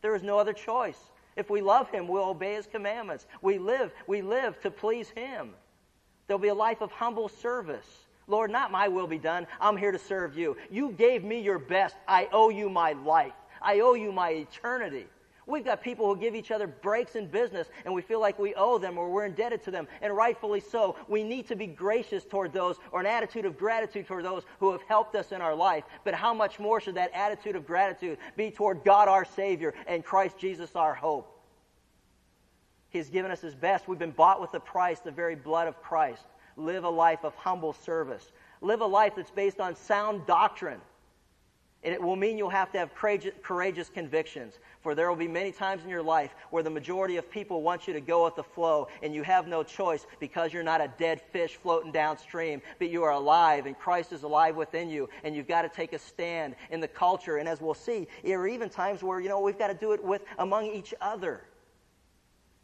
There 0.00 0.14
is 0.14 0.22
no 0.22 0.38
other 0.38 0.52
choice. 0.52 1.10
If 1.34 1.50
we 1.50 1.60
love 1.60 1.90
him, 1.90 2.06
we'll 2.06 2.28
obey 2.28 2.54
his 2.54 2.68
commandments. 2.68 3.26
We 3.40 3.58
live, 3.58 3.90
we 4.06 4.22
live 4.22 4.60
to 4.60 4.70
please 4.70 5.10
him. 5.10 5.54
There'll 6.28 6.38
be 6.38 6.48
a 6.48 6.54
life 6.54 6.82
of 6.82 6.92
humble 6.92 7.28
service. 7.28 8.06
Lord, 8.26 8.50
not 8.50 8.70
my 8.70 8.88
will 8.88 9.06
be 9.06 9.18
done. 9.18 9.46
I'm 9.60 9.76
here 9.76 9.92
to 9.92 9.98
serve 9.98 10.36
you. 10.36 10.56
You 10.70 10.92
gave 10.92 11.24
me 11.24 11.40
your 11.40 11.58
best. 11.58 11.96
I 12.06 12.28
owe 12.32 12.50
you 12.50 12.68
my 12.68 12.92
life. 12.92 13.32
I 13.60 13.80
owe 13.80 13.94
you 13.94 14.12
my 14.12 14.30
eternity. 14.30 15.06
We've 15.44 15.64
got 15.64 15.82
people 15.82 16.06
who 16.06 16.20
give 16.20 16.36
each 16.36 16.52
other 16.52 16.68
breaks 16.68 17.16
in 17.16 17.26
business 17.26 17.68
and 17.84 17.92
we 17.92 18.00
feel 18.00 18.20
like 18.20 18.38
we 18.38 18.54
owe 18.54 18.78
them 18.78 18.96
or 18.96 19.10
we're 19.10 19.24
indebted 19.24 19.64
to 19.64 19.72
them, 19.72 19.88
and 20.00 20.16
rightfully 20.16 20.60
so. 20.60 20.94
We 21.08 21.24
need 21.24 21.48
to 21.48 21.56
be 21.56 21.66
gracious 21.66 22.24
toward 22.24 22.52
those 22.52 22.76
or 22.92 23.00
an 23.00 23.06
attitude 23.06 23.44
of 23.44 23.58
gratitude 23.58 24.06
toward 24.06 24.24
those 24.24 24.44
who 24.60 24.70
have 24.70 24.82
helped 24.82 25.16
us 25.16 25.32
in 25.32 25.40
our 25.40 25.54
life. 25.54 25.82
But 26.04 26.14
how 26.14 26.32
much 26.32 26.60
more 26.60 26.80
should 26.80 26.94
that 26.94 27.10
attitude 27.12 27.56
of 27.56 27.66
gratitude 27.66 28.18
be 28.36 28.52
toward 28.52 28.84
God 28.84 29.08
our 29.08 29.24
Savior 29.24 29.74
and 29.88 30.04
Christ 30.04 30.38
Jesus 30.38 30.76
our 30.76 30.94
hope? 30.94 31.28
He's 32.90 33.10
given 33.10 33.30
us 33.30 33.40
His 33.40 33.54
best. 33.54 33.88
We've 33.88 33.98
been 33.98 34.10
bought 34.12 34.40
with 34.40 34.54
a 34.54 34.60
price, 34.60 35.00
the 35.00 35.10
very 35.10 35.34
blood 35.34 35.66
of 35.66 35.82
Christ 35.82 36.22
live 36.56 36.84
a 36.84 36.90
life 36.90 37.24
of 37.24 37.34
humble 37.34 37.72
service. 37.72 38.30
Live 38.60 38.80
a 38.80 38.86
life 38.86 39.14
that's 39.16 39.30
based 39.30 39.60
on 39.60 39.74
sound 39.74 40.26
doctrine. 40.26 40.80
And 41.84 41.92
it 41.92 42.00
will 42.00 42.14
mean 42.14 42.38
you'll 42.38 42.48
have 42.48 42.70
to 42.72 42.78
have 42.78 42.94
courageous 42.94 43.88
convictions. 43.88 44.60
For 44.82 44.94
there 44.94 45.08
will 45.08 45.16
be 45.16 45.26
many 45.26 45.50
times 45.50 45.82
in 45.82 45.88
your 45.88 46.02
life 46.02 46.32
where 46.50 46.62
the 46.62 46.70
majority 46.70 47.16
of 47.16 47.28
people 47.28 47.60
want 47.60 47.88
you 47.88 47.92
to 47.94 48.00
go 48.00 48.24
with 48.24 48.36
the 48.36 48.44
flow, 48.44 48.86
and 49.02 49.12
you 49.12 49.24
have 49.24 49.48
no 49.48 49.64
choice 49.64 50.06
because 50.20 50.52
you're 50.52 50.62
not 50.62 50.80
a 50.80 50.92
dead 50.96 51.20
fish 51.32 51.56
floating 51.56 51.90
downstream, 51.90 52.62
but 52.78 52.88
you 52.88 53.02
are 53.02 53.10
alive, 53.10 53.66
and 53.66 53.76
Christ 53.76 54.12
is 54.12 54.22
alive 54.22 54.54
within 54.54 54.90
you, 54.90 55.08
and 55.24 55.34
you've 55.34 55.48
got 55.48 55.62
to 55.62 55.68
take 55.68 55.92
a 55.92 55.98
stand 55.98 56.54
in 56.70 56.78
the 56.78 56.86
culture. 56.86 57.38
And 57.38 57.48
as 57.48 57.60
we'll 57.60 57.74
see, 57.74 58.06
there 58.24 58.40
are 58.40 58.46
even 58.46 58.68
times 58.68 59.02
where, 59.02 59.18
you 59.18 59.28
know, 59.28 59.40
we've 59.40 59.58
got 59.58 59.68
to 59.68 59.74
do 59.74 59.90
it 59.90 60.04
with 60.04 60.22
among 60.38 60.66
each 60.66 60.94
other. 61.00 61.42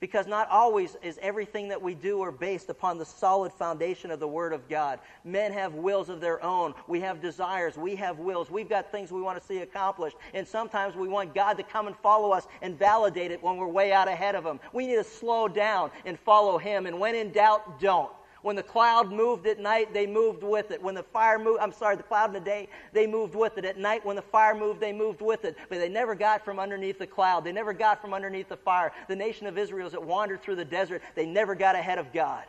Because 0.00 0.28
not 0.28 0.48
always 0.48 0.96
is 1.02 1.18
everything 1.20 1.68
that 1.68 1.82
we 1.82 1.94
do 1.94 2.20
are 2.22 2.30
based 2.30 2.70
upon 2.70 2.98
the 2.98 3.04
solid 3.04 3.52
foundation 3.52 4.12
of 4.12 4.20
the 4.20 4.28
Word 4.28 4.52
of 4.52 4.68
God. 4.68 5.00
Men 5.24 5.52
have 5.52 5.74
wills 5.74 6.08
of 6.08 6.20
their 6.20 6.42
own. 6.42 6.72
We 6.86 7.00
have 7.00 7.20
desires. 7.20 7.76
We 7.76 7.96
have 7.96 8.18
wills. 8.18 8.48
We've 8.48 8.68
got 8.68 8.92
things 8.92 9.10
we 9.10 9.20
want 9.20 9.40
to 9.40 9.44
see 9.44 9.58
accomplished. 9.58 10.16
And 10.34 10.46
sometimes 10.46 10.94
we 10.94 11.08
want 11.08 11.34
God 11.34 11.54
to 11.54 11.64
come 11.64 11.88
and 11.88 11.96
follow 11.96 12.30
us 12.30 12.46
and 12.62 12.78
validate 12.78 13.32
it 13.32 13.42
when 13.42 13.56
we're 13.56 13.66
way 13.66 13.92
out 13.92 14.06
ahead 14.06 14.36
of 14.36 14.44
Him. 14.44 14.60
We 14.72 14.86
need 14.86 14.96
to 14.96 15.04
slow 15.04 15.48
down 15.48 15.90
and 16.04 16.18
follow 16.18 16.58
Him. 16.58 16.86
And 16.86 17.00
when 17.00 17.16
in 17.16 17.32
doubt, 17.32 17.80
don't. 17.80 18.12
When 18.42 18.54
the 18.56 18.62
cloud 18.62 19.10
moved 19.10 19.46
at 19.46 19.58
night, 19.58 19.92
they 19.92 20.06
moved 20.06 20.42
with 20.42 20.70
it. 20.70 20.80
When 20.82 20.94
the 20.94 21.02
fire 21.02 21.38
moved, 21.38 21.60
I'm 21.60 21.72
sorry, 21.72 21.96
the 21.96 22.02
cloud 22.04 22.30
in 22.30 22.34
the 22.34 22.40
day, 22.40 22.68
they 22.92 23.06
moved 23.06 23.34
with 23.34 23.58
it. 23.58 23.64
At 23.64 23.78
night, 23.78 24.04
when 24.04 24.16
the 24.16 24.22
fire 24.22 24.54
moved, 24.54 24.80
they 24.80 24.92
moved 24.92 25.20
with 25.20 25.44
it. 25.44 25.56
But 25.68 25.78
they 25.78 25.88
never 25.88 26.14
got 26.14 26.44
from 26.44 26.58
underneath 26.58 26.98
the 26.98 27.06
cloud. 27.06 27.42
They 27.44 27.52
never 27.52 27.72
got 27.72 28.00
from 28.00 28.14
underneath 28.14 28.48
the 28.48 28.56
fire. 28.56 28.92
The 29.08 29.16
nation 29.16 29.46
of 29.46 29.58
Israel, 29.58 29.86
as 29.86 29.94
it 29.94 30.02
wandered 30.02 30.42
through 30.42 30.56
the 30.56 30.64
desert, 30.64 31.02
they 31.16 31.26
never 31.26 31.54
got 31.54 31.74
ahead 31.74 31.98
of 31.98 32.12
God. 32.12 32.44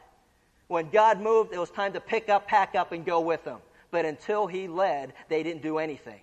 When 0.68 0.90
God 0.90 1.20
moved, 1.20 1.54
it 1.54 1.60
was 1.60 1.72
time 1.72 1.94
to 1.94 2.00
pick 2.00 2.30
up, 2.30 2.48
pack 2.48 2.76
up, 2.76 2.92
and 2.92 3.04
go 3.04 3.20
with 3.20 3.44
Him. 3.44 3.58
But 3.90 4.06
until 4.06 4.46
He 4.46 4.68
led, 4.68 5.14
they 5.28 5.42
didn't 5.42 5.64
do 5.64 5.80
anything 5.80 6.22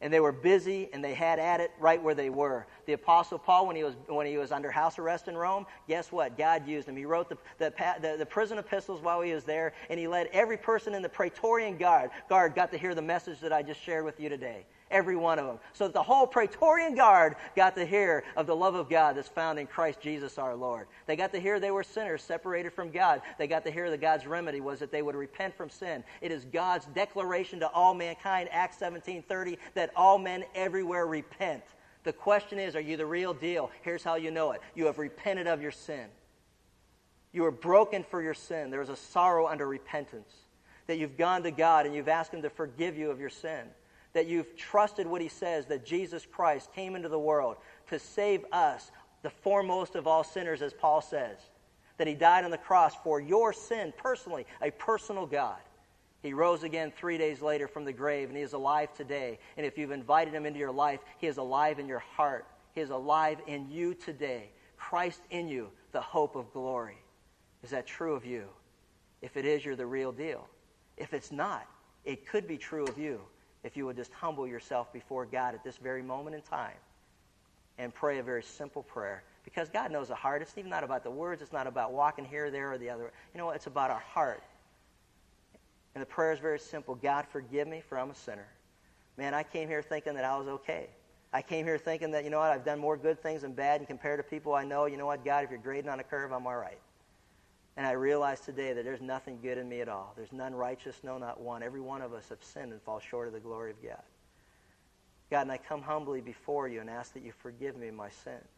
and 0.00 0.12
they 0.12 0.20
were 0.20 0.32
busy 0.32 0.88
and 0.92 1.04
they 1.04 1.14
had 1.14 1.38
at 1.38 1.60
it 1.60 1.70
right 1.78 2.02
where 2.02 2.14
they 2.14 2.30
were. 2.30 2.66
The 2.86 2.94
Apostle 2.94 3.38
Paul, 3.38 3.66
when 3.66 3.76
he 3.76 3.84
was, 3.84 3.94
when 4.06 4.26
he 4.26 4.38
was 4.38 4.50
under 4.52 4.70
house 4.70 4.98
arrest 4.98 5.28
in 5.28 5.36
Rome, 5.36 5.66
guess 5.88 6.10
what? 6.10 6.38
God 6.38 6.66
used 6.66 6.88
him. 6.88 6.96
He 6.96 7.04
wrote 7.04 7.28
the, 7.28 7.36
the, 7.58 7.72
the, 8.00 8.16
the 8.18 8.26
prison 8.26 8.58
epistles 8.58 9.02
while 9.02 9.20
he 9.20 9.32
was 9.32 9.44
there, 9.44 9.72
and 9.90 10.00
he 10.00 10.08
led 10.08 10.28
every 10.32 10.56
person 10.56 10.94
in 10.94 11.02
the 11.02 11.08
Praetorian 11.08 11.76
Guard, 11.76 12.10
guard 12.28 12.54
got 12.54 12.70
to 12.72 12.78
hear 12.78 12.94
the 12.94 13.02
message 13.02 13.40
that 13.40 13.52
I 13.52 13.62
just 13.62 13.82
shared 13.82 14.04
with 14.04 14.18
you 14.18 14.28
today 14.28 14.66
every 14.90 15.16
one 15.16 15.38
of 15.38 15.46
them. 15.46 15.58
So 15.72 15.84
that 15.84 15.94
the 15.94 16.02
whole 16.02 16.26
Praetorian 16.26 16.94
Guard 16.94 17.36
got 17.56 17.74
to 17.76 17.86
hear 17.86 18.24
of 18.36 18.46
the 18.46 18.56
love 18.56 18.74
of 18.74 18.88
God 18.88 19.16
that's 19.16 19.28
found 19.28 19.58
in 19.58 19.66
Christ 19.66 20.00
Jesus 20.00 20.38
our 20.38 20.54
Lord. 20.54 20.86
They 21.06 21.16
got 21.16 21.32
to 21.32 21.40
hear 21.40 21.60
they 21.60 21.70
were 21.70 21.82
sinners 21.82 22.22
separated 22.22 22.72
from 22.72 22.90
God. 22.90 23.22
They 23.38 23.46
got 23.46 23.64
to 23.64 23.70
hear 23.70 23.90
that 23.90 24.00
God's 24.00 24.26
remedy 24.26 24.60
was 24.60 24.78
that 24.80 24.92
they 24.92 25.02
would 25.02 25.14
repent 25.14 25.56
from 25.56 25.70
sin. 25.70 26.04
It 26.20 26.32
is 26.32 26.44
God's 26.44 26.86
declaration 26.86 27.60
to 27.60 27.68
all 27.68 27.94
mankind, 27.94 28.48
Acts 28.52 28.78
17:30, 28.78 29.58
that 29.74 29.90
all 29.96 30.18
men 30.18 30.44
everywhere 30.54 31.06
repent. 31.06 31.62
The 32.02 32.12
question 32.12 32.58
is, 32.58 32.74
are 32.74 32.80
you 32.80 32.96
the 32.96 33.06
real 33.06 33.34
deal? 33.34 33.70
Here's 33.82 34.02
how 34.02 34.14
you 34.14 34.30
know 34.30 34.52
it. 34.52 34.60
You 34.74 34.86
have 34.86 34.98
repented 34.98 35.46
of 35.46 35.60
your 35.60 35.70
sin. 35.70 36.06
You 37.32 37.44
are 37.44 37.50
broken 37.50 38.02
for 38.02 38.22
your 38.22 38.34
sin. 38.34 38.70
There 38.70 38.80
is 38.80 38.88
a 38.88 38.96
sorrow 38.96 39.46
under 39.46 39.66
repentance. 39.66 40.32
That 40.86 40.98
you've 40.98 41.18
gone 41.18 41.42
to 41.44 41.50
God 41.50 41.86
and 41.86 41.94
you've 41.94 42.08
asked 42.08 42.32
Him 42.32 42.42
to 42.42 42.50
forgive 42.50 42.96
you 42.96 43.10
of 43.10 43.20
your 43.20 43.30
sin 43.30 43.68
that 44.12 44.26
you've 44.26 44.56
trusted 44.56 45.06
what 45.06 45.22
he 45.22 45.28
says 45.28 45.66
that 45.66 45.86
Jesus 45.86 46.26
Christ 46.26 46.72
came 46.74 46.96
into 46.96 47.08
the 47.08 47.18
world 47.18 47.56
to 47.88 47.98
save 47.98 48.44
us, 48.52 48.90
the 49.22 49.30
foremost 49.30 49.94
of 49.94 50.06
all 50.06 50.24
sinners, 50.24 50.62
as 50.62 50.72
Paul 50.72 51.00
says. 51.00 51.38
That 51.98 52.06
he 52.06 52.14
died 52.14 52.44
on 52.44 52.50
the 52.50 52.58
cross 52.58 52.94
for 53.04 53.20
your 53.20 53.52
sin 53.52 53.92
personally, 53.96 54.46
a 54.62 54.70
personal 54.70 55.26
God. 55.26 55.60
He 56.22 56.32
rose 56.32 56.64
again 56.64 56.92
three 56.94 57.18
days 57.18 57.40
later 57.40 57.66
from 57.66 57.84
the 57.84 57.92
grave, 57.92 58.28
and 58.28 58.36
He 58.36 58.42
is 58.42 58.52
alive 58.52 58.92
today. 58.94 59.38
And 59.56 59.64
if 59.64 59.78
you've 59.78 59.90
invited 59.90 60.34
Him 60.34 60.44
into 60.44 60.58
your 60.58 60.70
life, 60.70 61.00
He 61.18 61.26
is 61.26 61.38
alive 61.38 61.78
in 61.78 61.86
your 61.86 62.00
heart. 62.00 62.46
He 62.74 62.82
is 62.82 62.90
alive 62.90 63.38
in 63.46 63.70
you 63.70 63.94
today. 63.94 64.50
Christ 64.76 65.22
in 65.30 65.48
you, 65.48 65.70
the 65.92 66.00
hope 66.00 66.36
of 66.36 66.52
glory. 66.52 66.98
Is 67.62 67.70
that 67.70 67.86
true 67.86 68.14
of 68.14 68.26
you? 68.26 68.44
If 69.22 69.36
it 69.36 69.46
is, 69.46 69.64
you're 69.64 69.76
the 69.76 69.86
real 69.86 70.12
deal. 70.12 70.46
If 70.96 71.14
it's 71.14 71.32
not, 71.32 71.66
it 72.04 72.26
could 72.26 72.46
be 72.46 72.58
true 72.58 72.84
of 72.84 72.98
you 72.98 73.20
if 73.62 73.76
you 73.76 73.86
would 73.86 73.96
just 73.96 74.12
humble 74.12 74.46
yourself 74.46 74.92
before 74.92 75.26
God 75.26 75.54
at 75.54 75.62
this 75.62 75.76
very 75.76 76.02
moment 76.02 76.34
in 76.34 76.42
time 76.42 76.76
and 77.78 77.94
pray 77.94 78.18
a 78.18 78.22
very 78.22 78.42
simple 78.42 78.82
prayer. 78.82 79.22
Because 79.44 79.68
God 79.68 79.90
knows 79.90 80.08
the 80.08 80.14
heart. 80.14 80.42
It's 80.42 80.56
even 80.58 80.70
not 80.70 80.84
about 80.84 81.02
the 81.02 81.10
words, 81.10 81.42
it's 81.42 81.52
not 81.52 81.66
about 81.66 81.92
walking 81.92 82.24
here, 82.24 82.50
there, 82.50 82.72
or 82.72 82.78
the 82.78 82.90
other. 82.90 83.04
Way. 83.04 83.10
You 83.34 83.38
know, 83.38 83.46
what? 83.46 83.56
it's 83.56 83.66
about 83.66 83.90
our 83.90 84.00
heart. 84.00 84.42
And 85.94 86.02
the 86.02 86.06
prayer 86.06 86.32
is 86.32 86.38
very 86.38 86.58
simple 86.58 86.94
God, 86.94 87.26
forgive 87.30 87.66
me, 87.66 87.82
for 87.88 87.98
I'm 87.98 88.10
a 88.10 88.14
sinner. 88.14 88.46
Man, 89.16 89.34
I 89.34 89.42
came 89.42 89.68
here 89.68 89.82
thinking 89.82 90.14
that 90.14 90.24
I 90.24 90.36
was 90.36 90.46
okay. 90.46 90.88
I 91.32 91.42
came 91.42 91.64
here 91.64 91.78
thinking 91.78 92.10
that, 92.12 92.24
you 92.24 92.30
know 92.30 92.38
what, 92.38 92.50
I've 92.50 92.64
done 92.64 92.78
more 92.78 92.96
good 92.96 93.22
things 93.22 93.42
than 93.42 93.52
bad, 93.52 93.80
and 93.80 93.86
compared 93.86 94.18
to 94.18 94.22
people 94.22 94.54
I 94.54 94.64
know, 94.64 94.86
you 94.86 94.96
know 94.96 95.06
what, 95.06 95.24
God, 95.24 95.44
if 95.44 95.50
you're 95.50 95.58
grading 95.58 95.88
on 95.88 96.00
a 96.00 96.04
curve, 96.04 96.32
I'm 96.32 96.46
all 96.46 96.56
right. 96.56 96.78
And 97.76 97.86
I 97.86 97.92
realize 97.92 98.40
today 98.40 98.72
that 98.72 98.84
there's 98.84 99.00
nothing 99.00 99.38
good 99.40 99.56
in 99.56 99.68
me 99.68 99.80
at 99.80 99.88
all. 99.88 100.12
There's 100.16 100.32
none 100.32 100.54
righteous, 100.54 101.00
no, 101.02 101.18
not 101.18 101.40
one. 101.40 101.62
Every 101.62 101.80
one 101.80 102.02
of 102.02 102.12
us 102.12 102.28
have 102.28 102.42
sinned 102.42 102.72
and 102.72 102.82
fall 102.82 103.00
short 103.00 103.28
of 103.28 103.32
the 103.32 103.40
glory 103.40 103.70
of 103.70 103.82
God. 103.82 104.02
God, 105.30 105.42
and 105.42 105.52
I 105.52 105.58
come 105.58 105.80
humbly 105.80 106.20
before 106.20 106.66
you 106.66 106.80
and 106.80 106.90
ask 106.90 107.14
that 107.14 107.22
you 107.22 107.32
forgive 107.32 107.76
me 107.76 107.90
my 107.90 108.10
sins. 108.10 108.48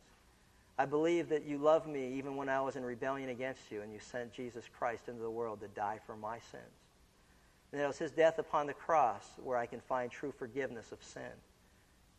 I 0.78 0.86
believe 0.86 1.28
that 1.28 1.44
you 1.44 1.58
love 1.58 1.86
me 1.86 2.14
even 2.14 2.36
when 2.36 2.48
I 2.48 2.62
was 2.62 2.76
in 2.76 2.84
rebellion 2.84 3.28
against 3.28 3.70
you, 3.70 3.82
and 3.82 3.92
you 3.92 4.00
sent 4.00 4.32
Jesus 4.32 4.64
Christ 4.78 5.08
into 5.08 5.20
the 5.20 5.30
world 5.30 5.60
to 5.60 5.68
die 5.68 6.00
for 6.06 6.16
my 6.16 6.38
sins. 6.50 6.62
And 7.72 7.80
it 7.80 7.86
was 7.86 7.98
his 7.98 8.10
death 8.10 8.38
upon 8.38 8.66
the 8.66 8.74
cross 8.74 9.24
where 9.42 9.58
I 9.58 9.66
can 9.66 9.80
find 9.80 10.10
true 10.10 10.32
forgiveness 10.32 10.92
of 10.92 11.02
sin 11.02 11.22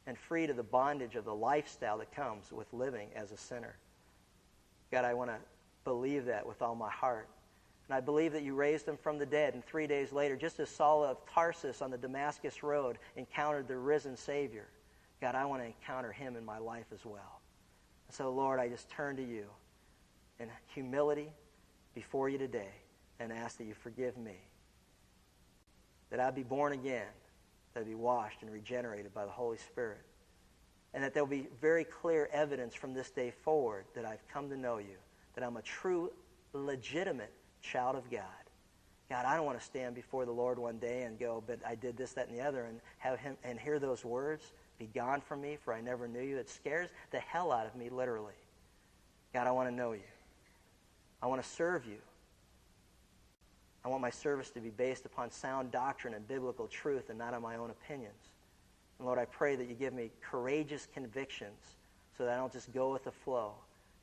and 0.06 0.18
free 0.18 0.48
to 0.48 0.54
the 0.54 0.64
bondage 0.64 1.16
of 1.16 1.26
the 1.26 1.34
lifestyle 1.34 1.98
that 2.00 2.16
comes 2.16 2.52
with 2.52 2.72
living 2.74 3.10
as 3.16 3.32
a 3.32 3.38
sinner. 3.38 3.76
God, 4.91 5.06
I 5.06 5.14
want 5.14 5.32
to 5.32 5.38
believe 5.84 6.26
that 6.26 6.46
with 6.46 6.62
all 6.62 6.76
my 6.76 6.90
heart. 6.90 7.28
And 7.88 7.96
I 7.96 8.00
believe 8.00 8.32
that 8.34 8.44
you 8.44 8.56
raised 8.56 8.88
him 8.88 8.98
from 8.98 9.18
the 9.18 9.26
dead, 9.26 9.54
and 9.54 9.66
three 9.66 9.88
days 9.88 10.14
later, 10.14 10.36
just 10.36 10.60
as 10.60 10.70
Saul 10.70 11.04
of 11.04 11.18
Tarsus 11.30 11.82
on 11.82 11.92
the 11.92 11.98
Damascus 11.98 12.64
Road 12.64 12.98
encountered 13.18 13.68
the 13.68 13.78
risen 13.78 14.16
Savior, 14.16 14.68
God, 15.20 15.36
I 15.36 15.46
want 15.46 15.62
to 15.62 15.68
encounter 15.68 16.12
him 16.12 16.36
in 16.36 16.46
my 16.46 16.58
life 16.58 16.86
as 16.94 17.06
well. 17.06 17.42
And 18.08 18.16
so, 18.16 18.32
Lord, 18.32 18.60
I 18.60 18.70
just 18.70 18.90
turn 18.90 19.18
to 19.18 19.24
you 19.24 19.46
in 20.40 20.50
humility 20.74 21.32
before 21.94 22.30
you 22.30 22.38
today 22.38 22.72
and 23.20 23.32
ask 23.32 23.58
that 23.58 23.66
you 23.66 23.74
forgive 23.74 24.18
me. 24.18 24.38
That 26.10 26.20
I 26.20 26.32
be 26.32 26.44
born 26.44 26.74
again, 26.74 27.08
that 27.74 27.82
I 27.82 27.84
be 27.84 27.96
washed 27.96 28.42
and 28.42 28.52
regenerated 28.52 29.14
by 29.14 29.26
the 29.26 29.32
Holy 29.32 29.58
Spirit. 29.58 30.02
And 30.94 31.04
that 31.04 31.14
there 31.14 31.24
will 31.24 31.30
be 31.30 31.48
very 31.60 31.84
clear 31.84 32.30
evidence 32.32 32.76
from 32.76 32.94
this 32.94 33.10
day 33.10 33.32
forward 33.44 33.86
that 33.96 34.06
I've 34.06 34.26
come 34.32 34.50
to 34.50 34.58
know 34.58 34.78
you 34.78 34.98
that 35.36 35.44
I'm 35.44 35.58
a 35.58 35.62
true, 35.62 36.12
legitimate 36.54 37.32
child 37.62 37.96
of 37.96 38.10
God. 38.12 38.22
God, 39.10 39.26
I 39.26 39.36
don't 39.36 39.46
want 39.46 39.60
to 39.60 39.66
stand 39.66 39.96
before 39.96 40.26
the 40.26 40.32
Lord 40.32 40.58
one 40.58 40.78
day 40.78 41.04
and 41.04 41.20
go, 41.20 41.44
but 41.46 41.60
I 41.68 41.76
did 41.76 41.98
this, 41.98 42.14
that, 42.14 42.30
and 42.30 42.38
the 42.38 42.42
other, 42.42 42.64
and 42.66 42.80
have 42.98 43.20
him 43.20 43.38
and 43.44 43.60
hear 43.60 43.80
those 43.80 44.04
words, 44.06 44.54
be 44.80 44.88
gone 44.88 45.22
from 45.22 45.42
me, 45.42 45.58
for 45.64 45.74
I 45.74 45.82
never 45.82 46.08
knew 46.08 46.22
you. 46.22 46.38
It 46.38 46.50
scares 46.50 46.90
the 47.12 47.20
hell 47.20 47.52
out 47.52 47.68
of 47.68 47.76
me, 47.76 47.90
literally. 47.90 48.34
God, 49.34 49.48
I 49.48 49.52
want 49.52 49.70
to 49.70 49.76
know 49.76 49.92
you. 49.92 50.02
I 51.22 51.28
want 51.28 51.44
to 51.44 51.48
serve 51.48 51.86
you. 51.86 51.98
I 53.86 53.90
want 53.90 54.02
my 54.02 54.10
service 54.10 54.50
to 54.52 54.62
be 54.62 54.70
based 54.70 55.06
upon 55.06 55.30
sound 55.30 55.72
doctrine 55.72 56.14
and 56.14 56.28
biblical 56.28 56.68
truth 56.68 57.10
and 57.10 57.18
not 57.18 57.34
on 57.34 57.42
my 57.42 57.58
own 57.58 57.70
opinions. 57.70 58.32
And 58.98 59.06
Lord, 59.06 59.20
I 59.20 59.26
pray 59.26 59.56
that 59.56 59.68
you 59.68 59.76
give 59.76 59.94
me 59.94 60.12
courageous 60.22 60.88
convictions 60.94 61.60
so 62.18 62.26
that 62.26 62.34
I 62.34 62.38
don't 62.38 62.54
just 62.54 62.74
go 62.74 62.92
with 62.92 63.04
the 63.04 63.12
flow, 63.12 63.54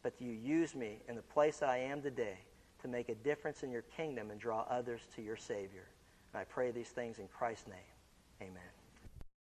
but 0.02 0.14
you 0.20 0.30
use 0.30 0.74
me 0.74 0.98
in 1.08 1.16
the 1.16 1.22
place 1.22 1.62
I 1.62 1.78
am 1.78 2.02
today 2.02 2.38
to 2.82 2.88
make 2.88 3.08
a 3.08 3.14
difference 3.14 3.62
in 3.62 3.70
your 3.70 3.82
kingdom 3.82 4.30
and 4.30 4.40
draw 4.40 4.64
others 4.70 5.02
to 5.16 5.22
your 5.22 5.36
Savior. 5.36 5.86
And 6.32 6.40
I 6.40 6.44
pray 6.44 6.70
these 6.70 6.88
things 6.88 7.18
in 7.18 7.28
Christ's 7.28 7.68
name. 7.68 7.76
Amen. 8.40 8.79